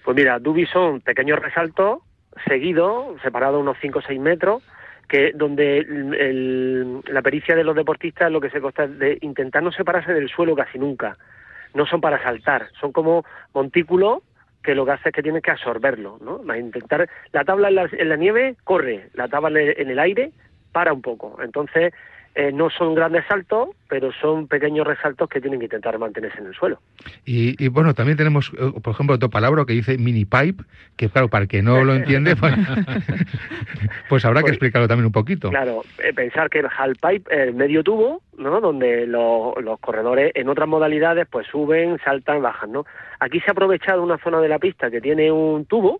Pues 0.04 0.16
mira, 0.16 0.38
dubis 0.38 0.70
son 0.70 1.00
pequeños 1.00 1.38
resaltos 1.38 2.00
seguidos, 2.46 3.20
separados 3.22 3.60
unos 3.60 3.76
5 3.80 3.98
o 3.98 4.02
6 4.02 4.20
metros, 4.20 4.62
que 5.08 5.32
donde 5.34 5.84
la 7.06 7.22
pericia 7.22 7.56
de 7.56 7.64
los 7.64 7.74
deportistas 7.74 8.30
lo 8.30 8.40
que 8.40 8.50
se 8.50 8.60
consta 8.60 8.86
de 8.86 9.18
intentar 9.22 9.62
no 9.62 9.72
separarse 9.72 10.12
del 10.12 10.28
suelo 10.28 10.54
casi 10.54 10.78
nunca. 10.78 11.16
No 11.74 11.86
son 11.86 12.00
para 12.00 12.22
saltar, 12.22 12.68
son 12.80 12.92
como 12.92 13.24
montículos 13.54 14.22
que 14.62 14.74
lo 14.74 14.84
que 14.84 14.92
hace 14.92 15.08
es 15.08 15.14
que 15.14 15.22
tienes 15.22 15.42
que 15.42 15.50
absorberlo, 15.50 16.18
¿no? 16.20 16.42
intentar 16.56 17.08
la 17.32 17.44
tabla 17.44 17.68
en 17.68 17.74
la, 17.74 17.88
en 17.90 18.08
la 18.08 18.16
nieve 18.16 18.56
corre, 18.64 19.08
la 19.14 19.28
tabla 19.28 19.60
en 19.60 19.88
el 19.88 19.98
aire 19.98 20.32
para 20.72 20.92
un 20.92 21.00
poco. 21.00 21.38
Entonces 21.42 21.94
eh, 22.38 22.52
no 22.52 22.70
son 22.70 22.94
grandes 22.94 23.24
saltos, 23.26 23.70
pero 23.88 24.12
son 24.12 24.46
pequeños 24.46 24.86
resaltos 24.86 25.28
que 25.28 25.40
tienen 25.40 25.58
que 25.58 25.64
intentar 25.64 25.98
mantenerse 25.98 26.38
en 26.38 26.46
el 26.46 26.54
suelo. 26.54 26.78
Y, 27.24 27.66
bueno, 27.66 27.94
también 27.94 28.16
tenemos, 28.16 28.52
eh, 28.56 28.80
por 28.80 28.94
ejemplo, 28.94 29.16
otro 29.16 29.28
palabra 29.28 29.64
que 29.66 29.72
dice 29.72 29.98
mini 29.98 30.24
pipe, 30.24 30.62
que 30.96 31.08
claro, 31.08 31.26
para 31.26 31.42
el 31.42 31.48
que 31.48 31.62
no 31.62 31.82
lo 31.82 31.94
entiende, 31.96 32.36
pues, 32.36 32.54
pues, 34.08 34.24
habrá 34.24 34.38
que 34.38 34.44
pues, 34.44 34.52
explicarlo 34.52 34.86
también 34.86 35.06
un 35.06 35.12
poquito. 35.12 35.50
Claro, 35.50 35.82
eh, 35.98 36.12
pensar 36.12 36.48
que 36.48 36.60
el 36.60 36.66
half 36.66 36.96
pipe, 37.02 37.24
el 37.28 37.54
medio 37.54 37.82
tubo, 37.82 38.22
¿no? 38.36 38.60
donde 38.60 39.08
los, 39.08 39.60
los 39.60 39.80
corredores 39.80 40.30
en 40.36 40.48
otras 40.48 40.68
modalidades 40.68 41.26
pues 41.28 41.48
suben, 41.48 41.98
saltan, 42.04 42.40
bajan. 42.40 42.70
¿no? 42.70 42.86
Aquí 43.18 43.40
se 43.40 43.46
ha 43.48 43.50
aprovechado 43.50 44.00
una 44.00 44.18
zona 44.18 44.40
de 44.40 44.48
la 44.48 44.60
pista 44.60 44.92
que 44.92 45.00
tiene 45.00 45.32
un 45.32 45.64
tubo 45.64 45.98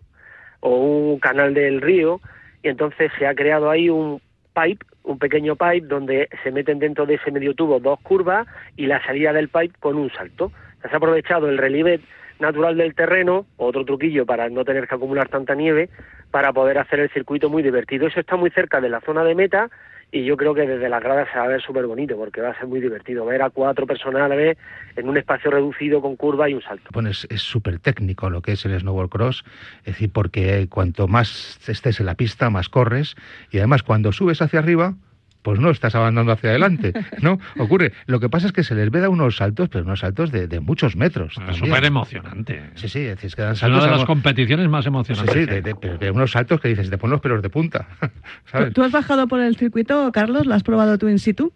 o 0.61 0.69
un 0.69 1.19
canal 1.19 1.53
del 1.53 1.81
río 1.81 2.21
y 2.63 2.69
entonces 2.69 3.11
se 3.19 3.27
ha 3.27 3.35
creado 3.35 3.69
ahí 3.69 3.89
un 3.89 4.21
pipe 4.53 4.85
un 5.09 5.19
pequeño 5.19 5.55
pipe 5.55 5.87
donde 5.87 6.29
se 6.43 6.51
meten 6.51 6.79
dentro 6.79 7.05
de 7.05 7.15
ese 7.15 7.31
medio 7.31 7.53
tubo 7.53 7.79
dos 7.79 7.99
curvas 8.01 8.47
y 8.77 8.85
la 8.85 9.03
salida 9.03 9.33
del 9.33 9.49
pipe 9.49 9.73
con 9.79 9.95
un 9.97 10.11
salto. 10.11 10.51
Se 10.81 10.89
ha 10.89 10.97
aprovechado 10.97 11.49
el 11.49 11.57
relieve 11.57 11.99
natural 12.39 12.77
del 12.77 12.95
terreno, 12.95 13.45
otro 13.57 13.83
truquillo 13.83 14.25
para 14.25 14.49
no 14.49 14.63
tener 14.63 14.87
que 14.87 14.95
acumular 14.95 15.27
tanta 15.27 15.55
nieve, 15.55 15.89
para 16.31 16.53
poder 16.53 16.77
hacer 16.77 16.99
el 16.99 17.09
circuito 17.09 17.49
muy 17.49 17.63
divertido. 17.63 18.07
Eso 18.07 18.19
está 18.19 18.35
muy 18.35 18.49
cerca 18.51 18.79
de 18.79 18.89
la 18.89 19.01
zona 19.01 19.23
de 19.23 19.35
meta 19.35 19.69
y 20.11 20.25
yo 20.25 20.37
creo 20.37 20.53
que 20.53 20.65
desde 20.65 20.89
las 20.89 21.03
gradas 21.03 21.27
se 21.31 21.37
va 21.37 21.45
a 21.45 21.47
ver 21.47 21.61
súper 21.61 21.85
bonito 21.85 22.15
porque 22.15 22.41
va 22.41 22.49
a 22.49 22.57
ser 22.57 22.67
muy 22.67 22.81
divertido 22.81 23.25
ver 23.25 23.41
a 23.41 23.49
cuatro 23.49 23.85
personas 23.85 24.23
a 24.23 24.27
la 24.27 24.35
vez 24.35 24.57
en 24.95 25.07
un 25.07 25.17
espacio 25.17 25.51
reducido 25.51 26.01
con 26.01 26.15
curva 26.15 26.49
y 26.49 26.53
un 26.53 26.61
salto. 26.61 26.89
Bueno, 26.93 27.09
es 27.09 27.27
súper 27.35 27.79
técnico 27.79 28.29
lo 28.29 28.41
que 28.41 28.53
es 28.53 28.65
el 28.65 28.79
snowboard 28.79 29.09
cross, 29.09 29.43
es 29.79 29.93
decir, 29.93 30.11
porque 30.11 30.67
cuanto 30.69 31.07
más 31.07 31.59
estés 31.67 31.99
en 31.99 32.05
la 32.07 32.15
pista, 32.15 32.49
más 32.49 32.69
corres 32.69 33.15
y 33.51 33.57
además 33.59 33.83
cuando 33.83 34.11
subes 34.11 34.41
hacia 34.41 34.59
arriba, 34.59 34.95
pues 35.41 35.59
no 35.59 35.69
estás 35.69 35.95
avanzando 35.95 36.31
hacia 36.31 36.49
adelante, 36.49 36.93
¿no? 37.21 37.39
Ocurre. 37.57 37.93
Lo 38.07 38.19
que 38.19 38.29
pasa 38.29 38.47
es 38.47 38.53
que 38.53 38.63
se 38.63 38.75
les 38.75 38.91
ve 38.91 38.99
da 38.99 39.09
unos 39.09 39.37
saltos, 39.37 39.69
pero 39.69 39.85
unos 39.85 39.99
saltos 39.99 40.31
de, 40.31 40.59
muchos 40.59 40.95
metros. 40.95 41.35
Es 41.49 41.57
súper 41.57 41.85
emocionante. 41.85 42.61
Sí, 42.75 42.89
sí, 42.89 43.05
es 43.05 43.35
que 43.35 43.41
dan 43.41 43.55
saltos. 43.55 43.79
Es 43.79 43.83
una 43.83 43.93
de 43.93 43.97
las 43.97 44.05
competiciones 44.05 44.67
más 44.67 44.85
emocionantes. 44.85 45.33
Sí, 45.33 45.45
sí, 45.45 45.97
de, 45.99 46.11
unos 46.11 46.31
saltos 46.31 46.59
que 46.59 46.69
dices, 46.69 46.89
te 46.89 46.97
ponen 46.97 47.13
los 47.13 47.21
pelos 47.21 47.41
de 47.41 47.49
punta. 47.49 47.87
¿Tú 48.73 48.83
has 48.83 48.91
bajado 48.91 49.27
por 49.27 49.39
el 49.39 49.55
circuito, 49.55 50.11
Carlos? 50.11 50.45
¿Lo 50.45 50.53
has 50.53 50.63
probado 50.63 50.97
tú 50.97 51.07
in 51.07 51.19
situ? 51.19 51.53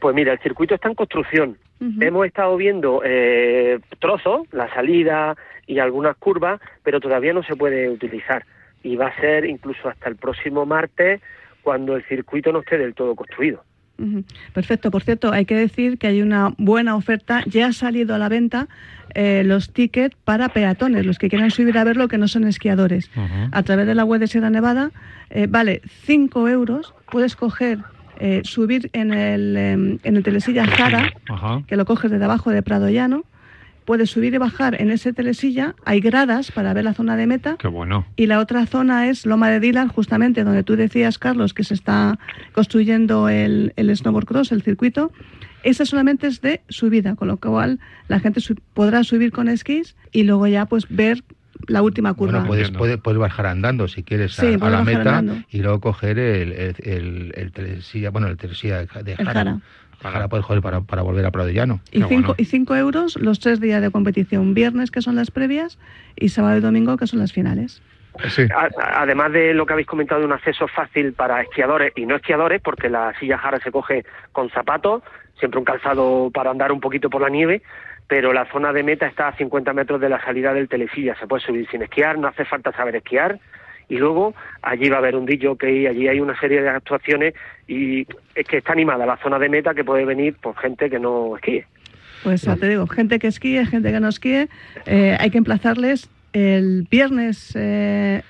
Pues 0.00 0.14
mira, 0.14 0.32
el 0.32 0.38
circuito 0.38 0.74
está 0.74 0.88
en 0.88 0.94
construcción. 0.94 1.58
Hemos 2.00 2.26
estado 2.26 2.56
viendo 2.56 3.02
eh, 3.04 3.80
trozos, 3.98 4.46
la 4.52 4.72
salida 4.72 5.36
y 5.66 5.78
algunas 5.78 6.16
curvas, 6.16 6.60
pero 6.82 7.00
todavía 7.00 7.34
no 7.34 7.42
se 7.42 7.54
puede 7.54 7.90
utilizar. 7.90 8.46
Y 8.82 8.96
va 8.96 9.08
a 9.08 9.20
ser 9.20 9.44
incluso 9.44 9.88
hasta 9.88 10.08
el 10.08 10.16
próximo 10.16 10.64
martes 10.64 11.20
cuando 11.66 11.96
el 11.96 12.04
circuito 12.04 12.52
no 12.52 12.60
esté 12.60 12.78
del 12.78 12.94
todo 12.94 13.16
construido. 13.16 13.64
Perfecto. 14.52 14.92
Por 14.92 15.02
cierto, 15.02 15.32
hay 15.32 15.46
que 15.46 15.56
decir 15.56 15.98
que 15.98 16.06
hay 16.06 16.22
una 16.22 16.54
buena 16.58 16.94
oferta. 16.94 17.42
Ya 17.46 17.66
ha 17.66 17.72
salido 17.72 18.14
a 18.14 18.18
la 18.18 18.28
venta 18.28 18.68
eh, 19.16 19.42
los 19.44 19.72
tickets 19.72 20.14
para 20.22 20.48
peatones, 20.50 21.04
los 21.04 21.18
que 21.18 21.28
quieran 21.28 21.50
subir 21.50 21.76
a 21.76 21.82
verlo 21.82 22.06
que 22.06 22.18
no 22.18 22.28
son 22.28 22.44
esquiadores. 22.44 23.10
A 23.50 23.64
través 23.64 23.88
de 23.88 23.96
la 23.96 24.04
web 24.04 24.20
de 24.20 24.28
Sierra 24.28 24.48
Nevada, 24.48 24.92
eh, 25.30 25.48
vale 25.50 25.82
5 26.04 26.48
euros. 26.48 26.94
Puedes 27.10 27.34
coger, 27.34 27.80
eh, 28.20 28.42
subir 28.44 28.88
en 28.92 29.12
el, 29.12 29.56
em, 29.56 29.98
en 30.04 30.16
el 30.16 30.22
telesilla 30.22 30.66
Zara, 30.68 31.12
que 31.66 31.74
lo 31.74 31.84
coges 31.84 32.12
desde 32.12 32.26
abajo 32.26 32.52
de 32.52 32.62
Prado 32.62 32.88
Llano 32.90 33.24
puedes 33.86 34.10
subir 34.10 34.34
y 34.34 34.38
bajar 34.38 34.78
en 34.80 34.90
ese 34.90 35.14
telesilla, 35.14 35.74
hay 35.84 36.00
gradas 36.00 36.52
para 36.52 36.74
ver 36.74 36.84
la 36.84 36.92
zona 36.92 37.16
de 37.16 37.26
meta. 37.26 37.56
Qué 37.58 37.68
bueno. 37.68 38.04
Y 38.16 38.26
la 38.26 38.40
otra 38.40 38.66
zona 38.66 39.08
es 39.08 39.24
Loma 39.24 39.48
de 39.48 39.60
Dilar, 39.60 39.88
justamente 39.88 40.44
donde 40.44 40.62
tú 40.62 40.76
decías, 40.76 41.18
Carlos, 41.18 41.54
que 41.54 41.64
se 41.64 41.72
está 41.72 42.18
construyendo 42.52 43.30
el, 43.30 43.72
el 43.76 43.96
snowboard 43.96 44.26
cross, 44.26 44.52
el 44.52 44.62
circuito. 44.62 45.12
Esa 45.62 45.86
solamente 45.86 46.26
es 46.26 46.42
de 46.42 46.60
subida, 46.68 47.16
con 47.16 47.28
lo 47.28 47.38
cual 47.38 47.80
la 48.08 48.20
gente 48.20 48.40
podrá 48.74 49.02
subir 49.04 49.32
con 49.32 49.48
esquís 49.48 49.96
y 50.12 50.24
luego 50.24 50.46
ya 50.46 50.66
pues 50.66 50.86
ver 50.88 51.24
la 51.66 51.82
última 51.82 52.12
curva. 52.14 52.44
puedes, 52.44 52.70
puedes, 52.70 53.18
bajar 53.18 53.46
andando 53.46 53.88
si 53.88 54.02
quieres 54.02 54.38
a, 54.38 54.44
la 54.44 54.82
meta 54.82 55.24
y 55.50 55.58
luego 55.62 55.80
coger 55.80 56.18
el, 56.18 56.52
el, 56.52 57.52
telesilla, 57.52 58.10
bueno, 58.10 58.28
el 58.28 58.36
telesilla 58.36 58.84
de 58.84 59.16
Jara 59.16 59.60
para 60.02 60.28
poder 60.28 60.44
joder 60.44 60.62
para, 60.62 60.80
para 60.80 61.02
volver 61.02 61.24
a 61.26 61.30
Prado 61.30 61.50
Llano. 61.50 61.80
Y 61.90 62.02
cinco, 62.02 62.34
y 62.36 62.44
cinco 62.44 62.76
euros 62.76 63.16
los 63.16 63.40
tres 63.40 63.60
días 63.60 63.82
de 63.82 63.90
competición, 63.90 64.54
viernes 64.54 64.90
que 64.90 65.02
son 65.02 65.16
las 65.16 65.30
previas 65.30 65.78
y 66.16 66.28
sábado 66.28 66.58
y 66.58 66.60
domingo 66.60 66.96
que 66.96 67.06
son 67.06 67.18
las 67.18 67.32
finales. 67.32 67.82
Sí. 68.28 68.46
Además 68.78 69.32
de 69.32 69.52
lo 69.52 69.66
que 69.66 69.74
habéis 69.74 69.88
comentado 69.88 70.20
de 70.20 70.26
un 70.26 70.32
acceso 70.32 70.68
fácil 70.68 71.12
para 71.12 71.42
esquiadores 71.42 71.92
y 71.96 72.06
no 72.06 72.16
esquiadores, 72.16 72.62
porque 72.62 72.88
la 72.88 73.12
silla 73.18 73.36
jara 73.38 73.60
se 73.60 73.70
coge 73.70 74.04
con 74.32 74.48
zapatos, 74.50 75.02
siempre 75.38 75.58
un 75.58 75.64
calzado 75.64 76.30
para 76.32 76.50
andar 76.50 76.72
un 76.72 76.80
poquito 76.80 77.10
por 77.10 77.20
la 77.20 77.28
nieve, 77.28 77.62
pero 78.08 78.32
la 78.32 78.46
zona 78.46 78.72
de 78.72 78.82
meta 78.82 79.06
está 79.06 79.28
a 79.28 79.36
50 79.36 79.72
metros 79.72 80.00
de 80.00 80.08
la 80.08 80.22
salida 80.24 80.54
del 80.54 80.68
telesilla, 80.68 81.14
se 81.18 81.26
puede 81.26 81.44
subir 81.44 81.68
sin 81.68 81.82
esquiar, 81.82 82.18
no 82.18 82.28
hace 82.28 82.44
falta 82.44 82.72
saber 82.72 82.96
esquiar, 82.96 83.38
y 83.88 83.96
luego 83.96 84.34
allí 84.62 84.88
va 84.88 84.96
a 84.96 84.98
haber 84.98 85.16
un 85.16 85.26
DJ, 85.26 85.88
allí 85.88 86.08
hay 86.08 86.20
una 86.20 86.38
serie 86.38 86.62
de 86.62 86.68
actuaciones 86.68 87.34
y 87.68 88.06
es 88.34 88.46
que 88.46 88.58
está 88.58 88.72
animada 88.72 89.06
la 89.06 89.16
zona 89.18 89.38
de 89.38 89.48
meta 89.48 89.74
que 89.74 89.84
puede 89.84 90.04
venir 90.04 90.34
por 90.34 90.56
gente 90.56 90.90
que 90.90 90.98
no 90.98 91.36
esquíe. 91.36 91.66
Pues 92.22 92.42
ya 92.42 92.56
te 92.56 92.68
digo, 92.68 92.86
gente 92.86 93.18
que 93.18 93.28
esquíe, 93.28 93.64
gente 93.66 93.92
que 93.92 94.00
no 94.00 94.08
esquíe, 94.08 94.48
eh, 94.86 95.16
hay 95.20 95.30
que 95.30 95.38
emplazarles 95.38 96.10
el 96.32 96.86
viernes 96.90 97.52
1 97.54 97.60
eh, 97.62 98.22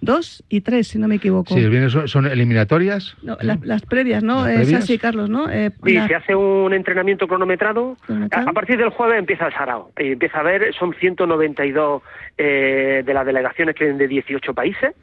dos 0.00 0.44
y 0.48 0.60
tres, 0.60 0.88
si 0.88 0.98
no 0.98 1.08
me 1.08 1.16
equivoco. 1.16 1.54
Sí, 1.54 1.66
son, 2.06 2.26
eliminatorias. 2.26 3.16
las, 3.22 3.82
previas, 3.82 4.22
¿no? 4.22 4.46
es 4.46 4.72
así, 4.72 4.98
Carlos, 4.98 5.28
¿no? 5.28 5.50
Eh, 5.50 5.70
sí, 5.84 5.98
se 6.06 6.14
hace 6.14 6.34
un 6.34 6.72
entrenamiento 6.72 7.26
cronometrado. 7.26 7.96
A, 8.30 8.52
partir 8.52 8.78
del 8.78 8.90
jueves 8.90 9.18
empieza 9.18 9.46
el 9.46 9.52
sarao. 9.52 9.90
Y 9.98 10.12
empieza 10.12 10.40
a 10.40 10.42
ver, 10.42 10.74
son 10.74 10.94
192 10.94 12.02
eh, 12.36 13.02
de 13.04 13.14
las 13.14 13.26
delegaciones 13.26 13.74
que 13.74 13.84
vienen 13.84 13.98
de 13.98 14.08
18 14.08 14.54
países. 14.54 14.94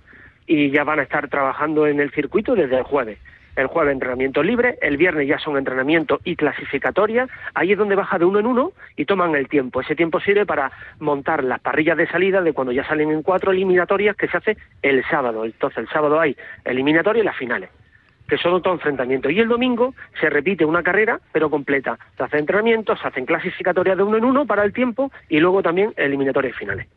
y 0.48 0.70
ya 0.70 0.84
van 0.84 1.00
a 1.00 1.04
estar 1.04 1.28
trabajando 1.28 1.88
en 1.88 2.00
el 2.00 2.12
circuito 2.12 2.56
desde 2.56 2.78
el 2.78 2.84
jueves. 2.84 3.18
El 3.56 3.68
jueves 3.68 3.94
entrenamiento 3.94 4.44
libre, 4.44 4.78
el 4.82 4.98
viernes 4.98 5.28
ya 5.28 5.40
son 5.40 5.58
entrenamiento 5.58 6.20
y 6.24 6.36
clasificatoria. 6.36 7.28
Ahí 7.54 7.72
es 7.72 7.78
donde 7.78 7.96
baja 7.96 8.20
de 8.20 8.26
uno 8.26 8.40
en 8.40 8.48
uno 8.48 8.74
y 8.98 9.06
toman 9.06 9.36
el 9.36 9.48
tiempo. 9.48 9.82
Ese 9.82 9.96
tiempo 9.96 10.20
sirve 10.20 10.46
para 10.46 10.72
montar 11.00 11.44
las 11.44 11.62
parrillas 11.62 11.98
de 11.98 12.08
salida 12.08 12.42
de 12.42 12.54
cuando 12.54 12.74
ya 12.74 12.86
salen 12.86 13.12
en 13.12 13.24
cuatro 13.24 13.52
eliminatorias 13.52 14.16
que 14.18 14.28
se 14.28 14.38
hace 14.38 14.58
el 14.82 15.04
sábado. 15.06 15.46
Entonces 15.46 15.78
el 15.78 15.88
sábado 15.88 16.20
hay 16.20 16.36
eliminatoria 16.66 17.22
y 17.22 17.26
las 17.26 17.38
finales 17.38 17.70
que 18.28 18.38
son 18.38 18.54
otro 18.54 18.74
enfrentamiento. 18.74 19.30
Y 19.30 19.40
el 19.40 19.48
domingo 19.48 19.94
se 20.20 20.30
repite 20.32 20.66
una 20.66 20.84
carrera, 20.84 21.20
pero 21.32 21.50
completa. 21.50 22.00
Se 22.18 22.24
hacen 22.24 22.40
entrenamientos, 22.40 23.00
se 23.00 23.08
hacen 23.08 23.26
clasificatorias 23.26 23.98
de 23.98 24.04
uno 24.04 24.18
en 24.18 24.26
uno 24.26 24.46
para 24.46 24.64
el 24.64 24.74
tiempo 24.74 25.12
y 25.30 25.40
luego 25.40 25.62
también 25.62 25.94
eliminatorias 25.96 26.58
finales. 26.58 26.88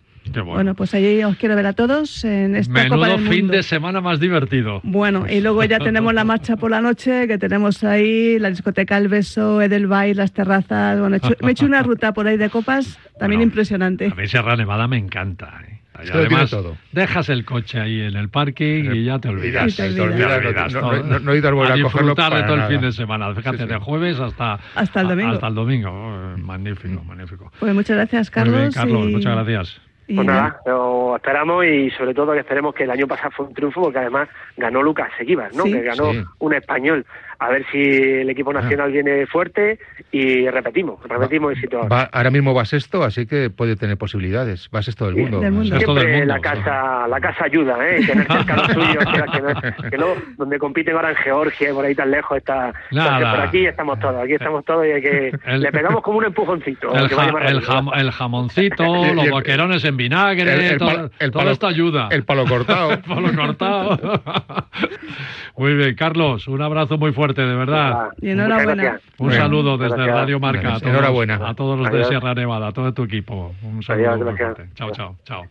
Bueno. 0.44 0.74
pues 0.74 0.94
allí 0.94 1.22
os 1.24 1.36
quiero 1.36 1.56
ver 1.56 1.66
a 1.66 1.72
todos 1.72 2.24
en 2.24 2.56
esta 2.56 2.72
Menudo 2.72 2.96
Copa 2.96 3.08
del 3.08 3.28
fin 3.28 3.38
Mundo. 3.42 3.52
de 3.56 3.62
semana 3.62 4.00
más 4.00 4.20
divertido. 4.20 4.80
Bueno, 4.84 5.26
y 5.28 5.40
luego 5.40 5.64
ya 5.64 5.78
tenemos 5.78 6.14
la 6.14 6.24
marcha 6.24 6.56
por 6.56 6.70
la 6.70 6.80
noche, 6.80 7.26
que 7.26 7.38
tenemos 7.38 7.82
ahí 7.84 8.38
la 8.38 8.50
discoteca 8.50 8.96
El 8.98 9.08
Beso, 9.08 9.60
Edelweiss, 9.62 10.16
las 10.16 10.32
terrazas. 10.32 10.98
Bueno, 11.00 11.16
he 11.16 11.18
hecho- 11.18 11.34
me 11.42 11.48
he 11.48 11.52
hecho 11.52 11.66
una 11.66 11.82
ruta 11.82 12.12
por 12.12 12.26
ahí 12.26 12.36
de 12.36 12.50
copas 12.50 12.98
también 13.18 13.42
impresionante. 13.42 14.06
A 14.06 14.14
mí 14.14 14.26
Sierra 14.26 14.56
Nevada 14.56 14.86
me 14.88 14.98
encanta. 14.98 15.62
¿eh? 15.68 15.74
Y 16.06 16.10
además, 16.12 16.48
todo. 16.50 16.76
dejas 16.92 17.28
el 17.28 17.44
coche 17.44 17.80
ahí 17.80 18.00
en 18.02 18.14
el 18.14 18.28
parking 18.28 18.84
y 18.94 19.02
ya 19.02 19.18
te 19.18 19.30
olvidas. 19.30 19.72
Y 19.72 19.76
te 19.76 20.00
olvidas. 20.00 20.40
Te 20.40 20.46
olvidas, 20.46 20.72
no- 20.74 20.80
no- 20.80 20.92
no- 20.92 21.02
no 21.02 21.18
necesitas 21.18 21.52
volver 21.52 21.72
a 21.72 21.82
cogerlo 21.82 21.86
disfrutar 22.14 22.24
de 22.26 22.30
para 22.36 22.46
todo 22.46 22.56
el 22.56 22.62
fin 22.72 22.80
de 22.82 22.92
semana. 22.92 23.34
Fíjate, 23.34 23.56
Sí, 23.56 23.62
sí. 23.64 23.68
de 23.68 23.76
jueves 23.78 24.20
hasta, 24.20 24.60
Hasta 24.76 25.00
el 25.00 25.08
domingo. 25.08 25.32
Hasta 25.32 25.48
el 25.48 25.54
domingo. 25.56 25.90
Oh, 25.90 26.38
magnífico, 26.38 27.02
magnífico. 27.02 27.50
Pues 27.58 27.74
muchas 27.74 27.96
gracias, 27.96 28.30
Muy 28.36 28.44
bien, 28.44 28.54
Carlos. 28.70 28.74
Carlos, 28.76 29.08
y- 29.08 29.12
muchas 29.12 29.34
gracias. 29.34 29.80
Y 30.08 30.14
Pues 30.16 30.26
nada. 30.26 30.60
lo 30.66 31.16
esperamos 31.16 31.64
y 31.66 31.90
sobre 31.90 32.14
todo 32.14 32.32
que 32.32 32.40
esperemos 32.40 32.74
que 32.74 32.84
el 32.84 32.90
año 32.90 33.06
pasado 33.06 33.30
fue 33.30 33.46
un 33.46 33.54
triunfo 33.54 33.82
porque 33.82 33.98
además 33.98 34.28
ganó 34.56 34.82
Lucas 34.82 35.10
Seguivas, 35.18 35.54
¿no? 35.54 35.64
Sí. 35.64 35.72
Que 35.72 35.82
ganó 35.82 36.12
Sí. 36.12 36.24
un 36.38 36.54
español. 36.54 37.04
A 37.40 37.50
ver 37.50 37.64
si 37.70 37.78
el 37.80 38.28
equipo 38.30 38.52
nacional 38.52 38.90
viene 38.90 39.24
fuerte 39.26 39.78
y 40.10 40.48
repetimos, 40.48 40.98
repetimos 41.08 41.52
el 41.52 41.60
sitio. 41.60 41.88
Va- 41.88 42.08
ahora 42.12 42.30
mismo 42.32 42.52
va 42.52 42.64
sexto, 42.64 43.04
así 43.04 43.26
que 43.26 43.48
puede 43.48 43.76
tener 43.76 43.96
posibilidades. 43.96 44.68
Va 44.74 44.82
sexto 44.82 45.06
del 45.06 45.14
mundo. 45.16 45.38
Del 45.40 45.52
mundo. 45.52 45.68
Sexto 45.76 45.94
del 45.94 46.02
Siempre 46.02 46.18
mundo, 46.26 46.34
la 46.34 46.40
casa, 46.40 47.06
la 47.06 47.20
casa 47.20 47.44
ayuda, 47.44 47.76
¿eh? 47.88 48.00
Tener 48.04 48.26
cerca 48.26 48.56
los 48.56 48.66
suyos, 48.72 49.04
que, 49.04 49.22
que 49.30 49.40
no- 49.40 49.90
que 49.90 49.98
no- 49.98 50.14
donde 50.36 50.58
compiten 50.58 50.96
ahora 50.96 51.10
en 51.10 51.16
Georgia, 51.16 51.72
por 51.72 51.84
ahí 51.84 51.94
tan 51.94 52.10
lejos, 52.10 52.36
está. 52.38 52.72
Nada. 52.90 53.30
por 53.36 53.40
aquí 53.46 53.66
estamos 53.66 54.00
todos, 54.00 54.20
aquí 54.24 54.32
estamos 54.32 54.64
todos 54.64 54.84
y 54.86 54.90
hay 54.90 55.02
que 55.02 55.32
El- 55.46 55.60
le 55.60 55.70
pegamos 55.70 56.02
como 56.02 56.18
un 56.18 56.24
empujoncito. 56.24 56.92
El, 56.92 57.08
ja- 57.08 57.28
el 57.48 57.60
jam- 57.62 57.92
el 57.96 58.10
jamoncito, 58.10 58.84
los 59.14 59.30
boquerones 59.30 59.84
en 59.84 59.96
vinagre, 59.96 60.54
el- 60.54 60.60
el 60.72 60.78
todo, 60.78 60.88
palo- 60.88 61.10
palo- 61.32 61.50
esto 61.52 61.66
ayuda. 61.68 62.08
El 62.10 62.24
palo 62.24 62.44
cortado. 62.46 62.90
El 62.98 63.00
palo 63.02 63.32
cortado. 63.36 64.22
muy 65.56 65.74
bien, 65.74 65.94
Carlos, 65.94 66.48
un 66.48 66.62
abrazo 66.62 66.98
muy 66.98 67.12
fuerte, 67.12 67.27
de 67.36 67.54
verdad. 67.54 68.08
Y 68.20 68.30
enhorabuena. 68.30 69.00
Un 69.18 69.26
Bueno, 69.28 69.42
saludo 69.42 69.78
desde 69.78 69.96
gracias. 69.96 70.16
Radio 70.16 70.40
Marca 70.40 70.58
a 70.58 70.62
Gracias. 70.62 70.80
todos, 70.82 70.94
Enhorabuena. 70.94 71.34
a 71.48 71.54
todos 71.54 71.78
los 71.78 71.90
de. 71.90 72.04
Sierra 72.04 72.34
Nevada, 72.34 72.68
a 72.68 72.72
todo 72.72 72.92
tu 72.94 73.04
equipo. 73.04 73.54
Un 73.62 73.82
saludo 73.82 74.10
Adiós, 74.12 74.24
muy 74.26 74.34
gracias. 74.34 74.56
fuerte. 74.56 74.74
Chao, 74.74 74.90
chao, 74.92 75.16
chao. 75.24 75.44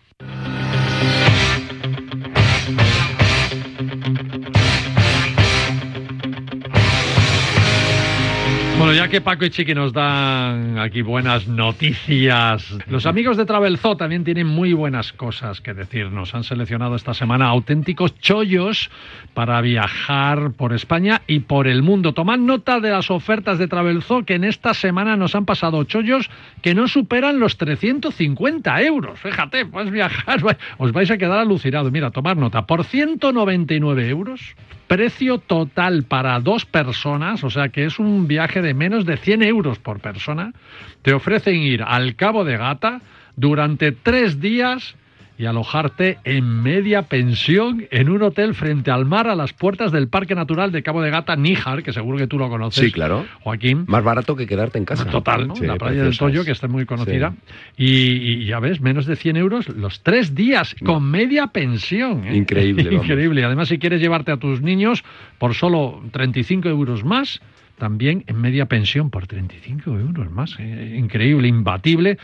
Bueno, 8.77 8.93
ya 8.93 9.07
que 9.07 9.21
Paco 9.21 9.43
y 9.43 9.49
Chiqui 9.49 9.73
nos 9.73 9.91
dan 9.91 10.77
aquí 10.77 11.01
buenas 11.01 11.47
noticias, 11.47 12.77
los 12.87 13.07
amigos 13.07 13.35
de 13.35 13.47
Travelzoo 13.47 13.97
también 13.97 14.23
tienen 14.23 14.45
muy 14.45 14.73
buenas 14.73 15.13
cosas 15.13 15.61
que 15.61 15.73
decirnos. 15.73 16.35
Han 16.35 16.43
seleccionado 16.43 16.95
esta 16.95 17.15
semana 17.15 17.47
auténticos 17.47 18.19
chollos 18.19 18.91
para 19.33 19.59
viajar 19.61 20.51
por 20.51 20.73
España 20.73 21.23
y 21.25 21.39
por 21.39 21.67
el 21.67 21.81
mundo. 21.81 22.13
Tomad 22.13 22.37
nota 22.37 22.79
de 22.79 22.91
las 22.91 23.09
ofertas 23.09 23.57
de 23.57 23.67
Travelzoo 23.67 24.25
que 24.25 24.35
en 24.35 24.43
esta 24.43 24.75
semana 24.75 25.17
nos 25.17 25.33
han 25.33 25.45
pasado 25.45 25.83
chollos 25.85 26.29
que 26.61 26.75
no 26.75 26.87
superan 26.87 27.39
los 27.39 27.57
350 27.57 28.79
euros. 28.83 29.19
Fíjate, 29.19 29.65
puedes 29.65 29.89
viajar, 29.89 30.39
os 30.77 30.91
vais 30.91 31.09
a 31.09 31.17
quedar 31.17 31.39
alucinados. 31.39 31.91
Mira, 31.91 32.11
tomad 32.11 32.35
nota, 32.35 32.67
por 32.67 32.83
199 32.83 34.07
euros 34.07 34.55
Precio 34.87 35.37
total 35.37 36.03
para 36.03 36.39
dos 36.39 36.65
personas, 36.65 37.43
o 37.43 37.49
sea 37.49 37.69
que 37.69 37.85
es 37.85 37.99
un 37.99 38.27
viaje 38.27 38.61
de 38.61 38.73
menos 38.73 39.05
de 39.05 39.17
100 39.17 39.43
euros 39.43 39.79
por 39.79 39.99
persona. 39.99 40.53
Te 41.01 41.13
ofrecen 41.13 41.55
ir 41.55 41.83
al 41.83 42.15
Cabo 42.15 42.45
de 42.45 42.57
Gata 42.57 43.01
durante 43.35 43.91
tres 43.91 44.39
días 44.39 44.95
y 45.37 45.45
alojarte 45.45 46.17
en 46.23 46.63
media 46.63 47.03
pensión 47.03 47.85
en 47.91 48.09
un 48.09 48.23
hotel 48.23 48.55
frente 48.55 48.91
al 48.91 49.05
mar 49.05 49.27
a 49.27 49.35
las 49.35 49.53
puertas 49.53 49.91
del 49.91 50.07
Parque 50.07 50.33
Natural 50.33 50.71
de 50.71 50.81
Cabo 50.81 51.01
de 51.01 51.11
Gata, 51.11 51.35
Níjar, 51.35 51.83
que 51.83 51.93
seguro 51.93 52.17
que 52.17 52.27
tú 52.27 52.39
lo 52.39 52.49
conoces. 52.49 52.83
Sí, 52.83 52.91
claro. 52.91 53.25
Joaquín. 53.41 53.85
Más 53.87 54.03
barato 54.03 54.35
que 54.35 54.47
quedarte 54.47 54.77
en 54.77 54.85
casa. 54.85 55.05
Total, 55.09 55.47
¿no? 55.47 55.55
Sí, 55.55 55.65
la 55.65 55.75
playa 55.75 56.03
del. 56.03 56.17
Toyo, 56.17 56.43
que 56.43 56.51
está 56.51 56.67
muy 56.67 56.85
conocida. 56.85 57.35
Y, 57.77 57.87
y 57.87 58.45
ya 58.45 58.59
ves, 58.59 58.81
menos 58.81 59.05
de 59.05 59.15
100 59.15 59.37
euros 59.37 59.69
los 59.69 60.01
tres 60.01 60.33
días, 60.33 60.75
con 60.83 61.03
media 61.09 61.47
pensión. 61.47 62.25
¿eh? 62.25 62.35
Increíble, 62.35 62.83
vamos. 62.91 63.05
Increíble. 63.05 63.43
Además, 63.43 63.67
si 63.67 63.77
quieres 63.77 64.01
llevarte 64.01 64.31
a 64.31 64.37
tus 64.37 64.61
niños 64.61 65.03
por 65.37 65.53
solo 65.53 66.01
35 66.11 66.67
euros 66.69 67.03
más, 67.03 67.41
también 67.77 68.23
en 68.27 68.39
media 68.41 68.65
pensión 68.65 69.09
por 69.09 69.27
35 69.27 69.91
euros 69.91 70.31
más. 70.31 70.55
¿eh? 70.59 70.95
Increíble, 70.97 71.47
imbatible. 71.47 72.17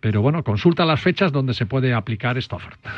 Pero 0.00 0.22
bueno, 0.22 0.42
consulta 0.42 0.84
las 0.84 1.00
fechas 1.00 1.32
donde 1.32 1.54
se 1.54 1.66
puede 1.66 1.92
aplicar 1.92 2.38
esta 2.38 2.56
oferta. 2.56 2.90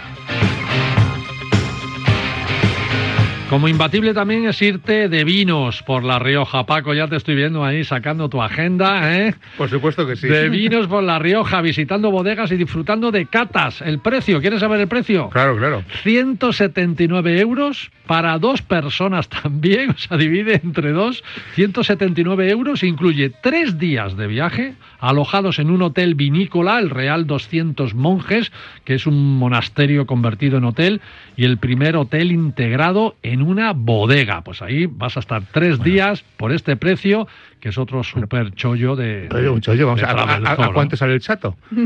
Como 3.52 3.68
imbatible 3.68 4.14
también 4.14 4.46
es 4.46 4.62
irte 4.62 5.10
de 5.10 5.24
vinos 5.24 5.82
por 5.82 6.04
La 6.04 6.18
Rioja. 6.18 6.64
Paco, 6.64 6.94
ya 6.94 7.06
te 7.06 7.16
estoy 7.16 7.34
viendo 7.34 7.62
ahí 7.62 7.84
sacando 7.84 8.30
tu 8.30 8.40
agenda, 8.40 9.14
¿eh? 9.14 9.34
Por 9.58 9.68
supuesto 9.68 10.06
que 10.06 10.16
sí. 10.16 10.26
De 10.26 10.48
vinos 10.48 10.86
por 10.86 11.02
La 11.02 11.18
Rioja, 11.18 11.60
visitando 11.60 12.10
bodegas 12.10 12.50
y 12.50 12.56
disfrutando 12.56 13.10
de 13.10 13.26
catas. 13.26 13.82
El 13.82 13.98
precio, 13.98 14.40
¿quieres 14.40 14.60
saber 14.60 14.80
el 14.80 14.88
precio? 14.88 15.28
Claro, 15.28 15.58
claro. 15.58 15.84
179 16.02 17.40
euros 17.40 17.90
para 18.06 18.38
dos 18.38 18.62
personas 18.62 19.28
también, 19.42 19.90
o 19.90 19.98
sea, 19.98 20.16
divide 20.16 20.60
entre 20.62 20.92
dos. 20.92 21.22
179 21.54 22.50
euros, 22.50 22.82
incluye 22.82 23.30
tres 23.30 23.78
días 23.78 24.16
de 24.16 24.26
viaje, 24.26 24.74
alojados 25.00 25.58
en 25.58 25.70
un 25.70 25.82
hotel 25.82 26.14
vinícola, 26.14 26.78
el 26.78 26.90
Real 26.90 27.26
200 27.26 27.94
Monjes, 27.94 28.52
que 28.84 28.94
es 28.94 29.06
un 29.06 29.38
monasterio 29.38 30.06
convertido 30.06 30.58
en 30.58 30.64
hotel, 30.64 31.00
y 31.36 31.44
el 31.44 31.58
primer 31.58 31.96
hotel 31.96 32.32
integrado 32.32 33.16
en 33.22 33.42
una 33.42 33.72
bodega. 33.72 34.42
Pues 34.42 34.62
ahí 34.62 34.86
vas 34.86 35.16
a 35.16 35.20
estar 35.20 35.42
tres 35.52 35.82
días 35.82 36.24
por 36.36 36.52
este 36.52 36.76
precio, 36.76 37.26
que 37.62 37.68
es 37.68 37.78
otro 37.78 38.02
super 38.02 38.50
chollo 38.56 38.96
de. 38.96 39.28
Un 39.48 39.60
chollo, 39.60 39.86
vamos 39.86 40.00
de 40.00 40.06
a, 40.08 40.10
a- 40.10 40.34
a- 40.36 40.64
¿a 40.64 40.72
cuánto 40.72 40.96
sale 40.96 41.14
el 41.14 41.20
chato? 41.20 41.56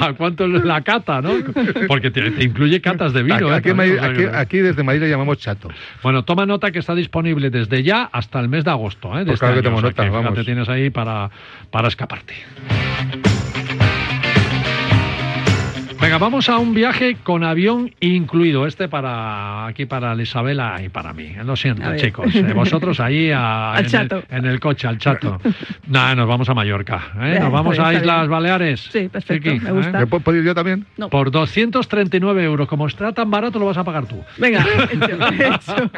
¿A 0.00 0.14
cuánto 0.16 0.46
es 0.46 0.64
la 0.64 0.80
cata, 0.80 1.20
no? 1.20 1.32
Porque 1.86 2.10
te, 2.10 2.30
te 2.30 2.44
incluye 2.44 2.80
catas 2.80 3.12
de 3.12 3.22
vino. 3.22 3.50
Aquí, 3.52 3.68
¿eh? 3.68 3.74
Madrid- 3.74 3.98
aquí- 4.00 4.16
que- 4.16 4.30
aquí 4.34 4.58
desde 4.58 4.82
Madrid 4.82 5.02
le 5.02 5.10
llamamos 5.10 5.36
chato. 5.36 5.68
Bueno, 6.02 6.24
toma 6.24 6.46
nota 6.46 6.70
que 6.70 6.78
está 6.78 6.94
disponible 6.94 7.50
desde 7.50 7.82
ya 7.82 8.08
hasta 8.10 8.40
el 8.40 8.48
mes 8.48 8.64
de 8.64 8.70
agosto. 8.70 9.14
¿eh? 9.14 9.18
de 9.20 9.24
Pues 9.26 9.34
este 9.34 9.44
claro 9.46 9.54
que 9.54 9.58
año. 9.58 9.64
tomo 9.64 9.76
O 9.76 9.80
sea 9.82 9.90
nota, 9.90 10.04
que 10.04 10.10
vamos. 10.10 10.44
tienes 10.46 10.68
ahí 10.70 10.88
para, 10.88 11.30
para 11.70 11.88
escaparte. 11.88 12.34
Venga, 16.08 16.16
vamos 16.16 16.48
a 16.48 16.56
un 16.56 16.72
viaje 16.72 17.18
con 17.22 17.44
avión 17.44 17.94
incluido. 18.00 18.66
Este 18.66 18.88
para 18.88 19.66
aquí 19.66 19.84
para 19.84 20.14
la 20.14 20.22
Isabela 20.22 20.80
y 20.82 20.88
para 20.88 21.12
mí. 21.12 21.34
Lo 21.44 21.54
siento, 21.54 21.94
chicos. 21.96 22.34
Eh, 22.34 22.50
Vosotros 22.54 22.98
ahí 22.98 23.30
a- 23.30 23.72
Al 23.74 23.84
en, 23.84 23.90
chato. 23.90 24.22
El, 24.30 24.38
en 24.38 24.46
el 24.46 24.58
coche, 24.58 24.88
al 24.88 24.96
chato. 24.96 25.38
Nada, 25.86 26.14
nos 26.14 26.26
vamos 26.26 26.48
a 26.48 26.54
Mallorca. 26.54 27.12
¿eh? 27.20 27.36
Nos 27.38 27.52
vamos 27.52 27.78
a 27.78 27.92
Islas 27.92 28.20
bien. 28.20 28.30
Baleares. 28.30 28.88
Sí, 28.90 29.10
perfecto, 29.10 29.50
Chiqui, 29.50 29.62
me 29.62 29.70
gusta. 29.72 30.00
¿eh? 30.00 30.06
¿Puedo 30.06 30.24
puedo 30.24 30.38
ir 30.38 30.44
yo 30.46 30.54
también? 30.54 30.86
No. 30.96 31.10
Por 31.10 31.30
239 31.30 32.42
euros. 32.42 32.68
Como 32.68 32.86
está 32.86 33.12
tan 33.12 33.30
barato, 33.30 33.58
lo 33.58 33.66
vas 33.66 33.76
a 33.76 33.84
pagar 33.84 34.06
tú. 34.06 34.24
Venga, 34.38 34.64
hecho, 34.90 35.06
hecho. 35.30 35.90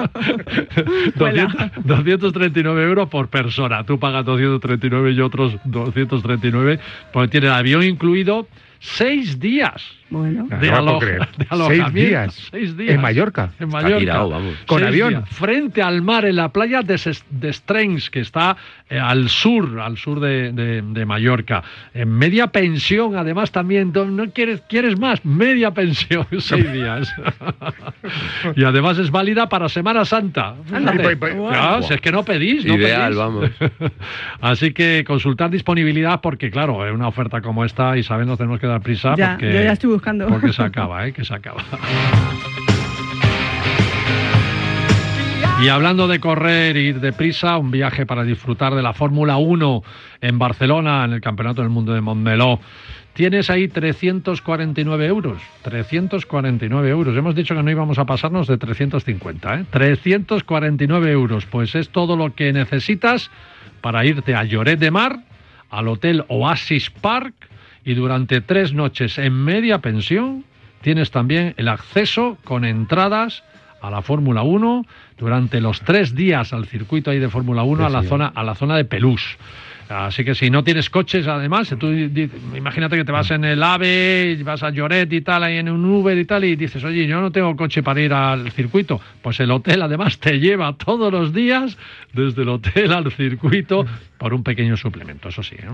200 1.15 1.85
239 1.85 2.83
euros 2.83 3.09
por 3.09 3.29
persona. 3.29 3.85
Tú 3.85 4.01
pagas 4.01 4.25
239 4.25 5.13
y 5.13 5.21
otros 5.21 5.57
239, 5.67 6.81
porque 7.13 7.29
tiene 7.29 7.47
el 7.47 7.53
avión 7.53 7.85
incluido 7.85 8.49
seis 8.81 9.39
días 9.39 10.00
Bueno. 10.11 10.47
No, 10.51 10.59
de, 10.59 10.71
no 10.71 10.99
creer. 10.99 11.29
de 11.39 11.47
Seis 11.67 11.93
días. 11.95 12.49
Seis 12.51 12.77
días. 12.77 12.95
En 12.95 13.01
Mallorca. 13.01 13.51
En 13.61 13.69
Mallorca. 13.69 13.99
tirado, 13.99 14.31
vamos. 14.31 14.55
Con 14.67 14.79
Seis 14.81 14.89
avión. 14.89 15.09
días, 15.11 15.29
frente 15.29 15.83
al 15.83 16.03
mar, 16.03 16.25
en 16.25 16.37
la 16.37 16.49
playa 16.51 16.83
de, 16.83 16.99
de 17.31 17.53
Strens, 17.53 18.11
que 18.11 18.21
está 18.21 18.57
eh, 18.89 18.99
al 18.99 19.29
sur, 19.29 19.81
al 19.81 19.97
sur 19.97 20.19
de, 20.21 20.53
de- 20.53 20.83
de 20.83 21.07
Mallorca. 21.07 21.63
En 21.95 22.11
media 22.11 22.49
pensión, 22.49 23.17
además, 23.17 23.53
también. 23.53 23.93
¿No 23.95 24.05
no 24.05 24.31
quieres, 24.31 24.63
quieres 24.69 24.99
más? 24.99 25.25
Media 25.25 25.71
pensión, 25.73 26.27
seis 26.39 26.73
días. 26.73 27.13
y 28.57 28.65
además 28.65 28.99
es 28.99 29.11
válida 29.11 29.49
para 29.49 29.69
Semana 29.69 30.05
Santa. 30.05 30.55
Fíjate. 30.65 31.17
Ya, 31.21 31.35
Buah. 31.35 31.83
si 31.83 31.95
es 31.95 32.01
que 32.01 32.13
no 32.13 32.25
pedís, 32.25 32.65
no 32.65 32.75
Ideal, 32.75 33.03
pedís. 33.13 33.17
vamos. 33.17 33.51
Así 34.41 34.73
que 34.73 35.05
consultar 35.07 35.51
disponibilidad, 35.51 36.21
porque 36.21 36.51
claro, 36.51 36.87
en 36.87 36.95
una 36.95 37.09
oferta 37.09 37.41
como 37.41 37.65
esta, 37.65 37.97
Isabel, 37.97 38.27
nos 38.27 38.39
tenemos 38.39 38.59
que 38.61 38.67
dar 38.67 38.81
prisa. 38.81 39.15
Ya, 39.17 39.33
porque, 39.33 39.53
yo 39.53 39.61
ya 39.63 39.73
estoy 39.73 39.91
porque 40.29 40.53
se 40.53 40.63
acaba, 40.63 41.07
¿eh? 41.07 41.13
Que 41.13 41.25
se 41.25 41.35
acaba. 41.35 41.63
Y 45.63 45.69
hablando 45.69 46.09
de 46.09 46.21
correr 46.21 46.79
y 46.79 46.93
de 46.93 47.13
prisa, 47.13 47.59
un 47.59 47.71
viaje 47.71 48.07
para 48.07 48.25
disfrutar 48.25 48.75
de 48.75 48.83
la 48.83 48.95
Fórmula 48.95 49.37
1 49.37 49.83
en 50.23 50.39
Barcelona, 50.39 51.05
en 51.05 51.13
el 51.13 51.21
Campeonato 51.21 51.61
del 51.61 51.71
Mundo 51.71 51.93
de 51.93 52.01
Montmeló. 52.01 52.61
Tienes 53.13 53.51
ahí 53.51 53.69
349 53.69 55.07
euros. 55.07 55.43
349 55.63 56.89
euros. 56.89 57.15
Hemos 57.15 57.35
dicho 57.35 57.55
que 57.55 57.63
no 57.63 57.71
íbamos 57.71 57.99
a 57.99 58.07
pasarnos 58.07 58.47
de 58.47 58.57
350. 58.57 59.55
¿eh? 59.55 59.65
349 59.69 61.11
euros. 61.11 61.45
Pues 61.45 61.75
es 61.75 61.91
todo 61.91 62.17
lo 62.17 62.35
que 62.35 62.55
necesitas 62.55 63.31
para 63.83 64.07
irte 64.07 64.35
a 64.35 64.45
Lloret 64.45 64.79
de 64.79 64.91
Mar, 64.91 65.19
al 65.69 65.89
Hotel 65.89 66.25
Oasis 66.29 66.89
Park 66.89 67.35
y 67.85 67.95
durante 67.95 68.41
tres 68.41 68.73
noches 68.73 69.19
en 69.19 69.33
media 69.33 69.79
pensión 69.79 70.45
tienes 70.83 71.11
también 71.11 71.55
el 71.57 71.69
acceso 71.69 72.39
con 72.45 72.65
entradas 72.65 73.43
a 73.81 73.91
la 73.91 74.03
Fórmula 74.03 74.43
1 74.43 74.85
durante 75.19 75.61
los 75.61 75.81
tres 75.81 76.15
días 76.15 76.53
al 76.53 76.67
circuito 76.67 77.11
ahí 77.11 77.19
de 77.19 77.29
Fórmula 77.29 77.63
1 77.63 77.87
a 77.87 77.89
la 77.89 78.03
zona 78.03 78.27
a 78.35 78.43
la 78.43 78.55
zona 78.55 78.77
de 78.77 78.85
Pelús. 78.85 79.39
Así 79.91 80.25
que 80.25 80.37
si 80.37 80.51
no 80.51 80.63
tienes 80.63 80.89
coches, 80.89 81.27
además, 81.27 81.75
imagínate 82.57 82.97
que 82.97 83.05
te 83.05 83.11
vas 83.11 83.31
en 83.33 83.45
el 83.45 83.61
AVE, 83.61 84.41
vas 84.45 84.63
a 84.63 84.71
Lloret 84.71 85.13
y 85.13 85.21
tal, 85.21 85.43
ahí 85.43 85.57
en 85.57 85.69
un 85.69 85.85
Uber 85.85 86.17
y 86.17 86.25
tal, 86.25 86.45
y 86.45 86.55
dices, 86.55 86.85
oye, 86.85 87.09
yo 87.09 87.21
no 87.21 87.33
tengo 87.33 87.57
coche 87.57 87.83
para 87.83 88.01
ir 88.01 88.13
al 88.13 88.53
circuito. 88.53 89.01
Pues 89.21 89.41
el 89.41 89.51
hotel 89.51 89.83
además 89.83 90.19
te 90.19 90.39
lleva 90.39 90.73
todos 90.75 91.13
los 91.13 91.35
días 91.35 91.77
desde 92.13 92.43
el 92.43 92.51
hotel 92.51 92.93
al 92.93 93.11
circuito 93.11 93.85
por 94.17 94.33
un 94.33 94.45
pequeño 94.45 94.77
suplemento, 94.77 95.29
eso 95.29 95.43
sí. 95.43 95.57
¿eh? 95.57 95.67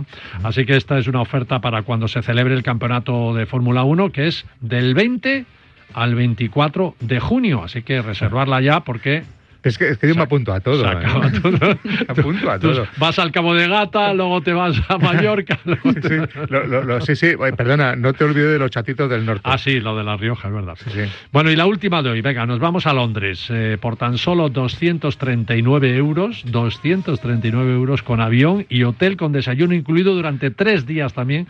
Así 0.42 0.64
que 0.64 0.76
esta 0.76 0.98
es 0.98 1.06
una 1.08 1.20
oferta 1.20 1.60
para 1.60 1.82
cuando 1.82 2.08
se 2.08 2.22
celebre 2.22 2.54
el 2.54 2.62
campeonato 2.62 3.34
de 3.34 3.44
Fórmula 3.44 3.84
1, 3.84 4.12
que 4.12 4.28
es 4.28 4.46
del 4.60 4.94
20 4.94 5.44
al 5.92 6.14
24 6.14 6.96
de 7.00 7.20
junio. 7.20 7.62
Así 7.62 7.82
que 7.82 8.00
reservarla 8.00 8.62
ya 8.62 8.80
porque 8.80 9.24
es 9.68 9.78
que, 9.78 9.88
es 9.90 9.98
que 9.98 10.08
yo 10.08 10.14
me 10.14 10.22
apunto 10.22 10.52
a 10.52 10.60
todo. 10.60 10.82
Se 10.82 10.86
acaba 10.86 11.28
¿eh? 11.28 11.32
todo. 11.42 11.78
apunto 12.08 12.50
a 12.50 12.58
todo. 12.58 12.86
Vas 12.98 13.18
al 13.18 13.32
Cabo 13.32 13.54
de 13.54 13.68
Gata, 13.68 14.14
luego 14.14 14.40
te 14.40 14.52
vas 14.52 14.76
a 14.88 14.98
Mallorca. 14.98 15.58
sí, 15.64 15.92
sí, 16.02 16.14
lo, 16.48 16.66
lo, 16.66 16.82
lo, 16.82 17.00
sí, 17.00 17.16
sí, 17.16 17.28
perdona, 17.56 17.96
no 17.96 18.12
te 18.12 18.24
olvides 18.24 18.52
de 18.52 18.58
los 18.58 18.70
chatitos 18.70 19.10
del 19.10 19.24
norte. 19.24 19.42
Ah, 19.44 19.58
sí, 19.58 19.80
lo 19.80 19.96
de 19.96 20.04
La 20.04 20.16
Rioja, 20.16 20.48
es 20.48 20.54
verdad. 20.54 20.76
Sí, 20.82 20.90
sí. 20.90 21.00
Bueno, 21.32 21.50
y 21.50 21.56
la 21.56 21.66
última 21.66 22.02
de 22.02 22.10
hoy, 22.10 22.20
venga, 22.20 22.46
nos 22.46 22.58
vamos 22.58 22.86
a 22.86 22.92
Londres 22.92 23.46
eh, 23.50 23.78
por 23.80 23.96
tan 23.96 24.18
solo 24.18 24.48
239 24.48 25.96
euros, 25.96 26.42
239 26.46 27.72
euros 27.72 28.02
con 28.02 28.20
avión 28.20 28.66
y 28.68 28.84
hotel 28.84 29.16
con 29.16 29.32
desayuno 29.32 29.74
incluido 29.74 30.14
durante 30.14 30.50
tres 30.50 30.86
días 30.86 31.14
también. 31.14 31.46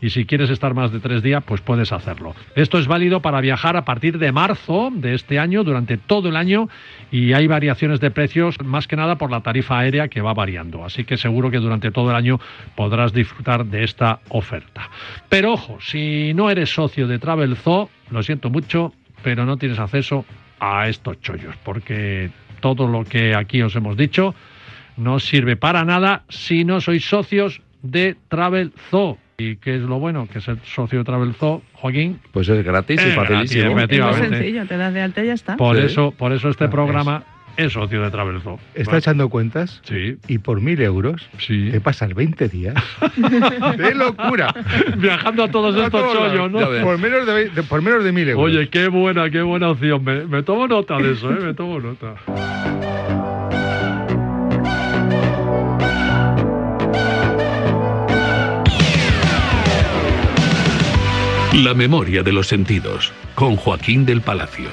Y 0.00 0.10
si 0.10 0.26
quieres 0.26 0.50
estar 0.50 0.74
más 0.74 0.92
de 0.92 1.00
tres 1.00 1.22
días, 1.22 1.42
pues 1.44 1.60
puedes 1.60 1.92
hacerlo. 1.92 2.34
Esto 2.54 2.78
es 2.78 2.86
válido 2.86 3.20
para 3.20 3.40
viajar 3.40 3.76
a 3.76 3.84
partir 3.84 4.18
de 4.18 4.32
marzo 4.32 4.90
de 4.92 5.14
este 5.14 5.38
año, 5.38 5.64
durante 5.64 5.96
todo 5.96 6.28
el 6.28 6.36
año, 6.36 6.68
y 7.10 7.32
hay 7.32 7.46
variaciones 7.56 8.00
de 8.00 8.10
precios, 8.10 8.60
más 8.62 8.86
que 8.86 8.96
nada 8.96 9.16
por 9.16 9.30
la 9.30 9.40
tarifa 9.40 9.78
aérea 9.78 10.08
que 10.08 10.20
va 10.20 10.34
variando. 10.34 10.84
Así 10.84 11.04
que 11.04 11.16
seguro 11.16 11.50
que 11.50 11.56
durante 11.56 11.90
todo 11.90 12.10
el 12.10 12.16
año 12.16 12.38
podrás 12.74 13.14
disfrutar 13.14 13.64
de 13.64 13.82
esta 13.82 14.20
oferta. 14.28 14.90
Pero 15.30 15.54
ojo, 15.54 15.78
si 15.80 16.34
no 16.34 16.50
eres 16.50 16.68
socio 16.68 17.08
de 17.08 17.18
Travel 17.18 17.56
Zoo, 17.56 17.88
lo 18.10 18.22
siento 18.22 18.50
mucho, 18.50 18.92
pero 19.22 19.46
no 19.46 19.56
tienes 19.56 19.78
acceso 19.78 20.26
a 20.60 20.86
estos 20.86 21.18
chollos, 21.22 21.54
porque 21.64 22.28
todo 22.60 22.86
lo 22.86 23.04
que 23.04 23.34
aquí 23.34 23.62
os 23.62 23.74
hemos 23.74 23.96
dicho 23.96 24.34
no 24.98 25.18
sirve 25.18 25.56
para 25.56 25.82
nada 25.86 26.24
si 26.28 26.64
no 26.64 26.82
sois 26.82 27.08
socios 27.08 27.62
de 27.80 28.16
Travel 28.28 28.74
Zoo. 28.90 29.16
¿Y 29.38 29.56
qué 29.56 29.76
es 29.76 29.82
lo 29.82 29.98
bueno? 29.98 30.28
Que 30.30 30.42
ser 30.42 30.58
socio 30.64 30.98
de 30.98 31.04
Travel 31.04 31.32
Zoo, 31.34 31.62
Joaquín. 31.72 32.20
Pues 32.32 32.48
es 32.50 32.62
gratis 32.62 33.00
y 33.00 33.10
facilísimo. 33.12 33.78
Es 33.80 33.88
muy 33.88 34.28
sencillo, 34.28 34.66
te 34.66 34.76
das 34.76 34.92
de 34.92 35.00
alta 35.00 35.24
y 35.24 35.26
ya 35.26 35.34
está. 35.34 35.56
Por, 35.56 35.76
sí. 35.76 35.84
eso, 35.84 36.10
por 36.10 36.32
eso 36.32 36.50
este 36.50 36.68
programa 36.68 37.24
es 37.56 37.72
socio 37.72 38.02
de 38.02 38.10
Travel 38.10 38.40
Zoo. 38.40 38.58
¿Está 38.74 38.98
echando 38.98 39.28
cuentas? 39.28 39.80
Sí. 39.84 40.16
¿Y 40.28 40.38
por 40.38 40.60
mil 40.60 40.80
euros? 40.80 41.28
Sí. 41.38 41.70
¿Te 41.70 41.80
pasas 41.80 42.14
20 42.14 42.48
días? 42.48 42.74
¡Qué 43.76 43.94
locura! 43.94 44.54
Viajando 44.96 45.44
a 45.44 45.50
todos 45.50 45.76
estos 45.76 46.12
chollos, 46.12 46.50
¿no? 46.50 46.58
Por 46.82 46.98
menos 46.98 47.26
de, 47.26 47.50
de, 47.50 47.62
por 47.62 47.82
menos 47.82 48.04
de 48.04 48.12
mil 48.12 48.28
euros. 48.28 48.44
Oye, 48.46 48.68
qué 48.68 48.88
buena, 48.88 49.30
qué 49.30 49.42
buena 49.42 49.70
opción. 49.70 50.04
Me, 50.04 50.26
me 50.26 50.42
tomo 50.42 50.66
nota 50.68 50.98
de 50.98 51.12
eso, 51.12 51.30
¿eh? 51.30 51.38
Me 51.40 51.54
tomo 51.54 51.80
nota. 51.80 52.14
La 61.62 61.72
memoria 61.72 62.22
de 62.22 62.32
los 62.32 62.48
sentidos, 62.48 63.12
con 63.34 63.56
Joaquín 63.56 64.04
del 64.04 64.20
Palacio. 64.20 64.68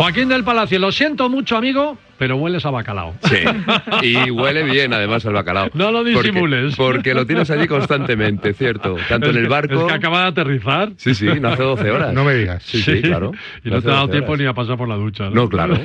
Joaquín 0.00 0.28
del 0.28 0.44
Palacio, 0.44 0.78
lo 0.78 0.92
siento 0.92 1.28
mucho, 1.28 1.58
amigo, 1.58 1.98
pero 2.20 2.36
hueles 2.36 2.66
a 2.66 2.70
bacalao. 2.70 3.14
Sí, 3.22 3.36
y 4.02 4.30
huele 4.30 4.62
bien 4.62 4.92
además 4.92 5.24
el 5.24 5.32
bacalao. 5.32 5.68
No 5.74 5.90
lo 5.90 6.04
disimules. 6.04 6.74
Porque, 6.76 6.94
porque 6.96 7.14
lo 7.14 7.26
tienes 7.26 7.50
allí 7.50 7.66
constantemente, 7.66 8.52
¿cierto? 8.52 8.96
Tanto 9.08 9.30
es 9.30 9.36
en 9.36 9.42
el 9.42 9.48
barco... 9.48 9.74
Que, 9.74 9.80
es 9.80 9.86
que 9.86 9.92
acaba 9.92 10.22
de 10.22 10.28
aterrizar. 10.28 10.92
Sí, 10.96 11.14
sí, 11.14 11.26
no 11.40 11.48
hace 11.48 11.62
12 11.62 11.90
horas. 11.90 12.12
No 12.12 12.24
me 12.24 12.34
digas. 12.34 12.62
Sí, 12.62 12.82
sí, 12.82 12.96
sí 12.96 13.02
claro. 13.02 13.32
Y 13.64 13.70
no, 13.70 13.76
no 13.76 13.82
te 13.82 13.88
ha 13.88 13.92
dado 13.92 14.08
tiempo 14.08 14.32
horas. 14.32 14.40
ni 14.42 14.46
a 14.48 14.52
pasar 14.52 14.76
por 14.76 14.88
la 14.88 14.96
ducha. 14.96 15.24
No, 15.24 15.34
no 15.34 15.48
claro. 15.48 15.78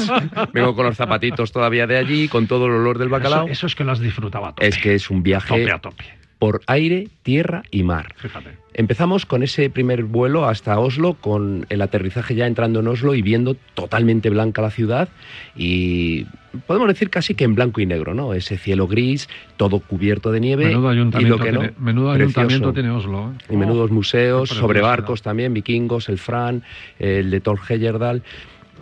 Vengo 0.52 0.74
con 0.74 0.86
los 0.86 0.96
zapatitos 0.96 1.52
todavía 1.52 1.86
de 1.86 1.98
allí, 1.98 2.28
con 2.28 2.46
todo 2.48 2.66
el 2.66 2.72
olor 2.72 2.98
del 2.98 3.08
bacalao. 3.08 3.44
Eso, 3.44 3.52
eso 3.52 3.66
es 3.66 3.74
que 3.74 3.84
lo 3.84 3.92
has 3.92 4.00
disfrutado 4.00 4.46
a 4.46 4.48
tope. 4.50 4.66
Es 4.66 4.78
que 4.78 4.94
es 4.94 5.10
un 5.10 5.22
viaje... 5.22 5.48
Tope 5.48 5.72
a 5.72 5.78
tope. 5.78 6.04
Por 6.38 6.60
aire, 6.66 7.08
tierra 7.22 7.62
y 7.70 7.82
mar. 7.82 8.14
Fíjate. 8.16 8.50
Empezamos 8.74 9.24
con 9.24 9.42
ese 9.42 9.70
primer 9.70 10.04
vuelo 10.04 10.44
hasta 10.44 10.78
Oslo, 10.78 11.14
con 11.14 11.64
el 11.70 11.80
aterrizaje 11.80 12.34
ya 12.34 12.46
entrando 12.46 12.80
en 12.80 12.88
Oslo 12.88 13.14
y 13.14 13.22
viendo 13.22 13.56
totalmente 13.72 14.28
blanca 14.28 14.60
la 14.60 14.70
ciudad 14.70 15.08
y 15.56 16.26
podemos 16.66 16.88
decir 16.88 17.08
casi 17.08 17.34
que 17.34 17.44
en 17.44 17.54
blanco 17.54 17.80
y 17.80 17.86
negro, 17.86 18.12
¿no? 18.12 18.34
Ese 18.34 18.58
cielo 18.58 18.86
gris, 18.86 19.30
todo 19.56 19.80
cubierto 19.80 20.30
de 20.30 20.40
nieve. 20.40 20.66
Menudo 20.66 20.90
ayuntamiento, 20.90 21.34
y 21.34 21.38
lo 21.38 21.42
que 21.42 21.50
tiene, 21.50 21.74
no, 21.78 21.84
menudo 21.84 22.10
ayuntamiento 22.10 22.72
tiene 22.74 22.90
Oslo. 22.90 23.32
¿eh? 23.32 23.44
Y 23.54 23.56
menudos 23.56 23.90
museos, 23.90 24.50
sobre 24.50 24.82
barcos 24.82 25.22
también, 25.22 25.54
vikingos, 25.54 26.10
el 26.10 26.18
Fran, 26.18 26.62
el 26.98 27.30
de 27.30 27.40
Thor 27.40 27.58
Heyerdahl. 27.66 28.22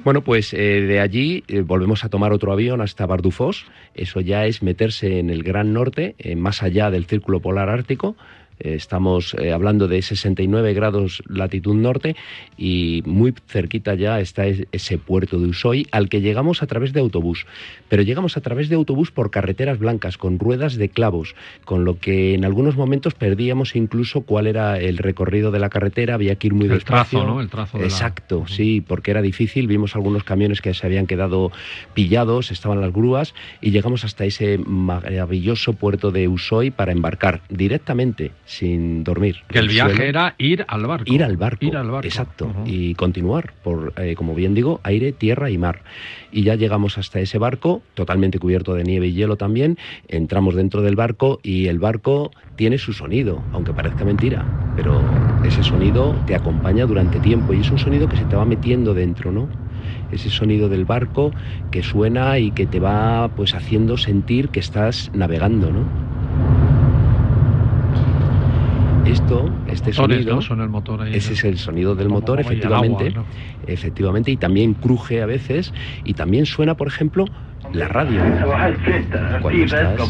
Bueno, 0.03 0.23
pues 0.23 0.53
eh, 0.53 0.81
de 0.83 1.01
allí 1.01 1.45
eh, 1.49 1.61
volvemos 1.61 2.05
a 2.05 2.09
tomar 2.09 2.33
otro 2.33 2.53
avión 2.53 2.81
hasta 2.81 3.07
Bardufoss. 3.07 3.67
Eso 3.95 4.21
ya 4.21 4.45
es 4.45 4.63
meterse 4.63 5.19
en 5.19 5.31
el 5.31 5.43
Gran 5.43 5.73
Norte, 5.73 6.15
eh, 6.19 6.37
más 6.37 6.63
allá 6.63 6.91
del 6.91 7.07
Círculo 7.07 7.41
Polar 7.41 7.69
Ártico. 7.69 8.17
Estamos 8.59 9.35
eh, 9.35 9.53
hablando 9.53 9.89
de 9.89 10.01
69 10.01 10.75
grados 10.75 11.23
latitud 11.29 11.75
norte 11.75 12.17
y 12.57 13.03
muy 13.05 13.35
cerquita 13.47 13.95
ya 13.95 14.21
está 14.21 14.47
ese 14.47 14.99
puerto 14.99 15.39
de 15.39 15.47
Ushuaia 15.49 15.85
al 15.91 16.09
que 16.09 16.21
llegamos 16.21 16.63
a 16.63 16.67
través 16.67 16.93
de 16.93 17.01
autobús. 17.01 17.47
Pero 17.89 18.03
llegamos 18.03 18.37
a 18.37 18.41
través 18.41 18.69
de 18.69 18.77
autobús 18.77 19.11
por 19.11 19.31
carreteras 19.31 19.79
blancas 19.79 20.19
con 20.19 20.39
ruedas 20.39 20.77
de 20.77 20.89
clavos, 20.89 21.35
con 21.65 21.85
lo 21.85 21.99
que 21.99 22.35
en 22.35 22.45
algunos 22.45 22.77
momentos 22.77 23.15
perdíamos 23.15 23.77
incluso 23.77 24.23
cuál 24.23 24.47
era 24.47 24.79
el 24.79 24.99
recorrido 24.99 25.51
de 25.51 25.59
la 25.59 25.69
carretera, 25.69 26.15
había 26.15 26.37
que 26.37 26.49
ir 26.49 26.55
muy 26.55 26.67
el 26.67 26.73
despacio. 26.73 27.21
Trazo, 27.21 27.35
¿no? 27.35 27.41
El 27.41 27.49
trazo 27.49 27.79
de 27.79 27.85
Exacto, 27.85 28.45
la... 28.49 28.55
sí, 28.55 28.81
porque 28.81 29.11
era 29.11 29.23
difícil. 29.23 29.67
Vimos 29.67 29.95
algunos 29.95 30.25
camiones 30.25 30.61
que 30.61 30.75
se 30.75 30.87
habían 30.87 31.07
quedado 31.07 31.51
pillados, 31.95 32.51
estaban 32.51 32.81
las 32.81 32.93
grúas 32.93 33.35
y 33.61 33.71
llegamos 33.71 34.05
hasta 34.05 34.25
ese 34.25 34.59
maravilloso 34.59 35.73
puerto 35.73 36.11
de 36.11 36.29
Ushuaia 36.29 36.71
para 36.71 36.93
embarcar 36.93 37.43
directamente 37.49 38.33
sin 38.47 39.05
dormir. 39.05 39.37
Que 39.49 39.59
el 39.59 39.69
viaje 39.69 39.97
suelo. 39.97 40.09
era 40.09 40.35
ir 40.39 40.65
al 40.69 40.87
barco. 40.87 41.13
Ir 41.13 41.23
al 41.23 41.37
barco. 41.37 41.65
Ir 41.65 41.77
al 41.77 41.91
barco. 41.91 42.07
Exacto. 42.07 42.47
Uh 42.47 42.49
-huh. 42.49 42.63
Y 42.67 42.95
continuar 42.95 43.53
por, 43.63 43.93
eh, 43.97 44.15
como 44.15 44.35
bien 44.35 44.55
digo, 44.55 44.81
aire, 44.83 45.13
tierra 45.13 45.51
y 45.51 45.59
mar. 45.59 45.83
Y 46.31 46.43
ya 46.43 46.55
llegamos 46.55 46.99
hasta 46.99 47.21
ese 47.21 47.39
barco, 47.39 47.83
totalmente 47.95 48.39
cubierto 48.39 48.75
de 48.75 48.85
nieve 48.85 49.07
y 49.09 49.13
hielo 49.13 49.37
también. 49.37 49.79
Entramos 50.09 50.55
dentro 50.55 50.83
del 50.83 50.97
barco 50.97 51.41
y 51.43 51.69
el 51.69 51.79
barco 51.79 52.31
tiene 52.57 52.79
su 52.79 52.93
sonido, 52.93 53.43
aunque 53.53 53.73
parezca 53.73 54.05
mentira. 54.05 54.45
Pero 54.77 55.01
ese 55.45 55.63
sonido 55.63 56.15
te 56.27 56.35
acompaña 56.35 56.87
durante 56.87 57.21
tiempo 57.21 57.55
y 57.55 57.61
es 57.61 57.71
un 57.71 57.79
sonido 57.79 58.09
que 58.09 58.17
se 58.17 58.25
te 58.25 58.37
va 58.37 58.45
metiendo 58.45 58.95
dentro, 58.95 59.31
¿no? 59.31 59.49
ese 60.13 60.31
sonido 60.31 60.69
del 60.69 60.85
barco 60.85 61.33
que 61.71 61.83
suena 61.83 62.39
y 62.39 62.53
que 62.53 62.67
te 62.67 62.81
va 62.81 63.29
pues 63.35 63.55
haciendo 63.55 63.97
sentir 63.97 64.49
que 64.49 64.61
estás 64.61 65.11
navegando, 65.13 65.71
¿no? 65.73 65.85
Esto, 69.07 69.51
este 69.69 69.93
sonido, 69.93 70.37
¿no? 70.37 70.43
Son 70.43 70.61
el 70.61 70.69
motor 70.69 71.03
ahí, 71.03 71.15
ese 71.15 71.31
¿no? 71.31 71.35
es 71.35 71.45
el 71.45 71.59
sonido 71.59 71.95
del 71.95 72.09
motor, 72.09 72.41
efectivamente, 72.41 73.09
agua, 73.09 73.23
¿no? 73.23 73.27
efectivamente, 73.67 74.31
y 74.31 74.37
también 74.37 74.75
cruje 74.75 75.23
a 75.23 75.27
veces, 75.27 75.73
y 76.05 76.15
también 76.15 76.47
suena, 76.47 76.75
por 76.75 76.89
ejemplo, 76.89 77.27
la 77.73 77.89
radio. 77.89 78.21
Cuando 79.41 79.65
estás 79.65 80.09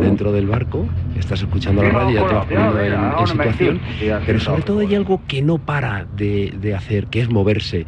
dentro 0.00 0.32
del 0.32 0.46
barco, 0.46 0.88
estás 1.18 1.40
escuchando 1.40 1.82
la 1.82 1.90
radio, 1.90 2.20
ya 2.20 2.28
te 2.28 2.34
vas 2.34 2.46
poniendo 2.46 2.80
en, 2.80 2.92
en 3.18 3.26
situación, 3.26 3.80
pero 4.26 4.40
sobre 4.40 4.62
todo 4.62 4.80
hay 4.80 4.94
algo 4.94 5.22
que 5.26 5.42
no 5.42 5.58
para 5.58 6.04
de, 6.04 6.54
de 6.60 6.74
hacer, 6.74 7.06
que 7.06 7.20
es 7.20 7.30
moverse 7.30 7.86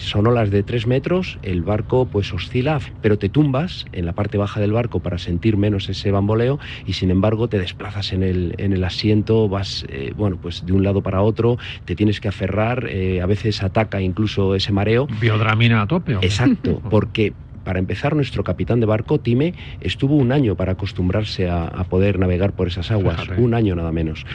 son 0.00 0.26
olas 0.26 0.50
de 0.50 0.62
3 0.62 0.86
metros, 0.86 1.38
el 1.42 1.62
barco 1.62 2.06
pues 2.06 2.32
oscila, 2.32 2.80
pero 3.00 3.18
te 3.18 3.28
tumbas 3.28 3.84
en 3.92 4.06
la 4.06 4.12
parte 4.12 4.38
baja 4.38 4.60
del 4.60 4.72
barco 4.72 5.00
para 5.00 5.18
sentir 5.18 5.56
menos 5.56 5.88
ese 5.88 6.10
bamboleo 6.10 6.58
y 6.84 6.94
sin 6.94 7.10
embargo 7.10 7.48
te 7.48 7.58
desplazas 7.58 8.12
en 8.12 8.22
el, 8.22 8.54
en 8.58 8.72
el 8.72 8.84
asiento, 8.84 9.48
vas 9.48 9.84
eh, 9.88 10.12
bueno 10.16 10.38
pues 10.38 10.64
de 10.64 10.72
un 10.72 10.82
lado 10.82 11.02
para 11.02 11.22
otro, 11.22 11.58
te 11.84 11.94
tienes 11.96 12.20
que 12.20 12.28
aferrar, 12.28 12.86
eh, 12.88 13.20
a 13.20 13.26
veces 13.26 13.62
ataca 13.62 14.00
incluso 14.00 14.54
ese 14.54 14.72
mareo. 14.72 15.06
Biodramina 15.20 15.82
a 15.82 15.86
tope. 15.86 16.14
Exacto, 16.22 16.80
porque 16.90 17.34
para 17.70 17.78
empezar, 17.78 18.16
nuestro 18.16 18.42
capitán 18.42 18.80
de 18.80 18.86
barco, 18.86 19.20
Time, 19.20 19.54
estuvo 19.80 20.16
un 20.16 20.32
año 20.32 20.56
para 20.56 20.72
acostumbrarse 20.72 21.48
a, 21.48 21.70
poder 21.88 22.18
navegar 22.18 22.50
por 22.50 22.66
esas 22.66 22.90
aguas, 22.90 23.28
un 23.38 23.54
año 23.54 23.76
nada 23.76 23.92
menos. 23.92 24.26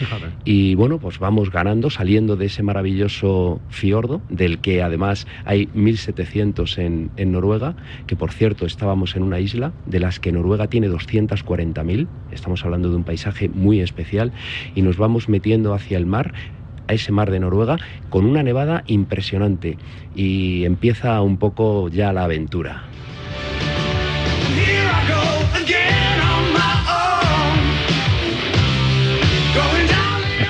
Y 0.45 0.75
bueno, 0.75 0.99
pues 0.99 1.19
vamos 1.19 1.51
ganando, 1.51 1.89
saliendo 1.89 2.37
de 2.37 2.45
ese 2.45 2.63
maravilloso 2.63 3.59
fiordo, 3.67 4.21
del 4.29 4.59
que 4.59 4.81
además 4.81 5.27
hay 5.43 5.67
1700 5.73 6.77
en, 6.77 7.11
en 7.17 7.33
Noruega, 7.33 7.75
que 8.07 8.15
por 8.15 8.31
cierto 8.31 8.65
estábamos 8.65 9.17
en 9.17 9.23
una 9.23 9.41
isla, 9.41 9.73
de 9.85 9.99
las 9.99 10.21
que 10.21 10.31
Noruega 10.31 10.67
tiene 10.67 10.87
240.000, 10.87 12.07
estamos 12.31 12.63
hablando 12.63 12.89
de 12.89 12.95
un 12.95 13.03
paisaje 13.03 13.49
muy 13.49 13.81
especial, 13.81 14.31
y 14.75 14.81
nos 14.81 14.95
vamos 14.95 15.27
metiendo 15.27 15.73
hacia 15.73 15.97
el 15.97 16.05
mar 16.05 16.33
a 16.87 16.93
ese 16.93 17.11
mar 17.11 17.31
de 17.31 17.39
Noruega 17.39 17.77
con 18.09 18.25
una 18.25 18.43
nevada 18.43 18.83
impresionante. 18.87 19.77
Y 20.15 20.65
empieza 20.65 21.21
un 21.21 21.37
poco 21.37 21.89
ya 21.89 22.13
la 22.13 22.23
aventura. 22.23 22.83
here 24.55 24.89
I 24.89 25.07
go. 25.09 25.34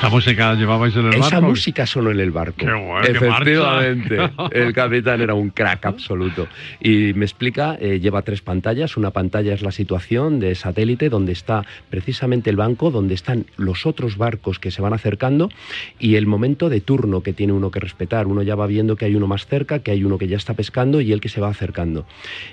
¿Esa 0.06 0.14
música 0.14 0.54
llevabais 0.54 0.96
en 0.96 1.06
el 1.06 1.20
barco? 1.20 1.26
Esa 1.26 1.42
música 1.42 1.86
sonó 1.88 2.12
en 2.12 2.20
el 2.20 2.30
barco. 2.30 2.58
Qué 2.60 2.72
bueno, 2.72 3.02
Efectivamente. 3.02 4.18
el 4.52 4.72
capitán 4.72 5.20
era 5.22 5.34
un 5.34 5.50
crack 5.50 5.84
absoluto. 5.88 6.48
Y 6.80 7.14
me 7.16 7.26
explica, 7.26 7.76
eh, 7.80 8.00
lleva 8.00 8.22
tres 8.22 8.42
pantallas. 8.42 8.98
Una 8.98 9.10
pantalla 9.10 9.56
es 9.56 9.64
la 9.64 9.72
situación 9.72 10.40
de 10.40 10.54
satélite, 10.54 11.10
donde 11.10 11.32
está 11.32 11.66
precisamente 11.90 12.52
el 12.52 12.56
banco, 12.56 12.92
donde 12.92 13.16
están 13.16 13.48
los 13.58 13.88
otros 13.88 14.16
barcos 14.18 14.60
que 14.60 14.70
se 14.70 14.84
van 14.84 14.94
acercando 14.94 15.50
y 15.98 16.18
el 16.18 16.28
momento 16.28 16.70
de 16.70 16.82
turno 16.82 17.22
que 17.22 17.34
tiene 17.34 17.54
uno 17.54 17.72
que 17.72 17.80
respetar. 17.80 18.28
Uno 18.28 18.44
ya 18.44 18.54
va 18.54 18.68
viendo 18.68 18.98
que 18.98 19.06
hay 19.06 19.16
uno 19.16 19.26
más 19.26 19.48
cerca, 19.48 19.80
que 19.80 19.90
hay 19.90 20.04
uno 20.04 20.20
que 20.20 20.28
ya 20.28 20.38
está 20.38 20.54
pescando 20.54 21.02
y 21.02 21.14
el 21.14 21.20
que 21.20 21.30
se 21.30 21.42
va 21.42 21.50
acercando. 21.50 22.06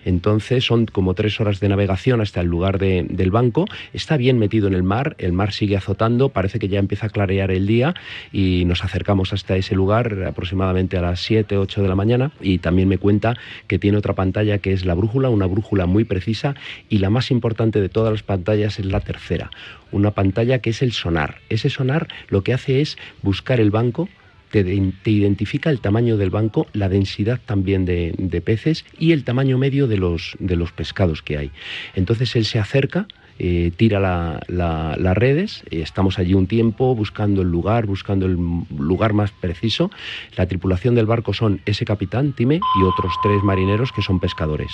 Entonces 0.06 0.64
son 0.64 0.86
como 0.86 1.12
tres 1.12 1.38
horas 1.38 1.60
de 1.60 1.68
navegación 1.68 2.22
hasta 2.22 2.40
el 2.40 2.46
lugar 2.46 2.78
del 2.78 3.30
banco. 3.30 3.66
Está 3.92 4.16
bien 4.16 4.38
metido 4.38 4.68
en 4.68 4.74
el 4.74 4.82
mar, 4.82 5.16
el 5.18 5.32
mar 5.32 5.52
sigue 5.52 5.76
azotando, 5.76 6.30
parece 6.30 6.58
que 6.58 6.68
ya 6.68 6.78
empieza 6.78 7.08
a 7.08 7.10
clarear 7.10 7.41
el 7.50 7.66
día 7.66 7.94
y 8.32 8.64
nos 8.64 8.84
acercamos 8.84 9.32
hasta 9.32 9.56
ese 9.56 9.74
lugar 9.74 10.24
aproximadamente 10.26 10.96
a 10.96 11.02
las 11.02 11.20
7, 11.20 11.56
8 11.56 11.82
de 11.82 11.88
la 11.88 11.94
mañana 11.94 12.32
y 12.40 12.58
también 12.58 12.88
me 12.88 12.98
cuenta 12.98 13.36
que 13.66 13.78
tiene 13.78 13.98
otra 13.98 14.14
pantalla 14.14 14.58
que 14.58 14.72
es 14.72 14.84
la 14.84 14.94
brújula, 14.94 15.28
una 15.28 15.46
brújula 15.46 15.86
muy 15.86 16.04
precisa 16.04 16.54
y 16.88 16.98
la 16.98 17.10
más 17.10 17.30
importante 17.30 17.80
de 17.80 17.88
todas 17.88 18.12
las 18.12 18.22
pantallas 18.22 18.78
es 18.78 18.86
la 18.86 19.00
tercera, 19.00 19.50
una 19.90 20.12
pantalla 20.12 20.60
que 20.60 20.70
es 20.70 20.82
el 20.82 20.92
sonar. 20.92 21.38
Ese 21.48 21.70
sonar 21.70 22.08
lo 22.28 22.42
que 22.42 22.52
hace 22.52 22.80
es 22.80 22.96
buscar 23.22 23.60
el 23.60 23.70
banco, 23.70 24.08
te, 24.50 24.60
identifica 25.06 25.70
el 25.70 25.80
tamaño 25.80 26.16
del 26.16 26.30
banco, 26.30 26.66
la 26.72 26.88
densidad 26.88 27.40
también 27.44 27.84
de, 27.84 28.14
de, 28.18 28.40
peces 28.42 28.84
y 28.98 29.12
el 29.12 29.24
tamaño 29.24 29.56
medio 29.56 29.86
de 29.86 29.96
los, 29.96 30.36
de 30.38 30.56
los 30.56 30.72
pescados 30.72 31.22
que 31.22 31.38
hay. 31.38 31.50
Entonces 31.94 32.36
él 32.36 32.44
se 32.44 32.58
acerca, 32.58 33.06
eh, 33.38 33.72
tira 33.76 34.00
las 34.48 35.16
redes, 35.16 35.64
estamos 35.70 36.18
allí 36.18 36.34
un 36.34 36.46
tiempo 36.46 36.94
buscando 36.94 37.42
el 37.42 37.48
lugar, 37.48 37.86
buscando 37.86 38.26
el 38.26 38.36
lugar 38.76 39.12
más 39.12 39.30
preciso. 39.32 39.90
La 40.36 40.46
tripulación 40.46 40.94
del 40.94 41.06
barco 41.06 41.32
son 41.32 41.60
ese 41.66 41.84
capitán, 41.84 42.32
Time, 42.32 42.56
y 42.56 42.82
otros 42.84 43.12
tres 43.22 43.42
marineros 43.42 43.92
que 43.92 44.02
son 44.02 44.20
pescadores. 44.20 44.72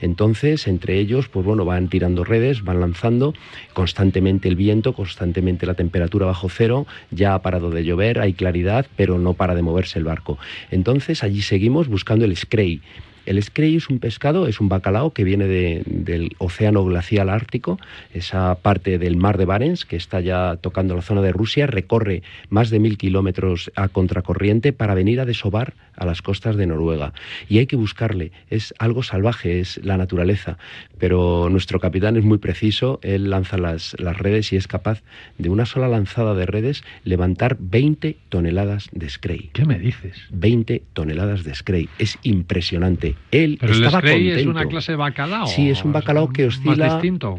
Entonces, 0.00 0.66
entre 0.66 0.98
ellos, 0.98 1.28
pues 1.28 1.44
bueno, 1.44 1.64
van 1.64 1.88
tirando 1.88 2.24
redes, 2.24 2.62
van 2.62 2.80
lanzando 2.80 3.34
constantemente 3.72 4.48
el 4.48 4.56
viento, 4.56 4.92
constantemente 4.92 5.66
la 5.66 5.74
temperatura 5.74 6.26
bajo 6.26 6.48
cero, 6.48 6.86
ya 7.10 7.34
ha 7.34 7.42
parado 7.42 7.70
de 7.70 7.84
llover, 7.84 8.20
hay 8.20 8.32
claridad, 8.32 8.86
pero 8.96 9.18
no 9.18 9.34
para 9.34 9.54
de 9.54 9.62
moverse 9.62 9.98
el 9.98 10.04
barco. 10.04 10.38
Entonces, 10.70 11.22
allí 11.22 11.42
seguimos 11.42 11.88
buscando 11.88 12.24
el 12.24 12.36
Scray. 12.36 12.80
El 13.28 13.42
scray 13.42 13.76
es 13.76 13.90
un 13.90 13.98
pescado, 13.98 14.46
es 14.46 14.58
un 14.58 14.70
bacalao 14.70 15.12
que 15.12 15.22
viene 15.22 15.46
del 15.46 16.34
océano 16.38 16.82
glacial 16.82 17.28
ártico, 17.28 17.78
esa 18.14 18.54
parte 18.54 18.98
del 18.98 19.18
mar 19.18 19.36
de 19.36 19.44
Barents 19.44 19.84
que 19.84 19.96
está 19.96 20.22
ya 20.22 20.56
tocando 20.56 20.94
la 20.96 21.02
zona 21.02 21.20
de 21.20 21.30
Rusia, 21.30 21.66
recorre 21.66 22.22
más 22.48 22.70
de 22.70 22.78
mil 22.78 22.96
kilómetros 22.96 23.70
a 23.76 23.88
contracorriente 23.88 24.72
para 24.72 24.94
venir 24.94 25.20
a 25.20 25.26
desovar 25.26 25.74
a 25.94 26.06
las 26.06 26.22
costas 26.22 26.56
de 26.56 26.66
Noruega. 26.66 27.12
Y 27.50 27.58
hay 27.58 27.66
que 27.66 27.76
buscarle, 27.76 28.32
es 28.48 28.72
algo 28.78 29.02
salvaje, 29.02 29.60
es 29.60 29.78
la 29.84 29.98
naturaleza, 29.98 30.56
pero 30.96 31.50
nuestro 31.50 31.80
capitán 31.80 32.16
es 32.16 32.24
muy 32.24 32.38
preciso, 32.38 32.98
él 33.02 33.28
lanza 33.28 33.58
las, 33.58 33.94
las 33.98 34.16
redes 34.16 34.54
y 34.54 34.56
es 34.56 34.66
capaz 34.66 35.02
de 35.36 35.50
una 35.50 35.66
sola 35.66 35.88
lanzada 35.88 36.32
de 36.32 36.46
redes 36.46 36.82
levantar 37.04 37.58
20 37.60 38.16
toneladas 38.30 38.88
de 38.92 39.10
scray. 39.10 39.50
¿Qué 39.52 39.66
me 39.66 39.78
dices? 39.78 40.16
20 40.30 40.82
toneladas 40.94 41.44
de 41.44 41.54
scray, 41.54 41.90
es 41.98 42.18
impresionante. 42.22 43.17
Él 43.30 43.58
¿Pero 43.60 43.74
estaba 43.74 43.98
el 43.98 44.14
contento. 44.14 44.40
es 44.40 44.46
una 44.46 44.66
clase 44.66 44.92
de 44.92 44.96
bacalao? 44.96 45.46
Sí, 45.46 45.68
es 45.68 45.84
un 45.84 45.92
bacalao 45.92 46.32
que 46.32 46.46
oscila... 46.46 46.86
¿Más 46.86 46.94
distinto. 46.94 47.38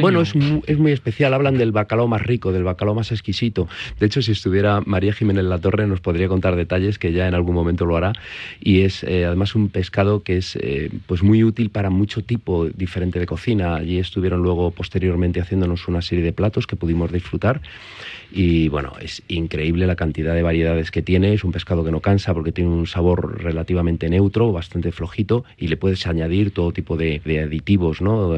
Bueno, 0.00 0.22
es 0.22 0.34
muy, 0.34 0.62
es 0.66 0.78
muy 0.78 0.92
especial. 0.92 1.34
Hablan 1.34 1.58
del 1.58 1.70
bacalao 1.70 2.08
más 2.08 2.22
rico, 2.22 2.50
del 2.50 2.64
bacalao 2.64 2.94
más 2.94 3.12
exquisito. 3.12 3.68
De 4.00 4.06
hecho, 4.06 4.22
si 4.22 4.32
estuviera 4.32 4.80
María 4.86 5.12
Jiménez 5.12 5.44
La 5.44 5.58
Torre 5.58 5.86
nos 5.86 6.00
podría 6.00 6.28
contar 6.28 6.56
detalles 6.56 6.98
que 6.98 7.12
ya 7.12 7.28
en 7.28 7.34
algún 7.34 7.54
momento 7.54 7.84
lo 7.84 7.96
hará. 7.96 8.12
Y 8.60 8.80
es 8.82 9.04
eh, 9.04 9.26
además 9.26 9.54
un 9.54 9.68
pescado 9.68 10.22
que 10.22 10.38
es 10.38 10.56
eh, 10.56 10.90
pues 11.06 11.22
muy 11.22 11.44
útil 11.44 11.68
para 11.68 11.90
mucho 11.90 12.22
tipo 12.22 12.66
diferente 12.66 13.18
de 13.18 13.26
cocina. 13.26 13.76
Allí 13.76 13.98
estuvieron 13.98 14.42
luego 14.42 14.70
posteriormente 14.70 15.40
haciéndonos 15.40 15.88
una 15.88 16.00
serie 16.00 16.24
de 16.24 16.32
platos 16.32 16.66
que 16.66 16.76
pudimos 16.76 17.12
disfrutar. 17.12 17.60
Y 18.30 18.68
bueno, 18.68 18.92
es 19.00 19.22
increíble 19.28 19.86
la 19.86 19.96
cantidad 19.96 20.34
de 20.34 20.42
variedades 20.42 20.90
que 20.90 21.02
tiene. 21.02 21.32
Es 21.32 21.44
un 21.44 21.52
pescado 21.52 21.84
que 21.84 21.90
no 21.90 22.00
cansa 22.00 22.34
porque 22.34 22.52
tiene 22.52 22.70
un 22.70 22.86
sabor 22.86 23.42
relativamente 23.42 24.08
neutro, 24.08 24.52
bastante 24.52 24.92
flojito, 24.92 25.44
y 25.56 25.68
le 25.68 25.76
puedes 25.76 26.06
añadir 26.06 26.50
todo 26.50 26.72
tipo 26.72 26.96
de, 26.96 27.20
aditivos 27.44 28.00
¿no? 28.00 28.34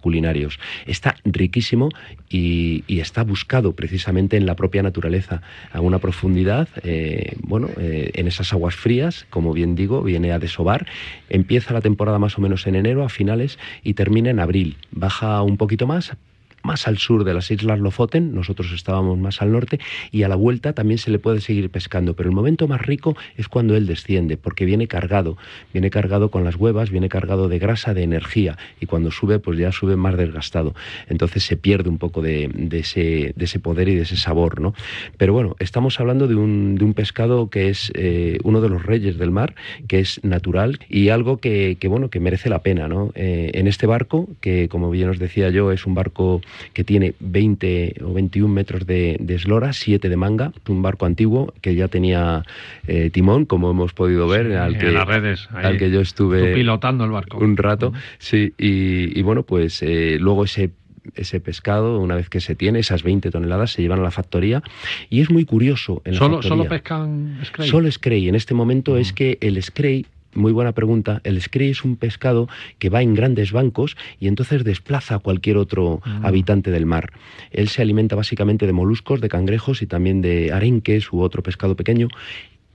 culinarios. 0.00 0.58
Está 0.86 1.16
riquísimo 1.24 1.90
y, 2.28 2.84
está 2.88 3.22
buscado 3.22 3.74
precisamente 3.74 4.38
en 4.38 4.46
la 4.46 4.56
propia 4.56 4.82
naturaleza, 4.82 5.42
a 5.72 5.80
una 5.80 5.98
profundidad, 5.98 6.68
eh, 6.82 7.36
bueno, 7.40 7.68
eh, 7.76 8.12
en 8.14 8.26
esas 8.26 8.52
aguas 8.52 8.74
frías, 8.74 9.26
como 9.28 9.52
bien 9.52 9.74
digo, 9.74 10.02
viene 10.02 10.32
a 10.32 10.38
desovar. 10.38 10.86
Empieza 11.28 11.74
la 11.74 11.82
temporada 11.82 12.18
más 12.18 12.38
o 12.38 12.40
menos 12.40 12.66
en 12.66 12.76
enero, 12.76 13.04
a 13.04 13.10
finales, 13.10 13.58
y 13.82 13.94
termina 13.94 14.30
en 14.30 14.40
abril. 14.40 14.76
Baja 14.90 15.42
un 15.42 15.58
poquito 15.58 15.86
más, 15.86 16.16
más 16.64 16.88
al 16.88 16.98
sur 16.98 17.24
de 17.24 17.34
las 17.34 17.50
Islas 17.50 17.78
Lofoten, 17.78 18.34
nosotros 18.34 18.72
estábamos 18.72 19.18
más 19.18 19.42
al 19.42 19.52
norte, 19.52 19.78
y 20.10 20.22
a 20.22 20.28
la 20.28 20.34
vuelta 20.34 20.72
también 20.72 20.98
se 20.98 21.10
le 21.10 21.18
puede 21.18 21.40
seguir 21.40 21.70
pescando, 21.70 22.14
pero 22.14 22.28
el 22.28 22.34
momento 22.34 22.66
más 22.66 22.82
rico 22.82 23.16
es 23.36 23.48
cuando 23.48 23.76
él 23.76 23.86
desciende, 23.86 24.36
porque 24.36 24.64
viene 24.64 24.88
cargado, 24.88 25.36
viene 25.72 25.90
cargado 25.90 26.30
con 26.30 26.42
las 26.42 26.56
huevas, 26.56 26.90
viene 26.90 27.08
cargado 27.08 27.48
de 27.48 27.58
grasa, 27.58 27.94
de 27.94 28.02
energía, 28.02 28.56
y 28.80 28.86
cuando 28.86 29.10
sube, 29.10 29.38
pues 29.38 29.58
ya 29.58 29.72
sube 29.72 29.96
más 29.96 30.16
desgastado. 30.16 30.74
Entonces 31.08 31.44
se 31.44 31.56
pierde 31.56 31.90
un 31.90 31.98
poco 31.98 32.22
de, 32.22 32.50
ese, 32.72 33.34
de 33.36 33.44
ese, 33.44 33.58
poder 33.58 33.88
y 33.88 33.94
de 33.94 34.02
ese 34.02 34.16
sabor, 34.16 34.60
¿no? 34.60 34.74
Pero 35.18 35.34
bueno, 35.34 35.56
estamos 35.58 36.00
hablando 36.00 36.26
de 36.26 36.34
un, 36.34 36.76
de 36.76 36.84
un 36.84 36.94
pescado 36.94 37.50
que 37.50 37.68
es 37.68 37.92
eh, 37.94 38.38
uno 38.42 38.62
de 38.62 38.70
los 38.70 38.82
reyes 38.84 39.18
del 39.18 39.30
mar, 39.30 39.54
que 39.86 40.00
es 40.00 40.22
natural 40.24 40.78
y 40.88 41.10
algo 41.10 41.38
que, 41.38 41.76
bueno, 41.88 42.08
que 42.08 42.20
merece 42.20 42.48
la 42.48 42.60
pena, 42.60 42.88
¿no? 42.88 43.12
Eh, 43.14 43.50
en 43.54 43.66
este 43.66 43.86
barco, 43.86 44.28
que 44.40 44.68
como 44.68 44.90
bien 44.90 45.10
os 45.10 45.18
decía 45.18 45.50
yo, 45.50 45.72
es 45.72 45.84
un 45.84 45.94
barco 45.94 46.40
que 46.72 46.84
tiene 46.84 47.14
20 47.20 47.96
o 48.04 48.12
21 48.12 48.52
metros 48.52 48.86
de, 48.86 49.18
eslora, 49.28 49.72
7 49.72 50.08
de 50.08 50.16
manga, 50.16 50.52
un 50.68 50.82
barco 50.82 51.06
antiguo 51.06 51.52
que 51.60 51.74
ya 51.74 51.88
tenía 51.88 52.44
eh, 52.86 53.10
timón, 53.10 53.44
como 53.44 53.70
hemos 53.70 53.92
podido 53.92 54.28
ver, 54.28 54.56
al, 54.56 54.78
que, 54.78 54.90
las 54.90 55.06
redes, 55.06 55.48
al 55.52 55.78
que 55.78 55.90
yo 55.90 56.00
estuve 56.00 56.54
pilotando 56.54 57.04
el 57.04 57.10
barco. 57.10 57.38
Un 57.38 57.56
rato, 57.56 57.92
sí, 58.18 58.52
y, 58.58 59.20
bueno, 59.22 59.42
pues 59.42 59.82
eh, 59.82 60.18
luego 60.20 60.44
ese 60.44 60.70
ese 61.14 61.38
pescado, 61.38 62.00
una 62.00 62.14
vez 62.14 62.30
que 62.30 62.40
se 62.40 62.54
tiene, 62.54 62.78
esas 62.78 63.02
20 63.02 63.30
toneladas 63.30 63.72
se 63.72 63.82
llevan 63.82 64.00
a 64.00 64.02
la 64.02 64.10
factoría. 64.10 64.62
Y 65.10 65.20
es 65.20 65.30
muy 65.30 65.44
curioso. 65.44 66.00
En 66.04 66.14
¿Solo, 66.14 66.42
¿Solo 66.42 66.66
pescan 66.66 67.40
Scray? 67.44 67.68
Solo 67.68 67.90
Scray. 67.90 68.28
En 68.28 68.34
este 68.34 68.54
momento 68.54 68.96
es 68.96 69.12
que 69.12 69.36
el 69.42 69.62
Scray 69.62 70.06
muy 70.34 70.52
buena 70.52 70.72
pregunta. 70.72 71.20
El 71.24 71.40
scray 71.40 71.70
es 71.70 71.84
un 71.84 71.96
pescado 71.96 72.48
que 72.78 72.90
va 72.90 73.02
en 73.02 73.14
grandes 73.14 73.52
bancos 73.52 73.96
y 74.20 74.28
entonces 74.28 74.64
desplaza 74.64 75.16
a 75.16 75.18
cualquier 75.18 75.56
otro 75.56 76.00
mm. 76.04 76.26
habitante 76.26 76.70
del 76.70 76.86
mar. 76.86 77.12
Él 77.50 77.68
se 77.68 77.82
alimenta 77.82 78.16
básicamente 78.16 78.66
de 78.66 78.72
moluscos, 78.72 79.20
de 79.20 79.28
cangrejos 79.28 79.82
y 79.82 79.86
también 79.86 80.22
de 80.22 80.52
arenques 80.52 81.12
u 81.12 81.20
otro 81.20 81.42
pescado 81.42 81.76
pequeño 81.76 82.08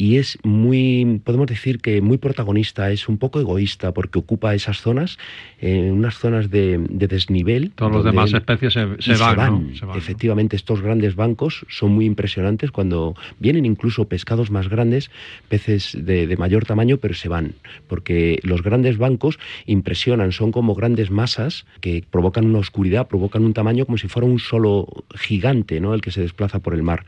y 0.02 0.16
es 0.16 0.38
muy, 0.44 1.20
podemos 1.26 1.48
decir 1.48 1.82
que 1.82 2.00
muy 2.00 2.18
protagonista, 2.18 2.90
es 2.90 3.10
un 3.10 3.18
poco 3.18 3.42
egoísta 3.42 3.92
porque 3.92 4.18
ocupa 4.18 4.56
esas 4.56 4.80
zonas, 4.80 5.18
eh, 5.60 5.92
unas 5.92 6.18
zonas 6.18 6.50
de, 6.50 6.78
desnivel. 6.90 7.72
Todos 7.76 7.92
los 7.92 8.06
demás 8.06 8.32
especies 8.32 8.74
se, 8.74 8.86
van, 9.18 9.74
Efectivamente, 9.96 10.56
estos 10.56 10.82
grandes 10.82 11.16
bancos 11.18 11.66
son 11.68 11.92
muy 11.92 12.06
impresionantes 12.06 12.72
cuando 12.72 13.14
vienen 13.40 13.66
incluso 13.66 14.08
pescados 14.08 14.52
más 14.52 14.70
grandes, 14.70 15.12
peces 15.50 15.98
de, 16.00 16.28
de 16.28 16.38
mayor 16.38 16.64
tamaño, 16.64 16.96
pero 16.96 17.14
se 17.14 17.28
van, 17.28 17.56
porque 17.90 18.40
los 18.44 18.64
grandes 18.64 18.98
bancos 18.98 19.38
impresionan, 19.66 20.32
son 20.32 20.54
como 20.54 20.76
grandes 20.76 21.12
masas 21.12 21.66
que 21.82 22.06
provocan 22.10 22.46
una 22.46 22.60
oscuridad, 22.60 23.10
provocan 23.10 23.44
un 23.44 23.54
tamaño 23.54 23.86
como 23.86 23.98
si 23.98 24.08
fuera 24.08 24.26
un 24.26 24.40
solo 24.40 24.88
gigante, 25.14 25.82
¿no? 25.82 25.94
El 25.94 26.00
que 26.00 26.12
se 26.12 26.22
desplaza 26.22 26.60
por 26.60 26.74
el 26.74 26.84
mar. 26.84 27.06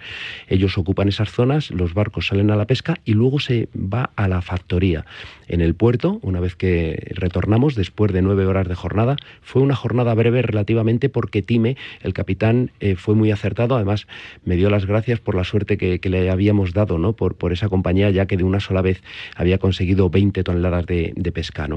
Ellos 0.50 0.78
ocupan 0.78 1.08
esas 1.08 1.32
zonas, 1.32 1.72
los 1.72 1.94
barcos 1.94 2.28
salen 2.28 2.52
a 2.52 2.58
la 2.58 2.68
pesca 2.68 2.81
y 3.06 3.14
luego 3.14 3.40
se 3.40 3.70
va 3.76 4.12
a 4.16 4.28
la 4.28 4.42
factoría. 4.42 5.06
En 5.48 5.62
el 5.62 5.76
puerto, 5.76 6.20
una 6.22 6.40
vez 6.40 6.56
que 6.56 7.12
retornamos, 7.16 7.76
después 7.76 8.14
de 8.14 8.22
nueve 8.22 8.46
horas 8.46 8.68
de 8.68 8.76
jornada, 8.76 9.18
fue 9.42 9.62
una 9.62 9.76
jornada 9.76 10.14
breve 10.14 10.42
relativamente 10.42 11.10
porque 11.10 11.42
Time, 11.42 11.78
el 12.02 12.14
capitán, 12.14 12.72
eh, 12.80 12.96
fue 12.96 13.16
muy 13.16 13.32
acertado. 13.32 13.76
Además, 13.76 14.08
me 14.46 14.56
dio 14.56 14.70
las 14.70 14.86
gracias 14.86 15.20
por 15.20 15.36
la 15.36 15.44
suerte 15.44 15.78
que, 15.78 16.00
le 16.10 16.30
habíamos 16.30 16.74
dado, 16.74 16.98
¿no? 16.98 17.14
Por, 17.14 17.36
por 17.36 17.54
esa 17.54 17.70
compañía, 17.70 18.10
ya 18.10 18.26
que 18.26 18.38
de 18.38 18.44
una 18.44 18.60
sola 18.60 18.82
vez 18.82 19.02
había 19.36 19.58
conseguido 19.58 20.10
20 20.10 20.44
toneladas 20.44 20.86
de, 20.86 21.14
de 21.16 21.32
pesca. 21.32 21.68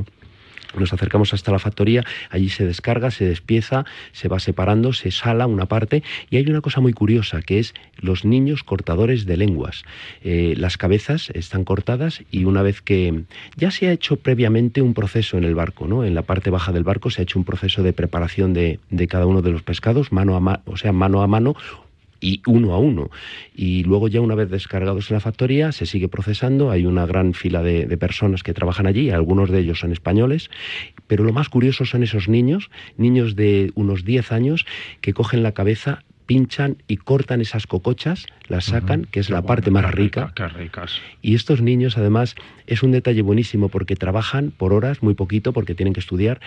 Nos 0.79 0.93
acercamos 0.93 1.33
hasta 1.33 1.53
la 1.53 1.59
factoría, 1.59 2.05
allí 2.31 2.49
se 2.49 2.67
descarga, 2.67 3.11
se 3.11 3.25
despieza, 3.25 3.85
se 4.13 4.29
va 4.29 4.41
separando, 4.41 4.93
se 4.93 5.11
sala 5.11 5.47
una 5.47 5.67
parte 5.67 6.03
y 6.31 6.37
hay 6.37 6.49
una 6.49 6.61
cosa 6.61 6.81
muy 6.81 6.93
curiosa 6.93 7.43
que 7.43 7.59
es 7.59 7.75
los 7.97 8.25
niños 8.25 8.65
cortadores 8.65 9.25
de 9.25 9.37
lenguas. 9.37 9.85
Eh, 10.23 10.55
las 10.57 10.77
cabezas 10.77 11.31
están 11.31 11.65
cortadas 11.65 12.23
y 12.31 12.45
una 12.45 12.63
vez 12.63 12.81
que 12.81 13.25
ya 13.57 13.71
se 13.71 13.89
ha 13.89 13.93
hecho 13.93 14.17
previamente 14.17 14.83
un 14.83 14.95
proceso 14.95 15.39
en 15.39 15.45
el 15.45 15.55
barco, 15.55 15.87
¿no? 15.87 16.05
En 16.05 16.15
la 16.15 16.23
parte 16.23 16.51
baja 16.51 16.73
del 16.73 16.85
barco 16.85 17.11
se 17.11 17.23
ha 17.23 17.25
hecho 17.25 17.39
un 17.39 17.45
proceso 17.45 17.83
de 17.83 17.93
preparación 17.93 18.53
de, 18.53 18.81
de 18.91 19.07
cada 19.07 19.27
uno 19.27 19.43
de 19.43 19.51
los 19.51 19.63
pescados, 19.63 20.13
mano 20.13 20.37
a 20.37 20.41
mano, 20.41 20.63
o 20.67 20.77
sea, 20.77 20.93
mano 20.93 21.23
a 21.23 21.27
mano, 21.27 21.55
y 22.25 22.41
uno 22.47 22.73
a 22.73 22.79
uno. 22.79 23.11
Y 23.55 23.85
luego 23.85 24.09
ya 24.09 24.23
una 24.23 24.35
vez 24.35 24.49
descargados 24.49 25.11
en 25.11 25.15
la 25.17 25.21
factoría 25.21 25.73
se 25.73 25.85
sigue 25.85 26.09
procesando, 26.09 26.71
hay 26.71 26.87
una 26.87 27.05
gran 27.05 27.35
fila 27.35 27.63
de, 27.63 27.95
personas 27.99 28.43
que 28.43 28.55
trabajan 28.55 28.87
allí, 28.87 29.11
algunos 29.11 29.51
de 29.51 29.61
ellos 29.61 29.79
son 29.79 29.93
españoles, 29.93 30.51
pero 31.07 31.23
lo 31.23 31.33
más 31.33 31.49
curioso 31.49 31.85
son 31.85 32.03
esos 32.03 32.29
niños, 32.29 32.71
niños 32.97 33.37
de 33.37 33.73
unos 33.75 34.05
10 34.05 34.33
años 34.33 34.67
que 35.01 35.13
cogen 35.13 35.43
la 35.43 35.53
cabeza 35.53 36.03
pinchan 36.27 36.79
y 36.89 36.97
cortan 36.97 37.43
esas 37.43 37.67
cocochas, 37.67 38.27
las 38.49 38.65
sacan, 38.65 39.05
que 39.05 39.21
es 39.21 39.29
la 39.29 39.43
parte 39.43 39.71
más 39.71 39.93
rica. 39.93 40.33
ricas. 40.57 41.01
Y 41.21 41.35
estos 41.35 41.61
niños, 41.61 41.99
además, 41.99 42.35
es 42.67 42.83
un 42.83 42.93
detalle 42.93 43.21
buenísimo 43.21 43.69
porque 43.69 43.97
trabajan 43.97 44.51
por 44.51 44.73
horas, 44.73 45.03
muy 45.03 45.15
poquito, 45.15 45.53
porque 45.53 45.75
tienen 45.75 45.93
que 45.93 46.01
estudiar, 46.01 46.41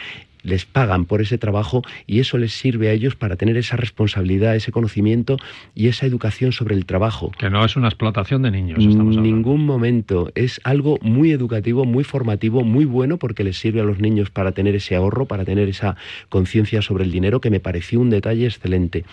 les 0.44 0.66
pagan 0.66 1.06
por 1.06 1.22
ese 1.22 1.38
trabajo 1.38 1.84
y 2.06 2.20
eso 2.20 2.38
les 2.38 2.54
sirve 2.54 2.90
a 2.90 2.92
ellos 2.92 3.16
para 3.16 3.36
tener 3.36 3.58
esa 3.58 3.78
responsabilidad, 3.78 4.56
ese 4.56 4.72
conocimiento 4.72 5.38
y 5.76 5.88
esa 5.88 6.06
educación 6.06 6.52
sobre 6.52 6.76
el 6.76 6.86
trabajo. 6.86 7.32
Que 7.38 7.50
no 7.50 7.66
es 7.66 7.76
una 7.76 7.88
explotación 7.88 8.42
de 8.42 8.52
niños. 8.52 8.80
En 8.80 9.22
ningún 9.22 9.66
momento. 9.66 10.32
Es 10.36 10.62
algo 10.64 10.98
muy 11.02 11.32
educativo, 11.32 11.86
muy 11.86 12.04
formativo, 12.04 12.64
muy 12.64 12.86
bueno 12.86 13.18
porque 13.18 13.44
les 13.44 13.58
sirve 13.58 13.82
a 13.82 13.84
los 13.84 14.00
niños 14.00 14.30
para 14.30 14.52
tener 14.52 14.76
ese 14.76 14.96
ahorro, 14.96 15.26
para 15.26 15.46
tener 15.46 15.68
esa 15.70 15.96
conciencia 16.30 16.82
sobre 16.82 17.04
el 17.04 17.12
dinero, 17.12 17.42
que 17.42 17.50
me 17.50 17.60
pareció 17.60 18.00
un 18.00 18.10
detalle 18.10 18.46
excelente. 18.46 19.06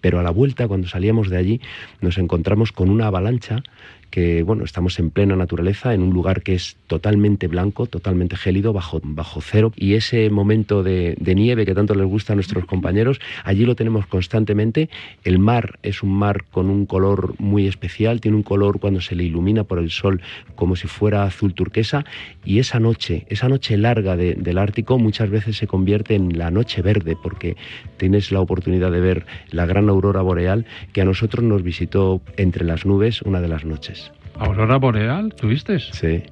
Pero 0.00 0.20
a 0.20 0.22
la 0.22 0.30
vuelta, 0.30 0.68
cuando 0.68 0.86
salíamos 0.86 1.28
de 1.28 1.36
allí, 1.36 1.60
nos 2.00 2.18
encontramos 2.18 2.72
con 2.72 2.88
una 2.88 3.08
avalancha 3.08 3.62
que 4.10 4.42
bueno, 4.42 4.64
estamos 4.64 4.98
en 4.98 5.10
plena 5.10 5.36
naturaleza, 5.36 5.94
en 5.94 6.02
un 6.02 6.12
lugar 6.12 6.42
que 6.42 6.54
es 6.54 6.76
totalmente 6.86 7.46
blanco, 7.46 7.86
totalmente 7.86 8.36
gélido, 8.36 8.72
bajo, 8.72 9.00
bajo 9.02 9.40
cero, 9.40 9.72
y 9.76 9.94
ese 9.94 10.30
momento 10.30 10.82
de, 10.82 11.16
nieve 11.36 11.66
que 11.66 11.74
tanto 11.74 11.94
les 11.94 12.06
gusta 12.06 12.32
a 12.32 12.36
nuestros 12.36 12.64
compañeros, 12.64 13.20
allí 13.44 13.64
lo 13.64 13.76
tenemos 13.76 14.06
constantemente. 14.06 14.88
El 15.24 15.38
mar 15.38 15.78
es 15.82 16.02
un 16.02 16.12
mar 16.12 16.44
con 16.50 16.70
un 16.70 16.86
color 16.86 17.34
muy 17.38 17.66
especial, 17.66 18.20
tiene 18.20 18.36
un 18.36 18.42
color 18.42 18.80
cuando 18.80 19.00
se 19.00 19.14
le 19.14 19.24
ilumina 19.24 19.64
por 19.64 19.78
el 19.78 19.90
sol 19.90 20.20
como 20.54 20.74
si 20.74 20.88
fuera 20.88 21.24
azul 21.24 21.54
turquesa, 21.54 22.04
y 22.44 22.58
esa 22.58 22.80
noche, 22.80 23.26
esa 23.28 23.48
noche 23.48 23.76
larga 23.76 24.16
del 24.16 24.58
Ártico 24.58 24.98
muchas 24.98 25.30
veces 25.30 25.56
se 25.56 25.66
convierte 25.66 26.14
en 26.14 26.38
la 26.38 26.50
noche 26.50 26.82
verde, 26.82 27.16
porque 27.22 27.56
tienes 27.98 28.32
la 28.32 28.40
oportunidad 28.40 28.90
de 28.90 29.00
ver 29.00 29.26
la 29.50 29.66
gran 29.66 29.88
aurora 29.88 30.22
boreal 30.22 30.66
que 30.92 31.02
a 31.02 31.04
nosotros 31.04 31.44
nos 31.44 31.62
visitó 31.62 32.20
entre 32.36 32.64
las 32.64 32.86
nubes 32.86 33.22
una 33.22 33.40
de 33.40 33.48
las 33.48 33.64
noches. 33.64 33.97
¿Aurora 34.38 34.76
Boreal 34.76 35.34
tuviste? 35.34 35.78
Sí. 35.80 36.22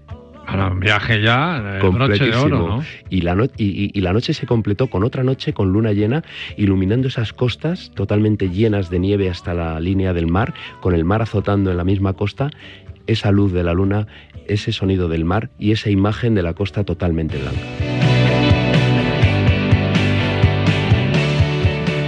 Para 0.47 0.69
un 0.69 0.79
viaje 0.79 1.21
ya, 1.21 1.79
el 1.83 1.91
broche 1.91 2.25
de 2.25 2.37
oro, 2.37 2.69
¿no? 2.69 2.85
Y 3.11 3.23
la, 3.23 3.49
y, 3.57 4.01
la 4.01 4.13
noche 4.13 4.33
se 4.33 4.47
completó 4.47 4.87
con 4.87 5.03
otra 5.03 5.25
noche 5.25 5.53
con 5.53 5.73
luna 5.73 5.93
llena, 5.93 6.23
iluminando 6.57 7.09
esas 7.09 7.33
costas 7.33 7.91
totalmente 7.95 8.49
llenas 8.49 8.89
de 8.89 9.01
nieve 9.01 9.29
hasta 9.29 9.55
la 9.55 9.81
línea 9.81 10.13
del 10.13 10.29
mar, 10.29 10.55
con 10.81 10.95
el 10.95 11.05
mar 11.05 11.21
azotando 11.21 11.73
en 11.73 11.77
la 11.77 11.85
misma 11.85 12.13
costa, 12.13 12.51
esa 13.09 13.33
luz 13.33 13.53
de 13.53 13.65
la 13.65 13.73
luna, 13.73 14.07
ese 14.47 14.71
sonido 14.71 15.09
del 15.09 15.25
mar 15.25 15.51
y 15.59 15.73
esa 15.73 15.91
imagen 15.91 16.37
de 16.37 16.45
la 16.45 16.55
costa 16.55 16.85
totalmente 16.85 17.39
blanca. 17.39 17.86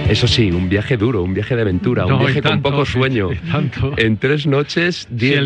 Eso 0.09 0.27
sí, 0.27 0.51
un 0.51 0.69
viaje 0.69 0.97
duro, 0.97 1.21
un 1.21 1.35
viaje 1.35 1.55
de 1.55 1.61
aventura, 1.61 2.05
un 2.05 2.19
viaje 2.19 2.41
con 2.41 2.61
poco 2.61 2.83
sueño. 2.85 3.29
En 3.97 4.17
tres 4.17 4.47
noches, 4.47 5.07
diez, 5.09 5.39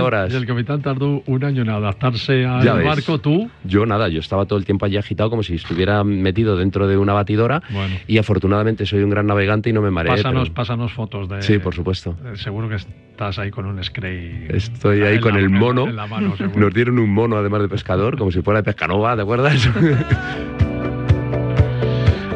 horas. 0.00 0.30
Si 0.30 0.36
el 0.36 0.46
capitán 0.46 0.82
tardó 0.82 1.22
un 1.26 1.44
año 1.44 1.62
en 1.62 1.70
adaptarse 1.70 2.44
al 2.44 2.84
barco, 2.84 3.18
¿tú? 3.18 3.50
Yo 3.64 3.86
nada, 3.86 4.08
yo 4.08 4.20
estaba 4.20 4.46
todo 4.46 4.58
el 4.58 4.64
tiempo 4.64 4.86
allí 4.86 4.96
agitado 4.96 5.30
como 5.30 5.42
si 5.42 5.54
estuviera 5.54 6.04
metido 6.04 6.56
dentro 6.56 6.86
de 6.86 6.96
una 6.96 7.12
batidora 7.12 7.62
y 8.06 8.18
afortunadamente 8.18 8.86
soy 8.86 9.02
un 9.02 9.10
gran 9.10 9.26
navegante 9.26 9.70
y 9.70 9.72
no 9.72 9.82
me 9.82 9.90
mareé. 9.90 10.12
Pásanos, 10.12 10.50
pásanos 10.50 10.92
fotos 10.92 11.28
de... 11.28 11.42
Sí, 11.42 11.58
por 11.58 11.74
supuesto. 11.74 12.16
seguro 12.34 12.68
que 12.68 12.76
estás 12.76 13.38
ahí 13.38 13.50
con 13.50 13.66
un 13.66 13.82
scray. 13.82 14.46
Estoy 14.48 15.02
ahí 15.02 15.18
con 15.18 15.36
el 15.36 15.50
mono. 15.50 15.86
Nos 15.86 16.74
dieron 16.74 16.98
un 16.98 17.10
mono 17.10 17.36
además 17.36 17.62
de 17.62 17.68
pescador, 17.68 18.16
como 18.16 18.30
si 18.30 18.42
fuera 18.42 18.60
de 18.60 18.64
pescanova, 18.64 19.16
¿te 19.16 19.22
acuerdas? 19.22 19.68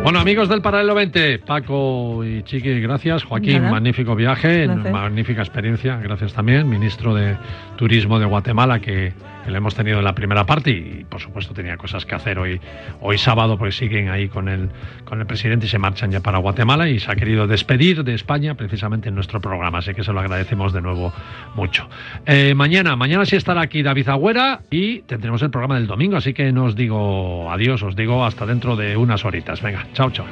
Bueno, 0.08 0.20
amigos 0.20 0.48
del 0.48 0.62
Paralelo 0.62 0.94
20, 0.94 1.40
Paco 1.40 2.24
y 2.24 2.42
Chiqui, 2.42 2.80
gracias. 2.80 3.24
Joaquín, 3.24 3.68
magnífico 3.68 4.16
viaje, 4.16 4.66
magnífica 4.66 5.42
experiencia. 5.42 5.98
Gracias 5.98 6.32
también, 6.32 6.66
ministro 6.66 7.14
de 7.14 7.36
Turismo 7.76 8.18
de 8.18 8.24
Guatemala, 8.24 8.80
que 8.80 9.12
que 9.48 9.52
le 9.52 9.58
hemos 9.58 9.74
tenido 9.74 9.98
en 9.98 10.04
la 10.04 10.14
primera 10.14 10.44
parte 10.44 10.70
y 10.70 11.06
por 11.08 11.22
supuesto 11.22 11.54
tenía 11.54 11.78
cosas 11.78 12.04
que 12.04 12.14
hacer 12.14 12.38
hoy, 12.38 12.60
hoy 13.00 13.16
sábado 13.16 13.56
porque 13.56 13.72
siguen 13.72 14.10
ahí 14.10 14.28
con 14.28 14.46
el, 14.46 14.68
con 15.06 15.20
el 15.20 15.26
presidente 15.26 15.64
y 15.64 15.70
se 15.70 15.78
marchan 15.78 16.10
ya 16.10 16.20
para 16.20 16.36
Guatemala 16.36 16.86
y 16.90 17.00
se 17.00 17.10
ha 17.10 17.16
querido 17.16 17.46
despedir 17.46 18.04
de 18.04 18.12
España 18.12 18.56
precisamente 18.56 19.08
en 19.08 19.14
nuestro 19.14 19.40
programa, 19.40 19.78
así 19.78 19.94
que 19.94 20.04
se 20.04 20.12
lo 20.12 20.20
agradecemos 20.20 20.74
de 20.74 20.82
nuevo 20.82 21.14
mucho. 21.54 21.88
Eh, 22.26 22.52
mañana, 22.54 22.94
mañana 22.94 23.24
sí 23.24 23.36
estará 23.36 23.62
aquí 23.62 23.82
David 23.82 24.10
Agüera 24.10 24.60
y 24.70 24.98
tendremos 25.00 25.40
el 25.40 25.48
programa 25.48 25.76
del 25.76 25.86
domingo, 25.86 26.18
así 26.18 26.34
que 26.34 26.52
nos 26.52 26.76
digo 26.76 27.50
adiós, 27.50 27.82
os 27.82 27.96
digo 27.96 28.26
hasta 28.26 28.44
dentro 28.44 28.76
de 28.76 28.98
unas 28.98 29.24
horitas. 29.24 29.62
Venga, 29.62 29.86
chao, 29.94 30.10
chao. 30.10 30.26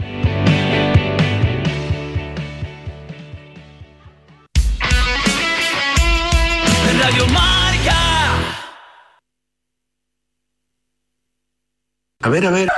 A 12.26 12.28
ver, 12.28 12.44
a 12.44 12.50
ver. 12.50 12.68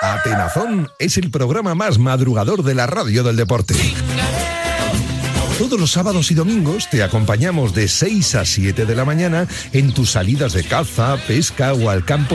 Atenazón 0.00 0.90
es 0.98 1.18
el 1.18 1.30
programa 1.30 1.74
más 1.74 1.98
madrugador 1.98 2.62
de 2.62 2.74
la 2.74 2.86
radio 2.86 3.22
del 3.22 3.36
deporte. 3.36 3.74
Todos 5.58 5.78
los 5.78 5.92
sábados 5.92 6.30
y 6.30 6.34
domingos 6.34 6.88
te 6.88 7.02
acompañamos 7.02 7.74
de 7.74 7.86
6 7.86 8.34
a 8.34 8.46
7 8.46 8.86
de 8.86 8.96
la 8.96 9.04
mañana 9.04 9.46
en 9.74 9.92
tus 9.92 10.12
salidas 10.12 10.54
de 10.54 10.64
caza, 10.64 11.18
pesca 11.28 11.74
o 11.74 11.90
al 11.90 12.06
campo 12.06 12.32